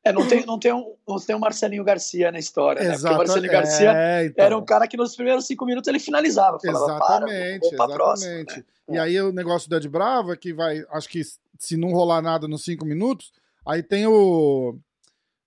É, 0.05 0.11
não 0.11 0.27
tem, 0.27 0.45
não, 0.45 0.59
tem 0.59 0.73
um, 0.73 0.93
não 1.07 1.17
tem 1.17 1.33
um 1.33 1.39
Marcelinho 1.39 1.83
Garcia 1.83 2.29
na 2.29 2.37
história, 2.37 2.83
né? 2.83 2.91
Porque 2.91 3.07
o 3.07 3.17
Marcelinho 3.17 3.51
Garcia 3.51 3.93
é, 3.93 4.25
então. 4.25 4.45
era 4.45 4.57
um 4.57 4.65
cara 4.65 4.85
que 4.85 4.97
nos 4.97 5.15
primeiros 5.15 5.47
cinco 5.47 5.65
minutos 5.65 5.87
ele 5.87 5.99
finalizava. 5.99 6.59
Falava, 6.59 7.25
exatamente, 7.25 7.67
exatamente. 7.67 7.95
Próxima, 7.95 8.31
né? 8.31 8.63
E 8.89 8.97
aí 8.97 9.21
o 9.21 9.31
negócio 9.31 9.69
do 9.69 9.77
Ed 9.77 9.87
Brava, 9.87 10.35
que 10.35 10.53
vai, 10.53 10.83
acho 10.91 11.07
que 11.07 11.21
se 11.57 11.77
não 11.77 11.93
rolar 11.93 12.21
nada 12.21 12.49
nos 12.49 12.65
cinco 12.65 12.85
minutos, 12.85 13.31
aí 13.65 13.81
tem 13.81 14.05
o. 14.05 14.77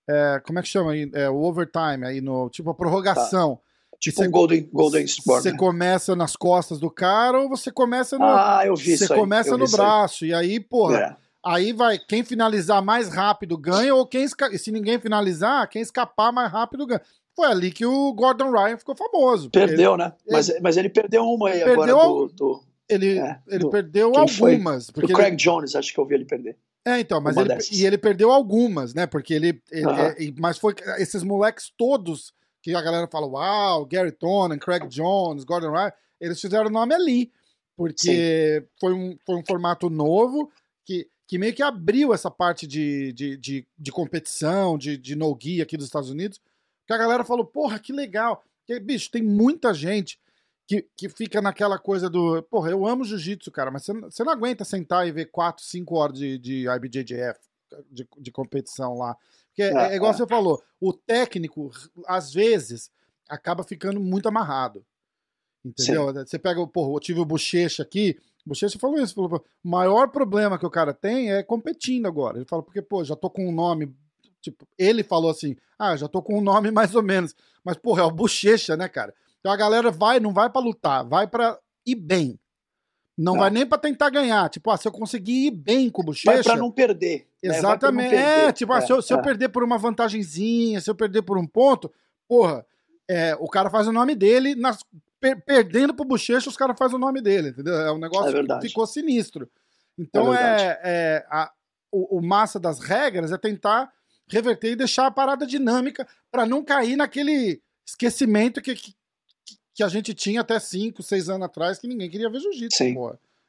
É, 0.09 0.41
como 0.43 0.57
é 0.57 0.63
que 0.63 0.69
chama 0.69 0.93
aí? 0.93 1.07
É, 1.13 1.29
o 1.29 1.43
overtime, 1.43 2.03
aí 2.03 2.19
no, 2.19 2.49
tipo 2.49 2.71
a 2.71 2.73
prorrogação. 2.73 3.57
Tá. 3.57 3.97
Tipo 3.99 4.23
um 4.23 4.31
Golden, 4.31 4.69
Golden 4.73 5.05
Sport. 5.05 5.43
Você 5.43 5.51
né? 5.51 5.57
começa 5.57 6.15
nas 6.15 6.35
costas 6.35 6.79
do 6.79 6.89
cara 6.89 7.41
ou 7.41 7.49
você 7.49 7.71
começa 7.71 8.17
no. 8.17 8.25
Ah, 8.25 8.63
eu 8.65 8.75
vi 8.75 8.97
Você 8.97 9.07
começa 9.07 9.55
no 9.55 9.69
braço. 9.69 10.25
E 10.25 10.33
aí, 10.33 10.59
porra. 10.59 10.97
É 10.97 11.26
Aí 11.47 11.71
vai, 11.71 11.97
quem 11.97 12.25
finalizar 12.25 12.83
mais 12.83 13.07
rápido 13.07 13.57
ganha, 13.57 13.95
ou 13.95 14.05
quem 14.05 14.25
se 14.27 14.71
ninguém 14.71 14.99
finalizar, 14.99 15.69
quem 15.69 15.81
escapar 15.81 16.31
mais 16.31 16.51
rápido 16.51 16.85
ganha. 16.85 17.01
Foi 17.33 17.47
ali 17.47 17.71
que 17.71 17.85
o 17.85 18.13
Gordon 18.13 18.51
Ryan 18.51 18.77
ficou 18.77 18.95
famoso. 18.95 19.49
Perdeu, 19.49 19.93
ele, 19.93 20.03
né? 20.03 20.13
Mas, 20.29 20.49
ele, 20.49 20.59
mas 20.59 20.75
ele 20.75 20.89
perdeu 20.89 21.23
uma 21.23 21.49
aí 21.49 21.63
perdeu 21.63 21.99
agora 22.01 22.27
do, 22.27 22.33
do 22.33 22.63
ele, 22.89 23.19
é, 23.19 23.39
ele 23.47 23.59
do, 23.59 23.69
perdeu 23.69 24.13
algumas. 24.15 24.89
O 24.89 24.93
Craig 24.93 25.27
ele... 25.27 25.35
Jones, 25.35 25.75
acho 25.75 25.93
que 25.93 25.99
eu 25.99 26.05
vi 26.05 26.15
ele 26.15 26.25
perder. 26.25 26.57
É, 26.85 26.99
então, 26.99 27.21
mas 27.21 27.37
ele, 27.37 27.57
e 27.71 27.85
ele 27.85 27.97
perdeu 27.97 28.31
algumas, 28.31 28.93
né? 28.93 29.05
Porque 29.05 29.33
ele. 29.33 29.61
ele 29.71 29.89
é, 29.89 30.15
mas 30.39 30.57
foi 30.57 30.73
esses 30.97 31.21
moleques 31.21 31.71
todos 31.77 32.33
que 32.61 32.73
a 32.73 32.81
galera 32.81 33.07
fala: 33.07 33.27
Uau, 33.27 33.85
Gary 33.85 34.11
Tonnen, 34.11 34.57
Craig 34.57 34.87
Jones, 34.87 35.43
Gordon 35.43 35.71
Ryan, 35.71 35.93
eles 36.19 36.41
fizeram 36.41 36.67
o 36.67 36.71
nome 36.71 36.93
ali. 36.93 37.31
Porque 37.75 38.65
foi 38.79 38.93
um, 38.93 39.17
foi 39.25 39.35
um 39.35 39.45
formato 39.45 39.89
novo 39.89 40.49
que 40.83 41.07
que 41.27 41.37
meio 41.37 41.53
que 41.53 41.61
abriu 41.61 42.13
essa 42.13 42.31
parte 42.31 42.65
de, 42.65 43.11
de, 43.11 43.37
de, 43.37 43.67
de 43.77 43.91
competição, 43.91 44.77
de, 44.77 44.97
de 44.97 45.15
no-gi 45.15 45.61
aqui 45.61 45.75
dos 45.75 45.87
Estados 45.87 46.09
Unidos, 46.09 46.39
que 46.87 46.93
a 46.93 46.97
galera 46.97 47.25
falou, 47.25 47.45
porra, 47.45 47.77
que 47.77 47.91
legal. 47.91 48.43
Porque, 48.59 48.79
bicho, 48.79 49.11
tem 49.11 49.21
muita 49.21 49.73
gente 49.73 50.17
que, 50.65 50.87
que 50.95 51.09
fica 51.09 51.41
naquela 51.41 51.77
coisa 51.77 52.09
do, 52.09 52.41
porra, 52.43 52.71
eu 52.71 52.87
amo 52.87 53.03
jiu-jitsu, 53.03 53.51
cara, 53.51 53.69
mas 53.69 53.85
você, 53.85 54.23
não 54.23 54.31
aguenta 54.31 54.63
sentar 54.63 55.05
e 55.05 55.11
ver 55.11 55.25
4, 55.25 55.63
5 55.63 55.95
horas 55.95 56.17
de, 56.17 56.37
de 56.37 56.65
IBJJF. 56.67 57.39
de, 57.91 58.07
de 58.17 58.31
competição 58.31 58.97
lá. 58.97 59.15
Porque 59.47 59.63
é, 59.63 59.73
é, 59.73 59.93
é 59.93 59.95
igual 59.97 60.11
é. 60.11 60.13
você 60.15 60.25
falou, 60.25 60.63
o 60.79 60.93
técnico, 60.93 61.71
às 62.05 62.33
vezes, 62.33 62.89
acaba 63.27 63.63
ficando 63.63 63.99
muito 63.99 64.29
amarrado. 64.29 64.85
Entendeu? 65.63 66.13
Sim. 66.13 66.25
Você 66.25 66.39
pega, 66.39 66.65
porra, 66.67 66.93
eu 66.93 66.99
tive 66.99 67.19
o 67.19 67.25
Bochecha 67.25 67.83
aqui, 67.83 68.17
Bochecha 68.47 68.79
falou 68.79 68.99
isso, 68.99 69.13
falou, 69.13 69.43
o 69.63 69.69
maior 69.69 70.09
problema 70.09 70.57
que 70.57 70.65
o 70.65 70.69
cara 70.69 70.93
tem 70.93 71.31
é 71.31 71.43
competindo 71.43 72.07
agora. 72.07 72.37
Ele 72.37 72.45
fala, 72.45 72.63
porque, 72.63 72.81
pô, 72.81 73.03
já 73.03 73.15
tô 73.15 73.29
com 73.29 73.47
um 73.47 73.51
nome, 73.51 73.93
tipo, 74.41 74.67
ele 74.77 75.03
falou 75.03 75.29
assim, 75.29 75.55
ah, 75.77 75.95
já 75.95 76.07
tô 76.07 76.21
com 76.21 76.37
um 76.37 76.41
nome 76.41 76.71
mais 76.71 76.95
ou 76.95 77.03
menos, 77.03 77.35
mas, 77.63 77.77
porra, 77.77 78.01
é 78.01 78.05
o 78.05 78.11
Bochecha, 78.11 78.75
né, 78.75 78.87
cara? 78.87 79.13
Então 79.39 79.51
a 79.51 79.57
galera 79.57 79.91
vai, 79.91 80.19
não 80.19 80.33
vai 80.33 80.49
para 80.49 80.61
lutar, 80.61 81.05
vai 81.05 81.27
para 81.27 81.59
ir 81.85 81.95
bem. 81.95 82.39
Não, 83.17 83.33
não, 83.33 83.39
vai 83.39 83.49
nem 83.49 83.65
para 83.65 83.79
tentar 83.79 84.11
ganhar. 84.11 84.47
Tipo, 84.47 84.69
ah, 84.69 84.77
se 84.77 84.87
eu 84.87 84.91
conseguir 84.91 85.47
ir 85.47 85.51
bem 85.51 85.89
com 85.89 86.03
o 86.03 86.05
Bochecha. 86.05 86.31
Vai 86.31 86.43
pra 86.43 86.55
não 86.55 86.71
perder. 86.71 87.27
Né? 87.43 87.57
Exatamente. 87.57 88.11
Né? 88.11 88.21
Não 88.21 88.25
perder. 88.25 88.49
É, 88.49 88.51
tipo, 88.51 88.73
é, 88.73 88.77
ah, 88.77 88.81
se, 88.81 88.91
eu, 88.91 89.01
se 89.01 89.11
eu 89.11 89.17
é. 89.17 89.21
perder 89.23 89.49
por 89.49 89.63
uma 89.63 89.77
vantagenzinha, 89.77 90.79
se 90.79 90.89
eu 90.89 90.93
perder 90.93 91.23
por 91.23 91.37
um 91.37 91.47
ponto, 91.47 91.91
porra, 92.27 92.63
é, 93.09 93.35
o 93.39 93.47
cara 93.47 93.71
faz 93.71 93.87
o 93.87 93.91
nome 93.91 94.13
dele, 94.13 94.53
nas, 94.53 94.83
per, 95.19 95.43
perdendo 95.43 95.93
pro 95.93 96.05
Bochecha, 96.05 96.49
os 96.49 96.57
caras 96.57 96.77
fazem 96.77 96.95
o 96.95 96.99
nome 96.99 97.21
dele, 97.21 97.49
entendeu? 97.49 97.75
É 97.75 97.91
um 97.91 97.97
negócio 97.97 98.37
é 98.37 98.59
que 98.59 98.67
ficou 98.67 98.85
sinistro. 98.85 99.49
Então 99.97 100.33
é, 100.33 100.79
é 100.83 101.25
a, 101.29 101.51
o, 101.91 102.17
o, 102.17 102.21
massa 102.21 102.59
das 102.59 102.79
regras 102.79 103.31
é 103.31 103.37
tentar 103.37 103.91
reverter 104.27 104.71
e 104.71 104.75
deixar 104.75 105.07
a 105.07 105.11
parada 105.11 105.45
dinâmica 105.45 106.07
para 106.29 106.45
não 106.45 106.63
cair 106.63 106.95
naquele 106.95 107.61
esquecimento 107.85 108.61
que, 108.61 108.75
que, 108.75 108.93
que 109.73 109.83
a 109.83 109.87
gente 109.87 110.13
tinha 110.13 110.41
até 110.41 110.59
5, 110.59 111.01
6 111.01 111.29
anos 111.29 111.45
atrás, 111.45 111.79
que 111.79 111.87
ninguém 111.87 112.09
queria 112.09 112.29
ver 112.29 112.39
jiu-jitsu, 112.39 112.77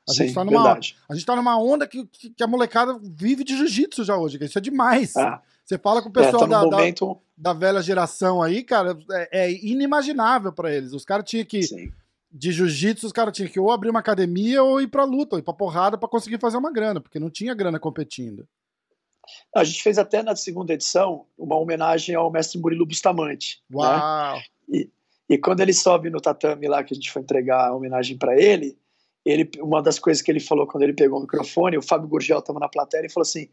A 0.09 0.13
gente, 0.13 0.33
tá 0.33 0.45
numa, 0.45 0.73
a 1.09 1.15
gente 1.15 1.27
tá 1.27 1.37
numa 1.37 1.61
onda 1.61 1.87
que, 1.87 2.07
que 2.07 2.43
a 2.43 2.47
molecada 2.47 2.99
vive 3.03 3.45
de 3.45 3.57
jiu-jitsu 3.57 4.05
já 4.05 4.17
hoje, 4.17 4.43
isso 4.43 4.59
é 4.59 4.61
demais. 4.61 5.17
Ah. 5.17 5.43
Você 5.69 5.77
fala 5.77 6.01
com 6.01 6.09
o 6.09 6.13
pessoal 6.13 6.45
é, 6.45 6.49
tá 6.49 6.61
da, 6.61 6.63
momento... 6.65 7.21
da, 7.37 7.53
da, 7.53 7.59
velha 7.59 7.83
geração 7.83 8.43
aí, 8.43 8.65
cara, 8.65 8.97
é, 9.11 9.45
é 9.45 9.53
inimaginável 9.53 10.51
para 10.51 10.75
eles. 10.75 10.95
Os 10.95 11.05
caras 11.05 11.29
tinham 11.29 11.45
que. 11.45 11.63
Sim. 11.63 11.93
De 12.31 12.53
jiu-jitsu, 12.53 13.07
os 13.07 13.13
caras 13.13 13.35
tinham 13.35 13.51
que 13.51 13.59
ou 13.59 13.71
abrir 13.71 13.89
uma 13.89 14.01
academia 14.01 14.63
ou 14.63 14.83
ir 14.83 14.89
pra 14.89 15.05
luta, 15.05 15.35
ou 15.35 15.39
ir 15.39 15.43
pra 15.43 15.55
porrada 15.55 15.97
para 15.97 16.09
conseguir 16.09 16.39
fazer 16.39 16.59
uma 16.59 16.71
grana, 16.71 17.01
porque 17.01 17.19
não 17.19 17.31
tinha 17.31 17.55
grana 17.55 17.79
competindo. 17.79 18.47
A 19.55 19.65
gente 19.65 19.83
fez 19.83 19.99
até 19.99 20.23
na 20.23 20.37
segunda 20.37 20.73
edição 20.73 21.27
uma 21.39 21.57
homenagem 21.57 22.15
ao 22.15 22.31
mestre 22.31 22.59
Murilo 22.59 22.87
Bustamante. 22.87 23.63
Né? 23.71 23.77
Uau! 23.79 24.37
Né? 24.37 24.43
E, 24.69 24.91
e 25.29 25.39
quando 25.39 25.61
ele 25.61 25.73
sobe 25.73 26.11
no 26.11 26.21
tatame 26.21 26.69
lá, 26.69 26.83
que 26.85 26.93
a 26.93 26.97
gente 26.97 27.11
foi 27.11 27.23
entregar 27.23 27.69
a 27.69 27.75
homenagem 27.75 28.17
para 28.17 28.39
ele, 28.39 28.79
ele, 29.29 29.51
uma 29.61 29.83
das 29.83 29.99
coisas 29.99 30.23
que 30.23 30.31
ele 30.31 30.41
falou 30.41 30.67
quando 30.67 30.85
ele 30.85 30.95
pegou 30.95 31.19
o 31.19 31.23
microfone, 31.23 31.77
o 31.77 31.83
Fábio 31.83 32.09
Gurgel 32.09 32.39
estava 32.39 32.59
na 32.59 32.69
plateia 32.69 33.05
e 33.05 33.11
falou 33.11 33.23
assim: 33.23 33.49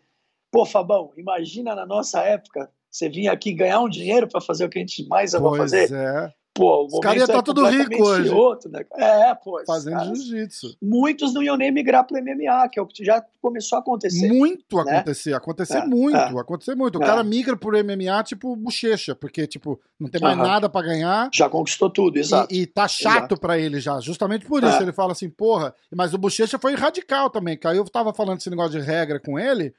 Pô, 0.49 0.65
Fabão, 0.65 1.11
imagina 1.17 1.75
na 1.75 1.85
nossa 1.85 2.21
época 2.21 2.71
você 2.89 3.09
vinha 3.09 3.33
aqui 3.33 3.51
ganhar 3.51 3.81
um 3.81 3.89
dinheiro 3.89 4.25
para 4.25 4.39
fazer 4.39 4.63
o 4.63 4.69
que 4.69 4.77
a 4.77 4.81
gente 4.81 5.05
mais 5.07 5.33
ama 5.33 5.55
fazer. 5.57 5.91
É. 5.91 6.33
Pô, 6.55 6.85
Os 6.85 6.99
caras 7.01 7.17
iam 7.17 7.25
estar 7.25 7.33
é 7.33 7.35
tá 7.35 7.43
tudo 7.43 7.67
rico 7.67 8.01
hoje. 8.01 8.29
Outro, 8.29 8.71
né? 8.71 8.85
É, 8.93 9.35
pô. 9.35 9.61
Fazendo 9.67 10.15
jiu-jitsu. 10.15 10.77
Muitos 10.81 11.33
não 11.33 11.43
iam 11.43 11.57
nem 11.57 11.69
migrar 11.69 12.07
pro 12.07 12.15
MMA, 12.17 12.69
que 12.71 12.79
é 12.79 12.81
o 12.81 12.87
que 12.87 13.03
já 13.03 13.21
começou 13.41 13.75
a 13.75 13.81
acontecer. 13.81 14.29
Muito 14.31 14.77
né? 14.85 14.99
acontecer, 14.99 15.33
acontecer 15.33 15.77
é, 15.79 15.85
muito, 15.85 16.15
é. 16.15 16.39
acontecer 16.39 16.73
muito. 16.73 16.97
O 16.97 17.03
é. 17.03 17.05
cara 17.05 17.21
migra 17.25 17.57
pro 17.57 17.77
MMA, 17.83 18.23
tipo, 18.23 18.55
bochecha, 18.55 19.13
porque, 19.13 19.45
tipo, 19.45 19.77
não 19.99 20.09
tem 20.09 20.21
mais 20.21 20.37
uhum. 20.37 20.43
nada 20.43 20.69
para 20.69 20.87
ganhar. 20.87 21.29
Já 21.33 21.49
conquistou 21.49 21.89
tudo, 21.89 22.17
exato. 22.17 22.53
E, 22.53 22.61
e 22.61 22.65
tá 22.65 22.87
chato 22.87 23.37
para 23.37 23.59
ele 23.59 23.81
já, 23.81 23.99
justamente 23.99 24.45
por 24.45 24.63
isso. 24.63 24.77
É. 24.77 24.81
Ele 24.81 24.93
fala 24.93 25.11
assim, 25.11 25.29
porra, 25.29 25.75
mas 25.93 26.13
o 26.13 26.17
bochecha 26.17 26.57
foi 26.57 26.73
radical 26.75 27.29
também, 27.29 27.57
que 27.57 27.67
aí 27.67 27.75
eu 27.75 27.83
tava 27.83 28.13
falando 28.13 28.39
esse 28.39 28.49
negócio 28.49 28.79
de 28.79 28.85
regra 28.85 29.19
com 29.19 29.37
ele, 29.37 29.73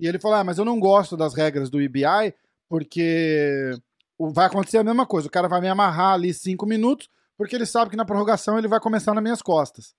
e 0.00 0.06
ele 0.06 0.18
falou, 0.18 0.38
ah, 0.38 0.44
mas 0.44 0.56
eu 0.56 0.64
não 0.64 0.80
gosto 0.80 1.14
das 1.14 1.34
regras 1.34 1.68
do 1.68 1.78
IBI, 1.78 2.32
porque 2.70 3.74
vai 4.18 4.46
acontecer 4.46 4.78
a 4.78 4.84
mesma 4.84 5.06
coisa. 5.06 5.28
O 5.28 5.30
cara 5.30 5.48
vai 5.48 5.60
me 5.60 5.68
amarrar 5.68 6.14
ali 6.14 6.32
cinco 6.32 6.66
minutos, 6.66 7.08
porque 7.36 7.56
ele 7.56 7.66
sabe 7.66 7.90
que 7.90 7.96
na 7.96 8.04
prorrogação 8.04 8.58
ele 8.58 8.68
vai 8.68 8.80
começar 8.80 9.14
nas 9.14 9.22
minhas 9.22 9.42
costas. 9.42 9.94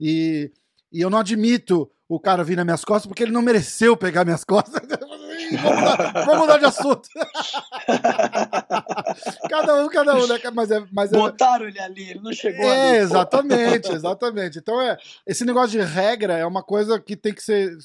E, 0.00 0.50
e 0.92 1.00
eu 1.00 1.10
não 1.10 1.18
admito 1.18 1.90
o 2.10 2.18
cara 2.18 2.42
vir 2.42 2.56
nas 2.56 2.64
minhas 2.64 2.84
costas, 2.84 3.06
porque 3.06 3.22
ele 3.22 3.30
não 3.30 3.40
mereceu 3.40 3.96
pegar 3.96 4.24
minhas 4.24 4.42
costas. 4.42 4.82
vamos, 4.82 5.52
mudar, 5.80 6.12
vamos 6.24 6.38
mudar 6.38 6.58
de 6.58 6.64
assunto. 6.64 7.08
cada 9.48 9.84
um, 9.84 9.88
cada 9.88 10.16
um, 10.16 10.26
né? 10.26 10.40
Mas 10.52 10.72
é, 10.72 10.84
mas 10.90 11.12
é... 11.12 11.16
Botaram 11.16 11.68
ele 11.68 11.78
ali, 11.78 12.10
ele 12.10 12.20
não 12.20 12.32
chegou 12.32 12.64
é, 12.64 12.90
ali. 12.90 12.98
Exatamente, 12.98 13.92
exatamente. 13.94 14.58
Então, 14.58 14.80
é, 14.80 14.98
esse 15.24 15.44
negócio 15.44 15.70
de 15.70 15.80
regra 15.80 16.36
é 16.36 16.44
uma 16.44 16.64
coisa 16.64 16.98
que 16.98 17.16
tem 17.16 17.32
que 17.32 17.44
ser 17.44 17.78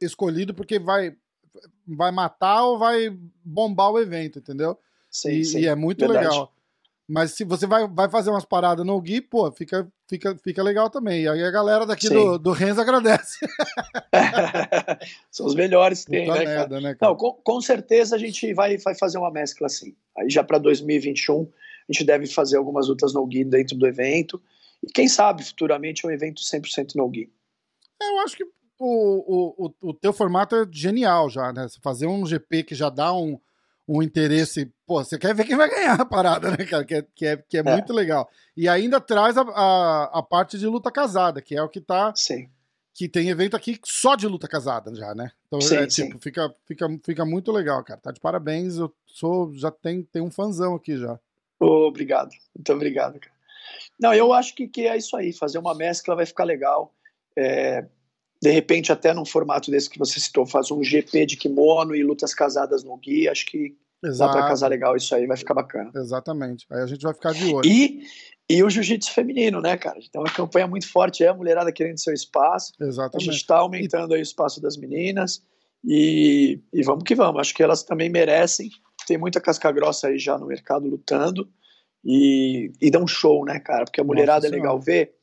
escolhido 0.00 0.54
porque 0.54 0.78
vai, 0.78 1.16
vai 1.84 2.12
matar 2.12 2.62
ou 2.62 2.78
vai 2.78 3.10
bombar 3.44 3.90
o 3.90 3.98
evento, 3.98 4.38
entendeu? 4.38 4.78
Sim, 5.14 5.30
e, 5.30 5.44
sim. 5.44 5.60
e 5.60 5.66
é 5.68 5.76
muito 5.76 6.00
Verdade. 6.00 6.26
legal. 6.26 6.52
Mas 7.06 7.32
se 7.32 7.44
você 7.44 7.66
vai, 7.66 7.86
vai 7.86 8.10
fazer 8.10 8.30
umas 8.30 8.46
paradas 8.46 8.84
no 8.84 9.00
Gui, 9.00 9.20
pô, 9.20 9.52
fica, 9.52 9.86
fica, 10.08 10.36
fica 10.38 10.62
legal 10.62 10.90
também. 10.90 11.22
E 11.22 11.28
aí 11.28 11.44
a 11.44 11.50
galera 11.50 11.86
daqui 11.86 12.08
do, 12.08 12.38
do 12.38 12.50
Renzo 12.50 12.80
agradece. 12.80 13.38
São 15.30 15.46
os 15.46 15.54
melhores 15.54 16.04
que 16.04 16.10
tem, 16.10 16.26
né, 16.26 16.44
merda, 16.44 16.68
cara? 16.68 16.80
né 16.80 16.94
cara? 16.94 17.12
Não, 17.12 17.16
com, 17.16 17.32
com, 17.34 17.60
certeza 17.60 18.16
a 18.16 18.18
gente 18.18 18.52
vai, 18.54 18.76
vai 18.78 18.94
fazer 18.96 19.18
uma 19.18 19.30
mescla 19.30 19.66
assim. 19.66 19.94
Aí 20.16 20.28
já 20.30 20.42
para 20.42 20.58
2021 20.58 21.42
a 21.42 21.92
gente 21.92 22.04
deve 22.04 22.26
fazer 22.26 22.56
algumas 22.56 22.88
lutas 22.88 23.12
no 23.12 23.24
Gui 23.26 23.44
dentro 23.44 23.76
do 23.76 23.86
evento. 23.86 24.42
E 24.82 24.86
quem 24.90 25.06
sabe 25.06 25.44
futuramente 25.44 26.06
um 26.06 26.10
evento 26.10 26.42
100% 26.42 26.96
no 26.96 27.08
Gui. 27.08 27.30
É, 28.02 28.10
eu 28.10 28.18
acho 28.20 28.34
que 28.34 28.44
o, 28.44 28.48
o, 28.78 29.66
o, 29.66 29.90
o 29.90 29.94
teu 29.94 30.12
formato 30.12 30.56
é 30.56 30.66
genial 30.72 31.28
já, 31.28 31.52
né? 31.52 31.66
Fazer 31.82 32.06
um 32.06 32.24
GP 32.24 32.64
que 32.64 32.74
já 32.74 32.88
dá 32.88 33.12
um 33.12 33.38
um 33.86 34.02
interesse. 34.02 34.72
Pô, 34.86 35.02
você 35.02 35.18
quer 35.18 35.34
ver 35.34 35.44
quem 35.44 35.56
vai 35.56 35.68
ganhar 35.68 36.00
a 36.00 36.04
parada, 36.04 36.50
né, 36.50 36.64
cara? 36.64 36.84
Que 36.84 36.94
é, 36.94 37.06
que 37.14 37.26
é, 37.26 37.36
que 37.36 37.56
é, 37.58 37.60
é. 37.60 37.62
muito 37.62 37.92
legal. 37.92 38.28
E 38.56 38.68
ainda 38.68 39.00
traz 39.00 39.36
a, 39.36 39.42
a, 39.42 40.18
a, 40.18 40.22
parte 40.22 40.58
de 40.58 40.66
luta 40.66 40.90
casada, 40.90 41.40
que 41.40 41.56
é 41.56 41.62
o 41.62 41.68
que 41.68 41.80
tá. 41.80 42.12
Sim. 42.14 42.48
Que 42.92 43.08
tem 43.08 43.28
evento 43.28 43.56
aqui 43.56 43.78
só 43.84 44.14
de 44.14 44.28
luta 44.28 44.46
casada 44.46 44.94
já, 44.94 45.14
né? 45.14 45.32
Então 45.48 45.60
sim, 45.60 45.76
é 45.76 45.86
tipo, 45.86 46.18
fica, 46.20 46.54
fica, 46.64 46.86
fica 47.02 47.24
muito 47.24 47.50
legal, 47.50 47.82
cara. 47.82 48.00
Tá 48.00 48.12
de 48.12 48.20
parabéns. 48.20 48.76
Eu 48.76 48.92
sou. 49.06 49.52
Já 49.54 49.70
tem, 49.70 50.02
tem 50.02 50.22
um 50.22 50.30
fanzão 50.30 50.74
aqui 50.74 50.96
já. 50.96 51.18
Obrigado. 51.58 52.30
Muito 52.54 52.72
obrigado, 52.72 53.18
cara. 53.18 53.34
Não, 53.98 54.14
eu 54.14 54.32
acho 54.32 54.54
que, 54.54 54.68
que 54.68 54.86
é 54.86 54.96
isso 54.96 55.16
aí. 55.16 55.32
Fazer 55.32 55.58
uma 55.58 55.74
mescla 55.74 56.14
vai 56.14 56.26
ficar 56.26 56.44
legal. 56.44 56.94
É, 57.36 57.84
de 58.42 58.50
repente, 58.50 58.92
até 58.92 59.14
num 59.14 59.24
formato 59.24 59.70
desse 59.70 59.88
que 59.88 59.98
você 59.98 60.20
citou, 60.20 60.46
faz 60.46 60.70
um 60.70 60.82
GP 60.82 61.26
de 61.26 61.36
kimono 61.36 61.94
e 61.94 62.02
lutas 62.02 62.34
casadas 62.34 62.84
no 62.84 62.96
guia, 62.96 63.32
acho 63.32 63.46
que 63.46 63.76
Exato. 64.04 64.32
dá 64.32 64.38
para 64.38 64.48
casar 64.48 64.68
legal 64.68 64.96
isso 64.96 65.14
aí, 65.14 65.26
vai 65.26 65.36
ficar 65.36 65.54
bacana. 65.54 65.90
Exatamente. 65.96 66.66
Aí 66.70 66.82
a 66.82 66.86
gente 66.86 67.02
vai 67.02 67.14
ficar 67.14 67.32
de 67.32 67.54
olho. 67.54 67.66
E, 67.66 68.02
e 68.48 68.62
o 68.62 68.68
jiu-jitsu 68.68 69.10
feminino, 69.12 69.60
né, 69.60 69.76
cara? 69.76 69.98
Então 69.98 70.22
a 70.22 70.30
campanha 70.30 70.66
muito 70.66 70.90
forte 70.90 71.24
é 71.24 71.28
a 71.28 71.34
mulherada 71.34 71.72
querendo 71.72 71.98
seu 71.98 72.12
espaço. 72.12 72.72
Exatamente. 72.80 73.16
A 73.16 73.32
gente 73.32 73.40
está 73.40 73.56
aumentando 73.56 74.12
aí 74.12 74.20
o 74.20 74.22
espaço 74.22 74.60
das 74.60 74.76
meninas 74.76 75.42
e, 75.82 76.60
e 76.72 76.82
vamos 76.82 77.04
que 77.04 77.14
vamos. 77.14 77.40
Acho 77.40 77.54
que 77.54 77.62
elas 77.62 77.82
também 77.82 78.10
merecem. 78.10 78.68
Tem 79.06 79.16
muita 79.16 79.40
casca 79.40 79.72
grossa 79.72 80.08
aí 80.08 80.18
já 80.18 80.36
no 80.36 80.46
mercado 80.46 80.86
lutando 80.86 81.48
e, 82.04 82.72
e 82.80 82.90
dá 82.90 82.98
um 82.98 83.06
show, 83.06 83.44
né, 83.44 83.58
cara? 83.58 83.84
Porque 83.84 84.00
a 84.00 84.04
mulherada 84.04 84.46
Nossa, 84.46 84.54
é 84.54 84.58
legal 84.58 84.78
ver 84.78 85.14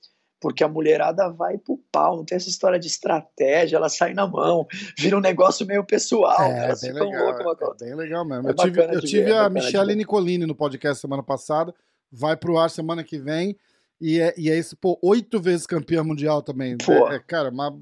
porque 0.41 0.63
a 0.63 0.67
mulherada 0.67 1.29
vai 1.29 1.57
pro 1.57 1.79
pau, 1.91 2.17
não 2.17 2.25
tem 2.25 2.35
essa 2.35 2.49
história 2.49 2.79
de 2.79 2.87
estratégia, 2.87 3.77
ela 3.77 3.87
sai 3.87 4.13
na 4.15 4.25
mão, 4.27 4.67
vira 4.97 5.15
um 5.15 5.21
negócio 5.21 5.65
meio 5.67 5.83
pessoal. 5.85 6.41
É, 6.41 6.65
elas 6.65 6.81
bem 6.81 6.93
legal, 6.93 7.43
loucas, 7.43 7.81
é, 7.81 7.85
bem 7.85 7.95
legal 7.95 8.25
mesmo. 8.25 8.47
É 8.47 8.51
eu 8.51 8.55
tive, 8.55 8.81
eu 8.81 9.01
tive 9.01 9.23
ver, 9.25 9.37
a 9.37 9.49
Michelle 9.49 9.95
Nicolini 9.95 10.47
no 10.47 10.55
podcast 10.55 10.99
semana 10.99 11.21
passada, 11.21 11.73
vai 12.11 12.35
pro 12.35 12.57
ar 12.57 12.71
semana 12.71 13.03
que 13.03 13.19
vem. 13.19 13.55
E 14.01 14.19
é, 14.19 14.33
e 14.35 14.49
é 14.49 14.57
isso, 14.57 14.75
pô, 14.75 14.97
oito 15.03 15.39
vezes 15.39 15.67
campeã 15.67 16.03
mundial 16.03 16.41
também. 16.41 16.75
Pô. 16.75 17.07
É, 17.11 17.17
é, 17.17 17.19
cara, 17.19 17.51
uma... 17.51 17.79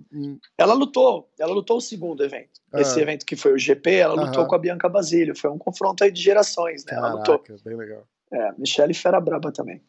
Ela 0.58 0.74
lutou, 0.74 1.30
ela 1.40 1.54
lutou 1.54 1.78
o 1.78 1.82
segundo 1.82 2.22
evento. 2.26 2.60
Ah. 2.74 2.82
Esse 2.82 3.00
evento 3.00 3.26
que 3.26 3.38
foi 3.38 3.54
o 3.54 3.58
GP, 3.58 3.90
ela 3.96 4.26
lutou 4.26 4.46
com 4.46 4.54
a 4.54 4.60
Bianca 4.60 4.90
Basílio. 4.90 5.34
Foi 5.34 5.50
um 5.50 5.58
confronto 5.58 6.04
aí 6.04 6.12
de 6.12 6.22
gerações, 6.22 6.84
né? 6.84 6.92
Caraca, 6.92 7.08
ela 7.08 7.18
lutou. 7.20 7.42
bem 7.64 7.78
legal. 7.78 8.04
É, 8.34 8.52
Michelle 8.58 8.94
Fera 8.94 9.22
Braba 9.22 9.50
também. 9.50 9.82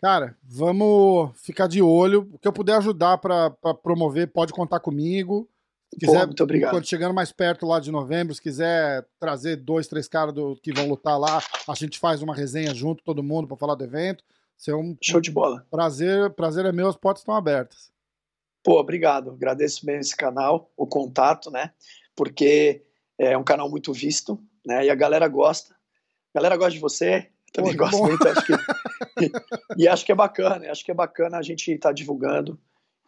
Cara, 0.00 0.36
vamos 0.42 1.30
ficar 1.40 1.66
de 1.66 1.82
olho. 1.82 2.28
O 2.32 2.38
que 2.38 2.46
eu 2.46 2.52
puder 2.52 2.76
ajudar 2.76 3.18
para 3.18 3.50
promover, 3.82 4.28
pode 4.28 4.52
contar 4.52 4.80
comigo. 4.80 5.48
Se 5.90 5.98
quiser, 5.98 6.20
Pô, 6.20 6.26
muito 6.26 6.42
obrigado. 6.42 6.70
Quando 6.70 6.86
chegando 6.86 7.14
mais 7.14 7.32
perto 7.32 7.66
lá 7.66 7.80
de 7.80 7.90
novembro, 7.90 8.34
se 8.34 8.42
quiser 8.42 9.06
trazer 9.18 9.56
dois, 9.56 9.88
três 9.88 10.06
caras 10.06 10.34
do, 10.34 10.56
que 10.62 10.72
vão 10.72 10.88
lutar 10.88 11.18
lá, 11.18 11.42
a 11.66 11.74
gente 11.74 11.98
faz 11.98 12.22
uma 12.22 12.34
resenha 12.34 12.74
junto, 12.74 13.02
todo 13.02 13.22
mundo, 13.22 13.48
para 13.48 13.56
falar 13.56 13.74
do 13.74 13.84
evento. 13.84 14.22
Isso 14.56 14.70
é 14.70 14.76
um 14.76 14.96
show 15.02 15.20
de 15.20 15.30
bola. 15.30 15.66
Prazer, 15.70 16.30
prazer 16.30 16.64
é 16.66 16.72
meu, 16.72 16.88
as 16.88 16.96
portas 16.96 17.22
estão 17.22 17.34
abertas. 17.34 17.90
Pô, 18.62 18.78
obrigado. 18.78 19.30
Agradeço 19.30 19.86
bem 19.86 19.98
esse 19.98 20.16
canal, 20.16 20.70
o 20.76 20.86
contato, 20.86 21.50
né? 21.50 21.72
Porque 22.14 22.82
é 23.18 23.36
um 23.38 23.44
canal 23.44 23.70
muito 23.70 23.92
visto, 23.92 24.38
né? 24.66 24.84
E 24.84 24.90
a 24.90 24.94
galera 24.94 25.26
gosta. 25.26 25.74
A 26.34 26.38
galera 26.38 26.56
gosta 26.56 26.72
de 26.72 26.80
você, 26.80 27.30
também 27.52 27.72
Pô, 27.72 27.84
gosto 27.84 27.98
bom. 27.98 28.06
muito, 28.08 28.28
acho 28.28 28.46
que. 28.46 28.52
e, 29.76 29.88
acho 29.88 30.04
que 30.04 30.12
é 30.12 30.14
bacana, 30.14 30.70
acho 30.70 30.84
que 30.84 30.90
é 30.90 30.94
bacana 30.94 31.38
a 31.38 31.42
gente 31.42 31.70
estar 31.72 31.90
tá 31.90 31.92
divulgando. 31.92 32.58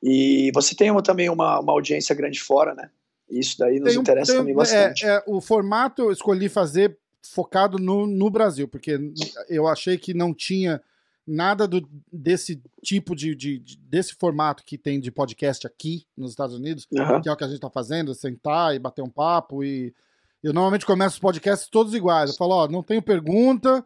E 0.03 0.51
você 0.55 0.75
tem 0.75 0.91
uma, 0.91 1.03
também 1.03 1.29
uma, 1.29 1.61
uma 1.61 1.73
audiência 1.73 2.15
grande 2.15 2.41
fora, 2.41 2.75
né? 2.75 2.91
Isso 3.29 3.59
daí 3.59 3.79
nos 3.79 3.97
um, 3.97 4.01
interessa 4.01 4.35
também 4.35 4.55
bastante. 4.55 5.07
É, 5.07 5.17
é, 5.17 5.23
o 5.27 5.41
formato 5.41 6.03
eu 6.03 6.13
escolhi 6.13 6.49
fazer 6.49 6.99
focado 7.23 7.79
no, 7.79 8.07
no 8.07 8.31
Brasil, 8.31 8.67
porque 8.67 8.99
eu 9.49 9.69
achei 9.69 9.99
que 9.99 10.15
não 10.15 10.35
tinha 10.35 10.83
nada 11.27 11.69
do, 11.69 11.87
desse 12.11 12.61
tipo 12.83 13.15
de, 13.15 13.37
de, 13.37 13.59
de, 13.59 13.77
desse 13.77 14.15
formato 14.15 14.65
que 14.65 14.77
tem 14.77 14.99
de 14.99 15.13
podcast 15.13 15.67
aqui 15.67 16.05
nos 16.17 16.31
Estados 16.31 16.57
Unidos, 16.57 16.89
uhum. 16.91 17.21
que 17.21 17.29
é 17.29 17.33
o 17.33 17.37
que 17.37 17.45
a 17.45 17.47
gente 17.47 17.57
está 17.57 17.71
fazendo, 17.71 18.15
sentar 18.15 18.75
e 18.75 18.79
bater 18.79 19.03
um 19.03 19.11
papo 19.11 19.63
e 19.63 19.95
eu 20.43 20.53
normalmente 20.53 20.87
começo 20.87 21.15
os 21.15 21.21
podcasts 21.21 21.69
todos 21.69 21.95
iguais. 21.95 22.31
Eu 22.31 22.37
falo, 22.37 22.55
ó, 22.55 22.69
não 22.69 22.83
tenho 22.83 23.03
pergunta, 23.03 23.85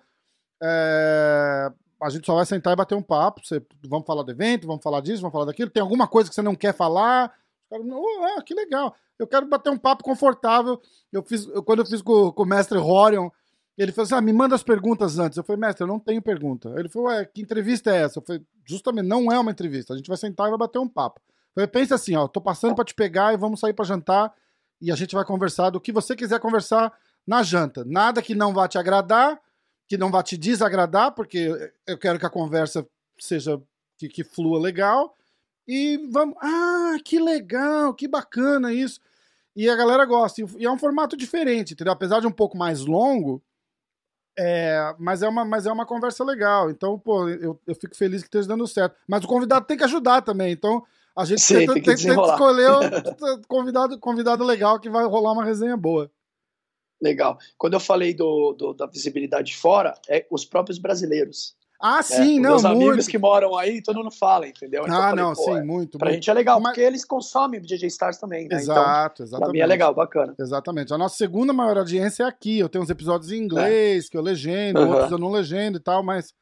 é, 0.65 1.73
a 2.03 2.09
gente 2.09 2.25
só 2.25 2.35
vai 2.35 2.47
sentar 2.47 2.73
e 2.73 2.77
bater 2.77 2.95
um 2.95 3.03
papo. 3.03 3.45
Você, 3.45 3.63
vamos 3.87 4.07
falar 4.07 4.23
do 4.23 4.31
evento, 4.31 4.67
vamos 4.67 4.83
falar 4.83 5.01
disso, 5.01 5.21
vamos 5.21 5.33
falar 5.33 5.45
daquilo. 5.45 5.71
Tem 5.71 5.83
alguma 5.83 6.09
coisa 6.09 6.29
que 6.29 6.35
você 6.35 6.43
não 6.43 6.55
quer 6.55 6.75
falar? 6.75 7.33
Oh, 7.71 8.43
que 8.43 8.55
legal. 8.55 8.95
Eu 9.19 9.27
quero 9.27 9.47
bater 9.47 9.71
um 9.71 9.79
papo 9.79 10.03
confortável. 10.03 10.81
Eu 11.13 11.23
fiz, 11.23 11.47
eu, 11.47 11.63
quando 11.63 11.81
eu 11.81 11.87
fiz 11.87 12.01
com, 12.01 12.33
com 12.33 12.43
o 12.43 12.47
mestre 12.47 12.79
Horion, 12.79 13.29
ele 13.77 13.93
falou 13.93 14.07
assim: 14.07 14.15
ah, 14.15 14.21
me 14.21 14.33
manda 14.33 14.55
as 14.55 14.63
perguntas 14.63 15.19
antes. 15.19 15.37
Eu 15.37 15.45
falei, 15.45 15.61
mestre, 15.61 15.85
eu 15.85 15.89
não 15.89 15.99
tenho 15.99 16.23
pergunta. 16.23 16.73
Ele 16.77 16.89
falou, 16.89 17.09
ué, 17.09 17.25
que 17.25 17.43
entrevista 17.43 17.95
é 17.95 18.03
essa? 18.03 18.19
Eu 18.19 18.23
falei, 18.23 18.43
justamente, 18.65 19.07
não 19.07 19.31
é 19.31 19.39
uma 19.39 19.51
entrevista. 19.51 19.93
A 19.93 19.97
gente 19.97 20.09
vai 20.09 20.17
sentar 20.17 20.47
e 20.47 20.51
vai 20.51 20.59
bater 20.59 20.79
um 20.79 20.89
papo. 20.89 21.21
Eu 21.57 21.63
falei, 21.63 21.69
pensa 21.69 21.95
assim, 21.95 22.17
ó, 22.17 22.27
tô 22.27 22.41
passando 22.41 22.75
para 22.75 22.85
te 22.85 22.95
pegar 22.95 23.33
e 23.33 23.37
vamos 23.37 23.61
sair 23.61 23.73
para 23.73 23.85
jantar 23.85 24.33
e 24.81 24.91
a 24.91 24.97
gente 24.97 25.15
vai 25.15 25.25
conversar 25.25 25.71
do 25.71 25.81
que 25.81 25.93
você 25.93 26.17
quiser 26.17 26.41
conversar 26.41 26.93
na 27.27 27.43
janta. 27.43 27.85
Nada 27.85 28.21
que 28.21 28.35
não 28.35 28.53
vá 28.53 28.69
te 28.69 28.77
agradar, 28.77 29.41
que 29.87 29.99
não 29.99 30.11
vá 30.11 30.23
te 30.23 30.37
desagradar, 30.37 31.13
porque 31.13 31.73
eu 31.87 31.99
quero 31.99 32.19
que 32.19 32.27
a 32.27 32.31
conversa 32.31 32.87
seja 33.19 33.61
que, 33.99 34.09
que 34.09 34.25
flua 34.25 34.59
legal. 34.59 35.15
E 35.67 35.99
vamos. 36.11 36.37
Ah, 36.43 36.97
que 37.05 37.19
legal, 37.19 37.95
que 37.95 38.07
bacana 38.09 38.73
isso. 38.73 39.01
E 39.57 39.69
a 39.69 39.77
galera 39.77 40.05
gosta. 40.05 40.43
E 40.59 40.65
é 40.65 40.71
um 40.71 40.79
formato 40.79 41.17
diferente, 41.17 41.75
entendeu? 41.75 41.93
Apesar 41.93 42.21
de 42.21 42.27
um 42.27 42.33
pouco 42.33 42.57
mais 42.57 42.81
longo, 42.81 43.43
é, 44.37 44.95
mas, 44.99 45.23
é 45.23 45.29
uma, 45.29 45.45
mas 45.45 45.65
é 45.65 45.73
uma 45.73 45.87
conversa 45.87 46.25
legal. 46.25 46.71
Então, 46.71 46.99
pô, 46.99 47.29
eu, 47.29 47.59
eu 47.67 47.75
fico 47.75 47.97
feliz 47.97 48.23
que 48.23 48.27
esteja 48.27 48.49
dando 48.49 48.67
certo. 48.67 48.97
Mas 49.07 49.25
o 49.25 49.29
convidado 49.29 49.67
tem 49.67 49.77
que 49.77 49.85
ajudar 49.85 50.23
também. 50.23 50.53
Então, 50.53 50.85
a 51.17 51.25
gente 51.25 51.41
Sim, 51.41 51.59
tenta, 51.59 51.75
tem 51.75 51.83
que 51.83 51.95
tenta 51.95 52.21
escolher 52.21 52.71
um 52.73 53.43
convidado, 53.47 53.99
convidado 53.99 54.45
legal 54.45 54.81
que 54.81 54.91
vai 54.91 55.05
rolar 55.05 55.33
uma 55.33 55.45
resenha 55.45 55.77
boa. 55.77 56.11
Legal. 57.01 57.39
Quando 57.59 57.75
eu 57.75 57.81
falei 57.81 58.15
do, 58.15 58.53
do 58.53 58.73
da 58.73 58.87
visibilidade 58.87 59.57
fora, 59.57 59.95
é 60.09 60.27
os 60.31 60.45
próprios 60.45 60.79
brasileiros. 60.79 61.57
Ah, 61.87 62.03
sim, 62.03 62.39
é, 62.39 62.41
não, 62.41 62.51
meus 62.53 62.63
muito. 62.63 62.77
amigos 62.77 63.07
que 63.07 63.19
moram 63.19 63.57
aí, 63.59 63.83
todo 63.83 63.97
mundo 63.97 64.11
fala, 64.11 64.49
entendeu? 64.49 64.85
Então, 64.85 64.97
ah, 64.97 65.11
falei, 65.11 65.25
não, 65.25 65.35
sim, 65.35 65.63
muito. 65.63 65.99
Pra 65.99 66.09
muito. 66.09 66.15
gente 66.15 66.31
é 66.31 66.33
legal, 66.33 66.59
Mas... 66.59 66.73
porque 66.73 66.81
eles 66.81 67.05
consomem 67.05 67.61
DJ 67.61 67.89
Stars 67.89 68.17
também, 68.17 68.49
né? 68.49 68.57
Exato, 68.57 69.23
então, 69.23 69.27
exatamente. 69.27 69.45
Pra 69.45 69.53
mim 69.53 69.59
é 69.59 69.67
legal, 69.67 69.95
bacana. 69.95 70.35
Exatamente. 70.39 70.95
A 70.95 70.99
nossa 70.99 71.17
segunda 71.17 71.53
maior 71.53 71.77
audiência 71.77 72.23
é 72.23 72.27
aqui. 72.27 72.59
Eu 72.59 72.71
tenho 72.71 72.83
uns 72.83 72.89
episódios 72.89 73.33
em 73.33 73.37
inglês, 73.37 74.07
é. 74.07 74.09
que 74.09 74.17
eu 74.17 74.23
legendo, 74.23 74.81
uhum. 74.81 74.93
outros 74.93 75.13
eu 75.13 75.19
não 75.19 75.31
legendo 75.31 75.77
e 75.77 75.81
tal, 75.81 76.03
mas, 76.03 76.33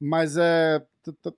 mas 0.00 0.36
é. 0.36 0.82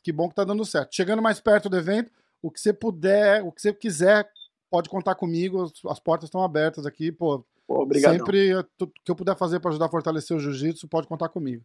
Que 0.03 0.11
bom 0.11 0.29
que 0.29 0.35
tá 0.35 0.45
dando 0.45 0.65
certo. 0.65 0.95
Chegando 0.95 1.21
mais 1.21 1.39
perto 1.39 1.69
do 1.69 1.77
evento, 1.77 2.11
o 2.41 2.51
que 2.51 2.61
você 2.61 2.73
puder, 2.73 3.43
o 3.43 3.53
que 3.53 3.61
você 3.61 3.75
quiser, 3.75 4.27
pode 4.71 4.89
contar 4.89 5.17
comigo. 5.17 5.71
As 5.87 6.01
portas 6.01 6.29
estão 6.29 6.43
abertas 6.43 6.87
aqui, 6.87 7.13
pô. 7.13 7.45
Pô 7.67 7.83
obrigado. 7.83 8.13
Sempre 8.13 8.55
o 8.55 8.65
que 8.65 9.11
eu 9.11 9.17
puder 9.17 9.37
fazer 9.37 9.61
para 9.61 9.71
ajudar 9.71 9.87
a 9.87 9.91
fortalecer 9.91 10.37
o 10.37 10.41
jiu-jitsu, 10.41 10.89
pode 10.89 11.07
contar 11.07 11.29
comigo. 11.29 11.65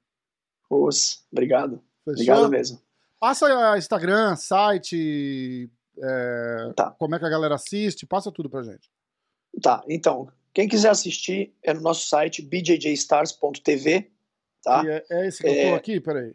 Poxa, 0.67 1.17
obrigado. 1.31 1.81
Fechou? 2.03 2.13
Obrigado 2.13 2.49
mesmo. 2.49 2.81
Passa 3.19 3.77
Instagram, 3.77 4.35
site, 4.37 5.69
é, 6.01 6.73
tá. 6.75 6.91
como 6.91 7.15
é 7.15 7.19
que 7.19 7.25
a 7.25 7.29
galera 7.29 7.55
assiste, 7.55 8.05
passa 8.05 8.31
tudo 8.31 8.49
pra 8.49 8.63
gente. 8.63 8.89
Tá, 9.61 9.83
então, 9.89 10.31
quem 10.53 10.67
quiser 10.67 10.89
assistir 10.89 11.53
é 11.61 11.73
no 11.73 11.81
nosso 11.81 12.07
site 12.07 12.41
bjjstars.tv, 12.41 14.09
tá? 14.63 14.83
É, 14.87 15.05
é, 15.09 15.27
esse 15.27 15.41
que 15.41 15.47
é, 15.47 15.65
eu 15.65 15.71
tô 15.71 15.75
aqui, 15.75 15.99
peraí. 15.99 16.33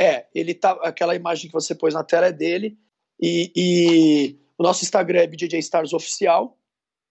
É, 0.00 0.26
ele 0.34 0.54
tá, 0.54 0.72
aquela 0.82 1.14
imagem 1.14 1.48
que 1.48 1.52
você 1.52 1.74
pôs 1.74 1.92
na 1.92 2.02
tela 2.02 2.26
é 2.26 2.32
dele, 2.32 2.78
e, 3.20 3.52
e 3.54 4.38
o 4.56 4.62
nosso 4.62 4.82
Instagram 4.82 5.20
é 5.20 5.26
bjjstars 5.26 5.92
oficial, 5.92 6.58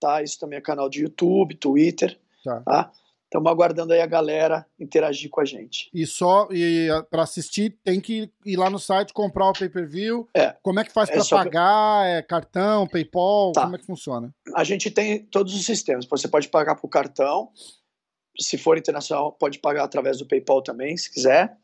tá? 0.04 0.22
Isso 0.22 0.38
também 0.38 0.58
é 0.58 0.62
canal 0.62 0.90
de 0.90 1.02
YouTube, 1.02 1.56
Twitter, 1.56 2.20
tá? 2.44 2.62
tá? 2.62 2.92
Estamos 3.24 3.50
aguardando 3.50 3.94
aí 3.94 4.02
a 4.02 4.06
galera 4.06 4.64
interagir 4.80 5.30
com 5.30 5.42
a 5.42 5.46
gente. 5.46 5.90
E 5.92 6.06
só 6.06 6.48
e 6.52 6.88
para 7.10 7.24
assistir 7.24 7.80
tem 7.84 8.00
que 8.00 8.30
ir 8.46 8.58
lá 8.58 8.70
no 8.70 8.78
site 8.78 9.12
comprar 9.12 9.50
o 9.50 9.54
pay-per-view. 9.54 10.30
É. 10.36 10.56
Como 10.62 10.80
é 10.80 10.84
que 10.84 10.92
faz 10.92 11.10
é 11.10 11.14
para 11.14 11.26
pagar? 11.26 12.06
É 12.06 12.22
cartão, 12.22 12.86
PayPal? 12.88 13.54
Tá. 13.54 13.64
Como 13.64 13.76
é 13.76 13.80
que 13.80 13.86
funciona? 13.86 14.36
A 14.56 14.64
gente 14.64 14.92
tem 14.92 15.26
todos 15.26 15.56
os 15.56 15.66
sistemas. 15.66 16.06
Você 16.06 16.28
pode 16.28 16.48
pagar 16.50 16.76
por 16.76 16.90
cartão. 16.90 17.50
Se 18.40 18.58
for 18.58 18.78
internacional, 18.78 19.32
pode 19.32 19.58
pagar 19.58 19.84
através 19.84 20.20
do 20.20 20.28
PayPal 20.28 20.62
também, 20.62 20.96
se 20.96 21.12
quiser. 21.12 21.58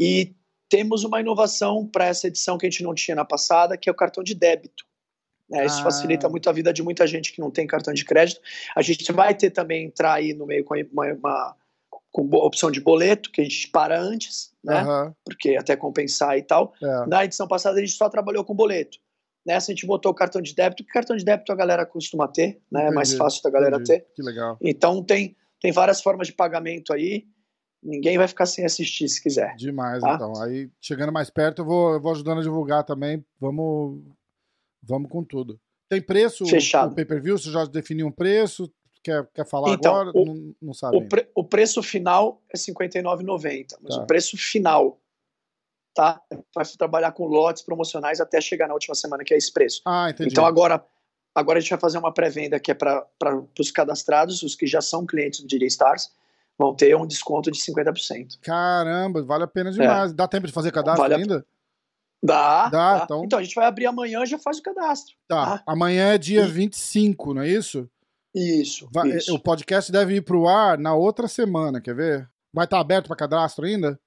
E 0.00 0.34
temos 0.70 1.04
uma 1.04 1.20
inovação 1.20 1.86
para 1.86 2.06
essa 2.06 2.28
edição 2.28 2.56
que 2.56 2.64
a 2.66 2.70
gente 2.70 2.82
não 2.82 2.94
tinha 2.94 3.14
na 3.14 3.24
passada, 3.26 3.76
que 3.76 3.90
é 3.90 3.92
o 3.92 3.96
cartão 3.96 4.22
de 4.22 4.34
débito. 4.34 4.84
Né? 5.50 5.66
Isso 5.66 5.80
ah. 5.80 5.84
facilita 5.84 6.28
muito 6.28 6.48
a 6.48 6.52
vida 6.52 6.72
de 6.72 6.82
muita 6.82 7.06
gente 7.06 7.32
que 7.32 7.40
não 7.40 7.50
tem 7.50 7.66
cartão 7.66 7.92
de 7.92 8.04
crédito. 8.04 8.40
A 8.76 8.82
gente 8.82 9.10
vai 9.12 9.34
ter 9.34 9.50
também 9.50 9.86
entrar 9.86 10.14
aí 10.14 10.32
no 10.32 10.46
meio 10.46 10.64
com 10.64 10.74
uma, 10.92 11.12
uma 11.12 11.56
com 12.12 12.28
opção 12.36 12.70
de 12.70 12.80
boleto, 12.80 13.30
que 13.30 13.40
a 13.40 13.44
gente 13.44 13.68
para 13.68 14.00
antes, 14.00 14.52
né? 14.64 14.82
Uhum. 14.82 15.14
Porque 15.24 15.56
até 15.56 15.76
compensar 15.76 16.36
e 16.36 16.42
tal. 16.42 16.72
É. 16.82 17.06
Na 17.06 17.24
edição 17.24 17.46
passada 17.46 17.78
a 17.78 17.80
gente 17.80 17.92
só 17.92 18.08
trabalhou 18.08 18.44
com 18.44 18.54
boleto. 18.54 18.98
Nessa 19.46 19.70
a 19.70 19.74
gente 19.74 19.86
botou 19.86 20.12
o 20.12 20.14
cartão 20.14 20.42
de 20.42 20.54
débito, 20.54 20.84
que 20.84 20.92
cartão 20.92 21.16
de 21.16 21.24
débito 21.24 21.52
a 21.52 21.56
galera 21.56 21.86
costuma 21.86 22.28
ter, 22.28 22.60
né? 22.70 22.80
Entendi. 22.80 22.92
É 22.92 22.94
mais 22.94 23.14
fácil 23.14 23.42
da 23.42 23.50
galera 23.50 23.76
Entendi. 23.76 24.00
ter. 24.00 24.06
Que 24.14 24.22
legal. 24.22 24.58
Então 24.60 25.02
tem, 25.02 25.36
tem 25.60 25.72
várias 25.72 26.02
formas 26.02 26.26
de 26.26 26.32
pagamento 26.32 26.92
aí. 26.92 27.24
Ninguém 27.82 28.18
vai 28.18 28.28
ficar 28.28 28.44
sem 28.44 28.64
assistir 28.64 29.08
se 29.08 29.22
quiser. 29.22 29.54
Demais, 29.56 30.02
tá? 30.02 30.14
então. 30.14 30.42
Aí, 30.42 30.68
chegando 30.80 31.12
mais 31.12 31.30
perto, 31.30 31.62
eu 31.62 31.64
vou, 31.64 31.94
eu 31.94 32.00
vou 32.00 32.12
ajudando 32.12 32.40
a 32.40 32.42
divulgar 32.42 32.84
também. 32.84 33.24
Vamos 33.40 34.02
Vamos 34.82 35.10
com 35.10 35.22
tudo. 35.24 35.60
Tem 35.88 36.00
preço 36.00 36.46
Fechado. 36.46 36.92
o 36.92 36.94
pay-per-view? 36.94 37.36
Você 37.36 37.50
já 37.50 37.64
definiu 37.64 38.06
um 38.06 38.12
preço? 38.12 38.70
Quer, 39.02 39.26
quer 39.34 39.46
falar 39.46 39.72
então, 39.72 39.94
agora? 39.96 40.10
O, 40.14 40.24
não, 40.24 40.54
não 40.60 40.74
sabe. 40.74 40.96
O, 40.96 41.08
pre, 41.08 41.26
o, 41.34 41.42
preço 41.42 41.82
final 41.82 42.42
é 42.52 42.58
R$ 42.58 42.74
59,90, 42.74 43.76
mas 43.82 43.96
tá. 43.96 44.02
o 44.02 44.06
preço 44.06 44.36
final 44.36 45.00
tá? 45.94 46.20
Vai 46.54 46.64
trabalhar 46.78 47.12
com 47.12 47.26
lotes 47.26 47.62
promocionais 47.62 48.20
até 48.20 48.40
chegar 48.40 48.68
na 48.68 48.74
última 48.74 48.94
semana, 48.94 49.24
que 49.24 49.34
é 49.34 49.36
esse 49.36 49.52
preço. 49.52 49.82
Ah, 49.84 50.10
entendi. 50.10 50.30
Então 50.30 50.46
agora, 50.46 50.84
agora 51.34 51.58
a 51.58 51.60
gente 51.60 51.70
vai 51.70 51.80
fazer 51.80 51.98
uma 51.98 52.12
pré-venda 52.12 52.58
que 52.58 52.70
é 52.70 52.74
para 52.74 53.06
os 53.58 53.70
cadastrados, 53.70 54.42
os 54.42 54.54
que 54.54 54.66
já 54.66 54.80
são 54.80 55.06
clientes 55.06 55.40
do 55.40 55.46
DJ 55.46 55.68
Stars, 55.68 56.10
vão 56.58 56.74
ter 56.74 56.94
um 56.96 57.06
desconto 57.06 57.50
de 57.50 57.58
50%. 57.58 58.38
Caramba, 58.42 59.22
vale 59.22 59.44
a 59.44 59.48
pena 59.48 59.70
demais. 59.70 60.12
É. 60.12 60.14
Dá 60.14 60.28
tempo 60.28 60.46
de 60.46 60.52
fazer 60.52 60.70
cadastro 60.72 61.02
vale 61.02 61.14
ainda? 61.14 61.44
Dá, 62.22 62.68
dá. 62.68 62.96
dá. 62.98 63.04
Então... 63.04 63.24
então 63.24 63.38
a 63.38 63.42
gente 63.42 63.54
vai 63.54 63.66
abrir 63.66 63.86
amanhã 63.86 64.22
e 64.22 64.26
já 64.26 64.38
faz 64.38 64.58
o 64.58 64.62
cadastro. 64.62 65.14
Tá. 65.26 65.58
tá? 65.58 65.62
Amanhã 65.66 66.14
é 66.14 66.18
dia 66.18 66.42
e... 66.42 66.48
25, 66.48 67.34
não 67.34 67.42
é 67.42 67.48
isso? 67.48 67.88
Isso, 68.34 68.88
vai, 68.92 69.10
isso. 69.10 69.34
O 69.34 69.38
podcast 69.38 69.90
deve 69.90 70.16
ir 70.16 70.20
pro 70.22 70.46
ar 70.46 70.78
na 70.78 70.94
outra 70.94 71.26
semana, 71.26 71.80
quer 71.80 71.94
ver? 71.94 72.30
Vai 72.52 72.64
estar 72.64 72.76
tá 72.76 72.80
aberto 72.80 73.08
para 73.08 73.16
cadastro 73.16 73.66
ainda? 73.66 73.98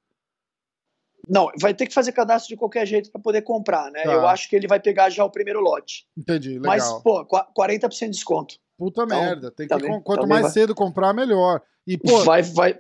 Não, 1.27 1.49
vai 1.59 1.73
ter 1.73 1.87
que 1.87 1.93
fazer 1.93 2.11
cadastro 2.11 2.49
de 2.49 2.57
qualquer 2.57 2.85
jeito 2.85 3.09
para 3.11 3.21
poder 3.21 3.41
comprar, 3.41 3.89
né? 3.91 4.03
Tá. 4.03 4.11
Eu 4.11 4.27
acho 4.27 4.49
que 4.49 4.55
ele 4.55 4.67
vai 4.67 4.79
pegar 4.79 5.09
já 5.09 5.23
o 5.23 5.31
primeiro 5.31 5.61
lote. 5.61 6.05
Entendi, 6.17 6.59
legal. 6.59 6.63
Mas, 6.65 7.01
pô, 7.01 7.25
40% 7.25 7.99
de 8.05 8.09
desconto. 8.11 8.55
Puta 8.77 9.03
então, 9.03 9.19
merda. 9.19 9.51
Tem 9.51 9.67
que, 9.67 9.73
também, 9.73 10.01
quanto 10.01 10.27
mais 10.27 10.43
vai... 10.43 10.51
cedo 10.51 10.75
comprar, 10.75 11.13
melhor. 11.13 11.61
E, 11.87 11.97
pô, 11.97 12.23
vai, 12.23 12.41
vai, 12.43 12.79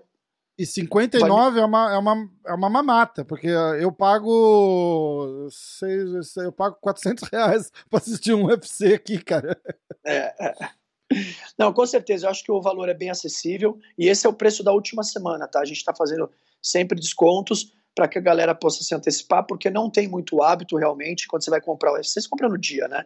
e 0.57 0.65
59 0.65 1.59
é 1.59 1.65
uma, 1.65 1.93
é, 1.93 1.97
uma, 1.97 2.29
é 2.45 2.53
uma 2.53 2.69
mamata, 2.69 3.25
porque 3.25 3.47
eu 3.47 3.91
pago. 3.91 5.47
Seis, 5.51 6.35
eu 6.37 6.51
pago 6.51 6.77
400 6.79 7.27
reais 7.29 7.71
pra 7.89 7.99
assistir 7.99 8.33
um 8.33 8.45
UFC 8.45 8.93
aqui, 8.93 9.17
cara. 9.17 9.59
É, 10.05 10.33
é. 10.39 10.53
Não, 11.57 11.73
com 11.73 11.85
certeza, 11.85 12.25
eu 12.25 12.29
acho 12.31 12.43
que 12.43 12.51
o 12.51 12.61
valor 12.61 12.89
é 12.89 12.93
bem 12.93 13.09
acessível 13.09 13.79
e 13.97 14.07
esse 14.07 14.25
é 14.25 14.29
o 14.29 14.33
preço 14.33 14.63
da 14.63 14.71
última 14.71 15.03
semana, 15.03 15.47
tá? 15.47 15.59
A 15.59 15.65
gente 15.65 15.77
está 15.77 15.93
fazendo 15.93 16.29
sempre 16.61 16.99
descontos 16.99 17.73
para 17.95 18.07
que 18.07 18.17
a 18.17 18.21
galera 18.21 18.55
possa 18.55 18.83
se 18.83 18.93
antecipar, 18.95 19.45
porque 19.45 19.69
não 19.69 19.89
tem 19.89 20.07
muito 20.07 20.41
hábito 20.41 20.77
realmente 20.77 21.27
quando 21.27 21.43
você 21.43 21.51
vai 21.51 21.61
comprar 21.61 21.91
o 21.91 21.95
UFC, 21.95 22.21
você 22.21 22.29
compra 22.29 22.49
no 22.49 22.57
dia, 22.57 22.87
né? 22.87 23.05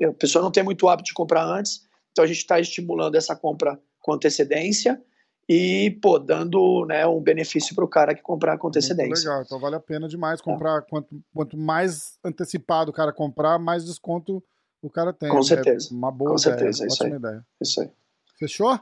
É. 0.00 0.06
A 0.06 0.12
pessoa 0.12 0.42
não 0.42 0.50
tem 0.50 0.62
muito 0.62 0.88
hábito 0.88 1.08
de 1.08 1.14
comprar 1.14 1.44
antes, 1.44 1.82
então 2.12 2.24
a 2.24 2.28
gente 2.28 2.38
está 2.38 2.60
estimulando 2.60 3.16
essa 3.16 3.34
compra 3.34 3.80
com 4.00 4.12
antecedência 4.12 5.00
e, 5.48 5.98
pô, 6.02 6.18
dando 6.18 6.84
né, 6.86 7.06
um 7.06 7.20
benefício 7.20 7.74
para 7.74 7.84
o 7.84 7.88
cara 7.88 8.14
que 8.14 8.20
comprar 8.20 8.58
com 8.58 8.68
antecedência. 8.68 9.08
Muito 9.08 9.24
legal, 9.24 9.42
então 9.42 9.58
vale 9.58 9.76
a 9.76 9.80
pena 9.80 10.06
demais 10.06 10.42
comprar. 10.42 10.78
É. 10.78 10.82
Quanto, 10.82 11.22
quanto 11.32 11.56
mais 11.56 12.18
antecipado 12.22 12.90
o 12.90 12.94
cara 12.94 13.12
comprar, 13.12 13.58
mais 13.58 13.84
desconto 13.84 14.42
o 14.82 14.90
cara 14.90 15.12
tem. 15.12 15.30
Com 15.30 15.42
certeza. 15.42 15.88
É 15.90 15.94
uma 15.94 16.10
boa 16.10 16.32
com 16.32 16.40
ideia. 16.40 16.56
certeza, 16.56 16.86
isso 16.86 17.02
aí. 17.02 17.12
ideia. 17.12 17.46
Isso 17.60 17.80
aí. 17.80 17.90
Fechou? 18.38 18.78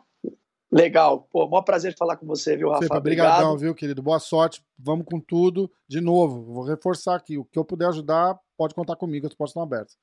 Legal. 0.70 1.28
Pô, 1.30 1.48
maior 1.48 1.62
prazer 1.62 1.96
falar 1.96 2.16
com 2.16 2.26
você, 2.26 2.56
viu, 2.56 2.70
Rafa? 2.70 2.96
Obrigadão, 2.96 3.56
viu, 3.56 3.74
querido? 3.74 4.02
Boa 4.02 4.18
sorte. 4.18 4.62
Vamos 4.76 5.06
com 5.06 5.20
tudo. 5.20 5.70
De 5.88 6.00
novo, 6.00 6.42
vou 6.42 6.64
reforçar 6.64 7.14
aqui. 7.14 7.38
O 7.38 7.44
que 7.44 7.58
eu 7.58 7.64
puder 7.64 7.88
ajudar, 7.88 8.38
pode 8.56 8.74
contar 8.74 8.96
comigo. 8.96 9.26
As 9.26 9.34
portas 9.34 9.52
estão 9.52 9.62
abertas. 9.62 9.96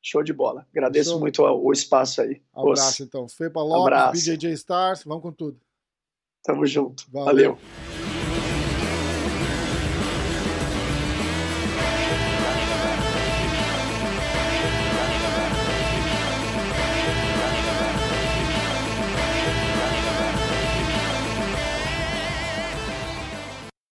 Show 0.00 0.22
de 0.22 0.32
bola. 0.32 0.66
Agradeço 0.72 1.10
Show. 1.10 1.20
muito 1.20 1.42
o 1.42 1.72
espaço 1.72 2.22
aí. 2.22 2.42
Abraço, 2.52 3.02
Os... 3.02 3.06
então. 3.06 3.28
Fepa 3.28 3.60
Lopes, 3.60 3.82
Abraço. 3.82 4.12
BJJ 4.12 4.52
Stars, 4.54 5.04
vamos 5.04 5.22
com 5.22 5.30
tudo. 5.30 5.60
Tamo 6.42 6.66
junto. 6.66 7.04
Valeu. 7.10 7.24
Valeu. 7.24 8.21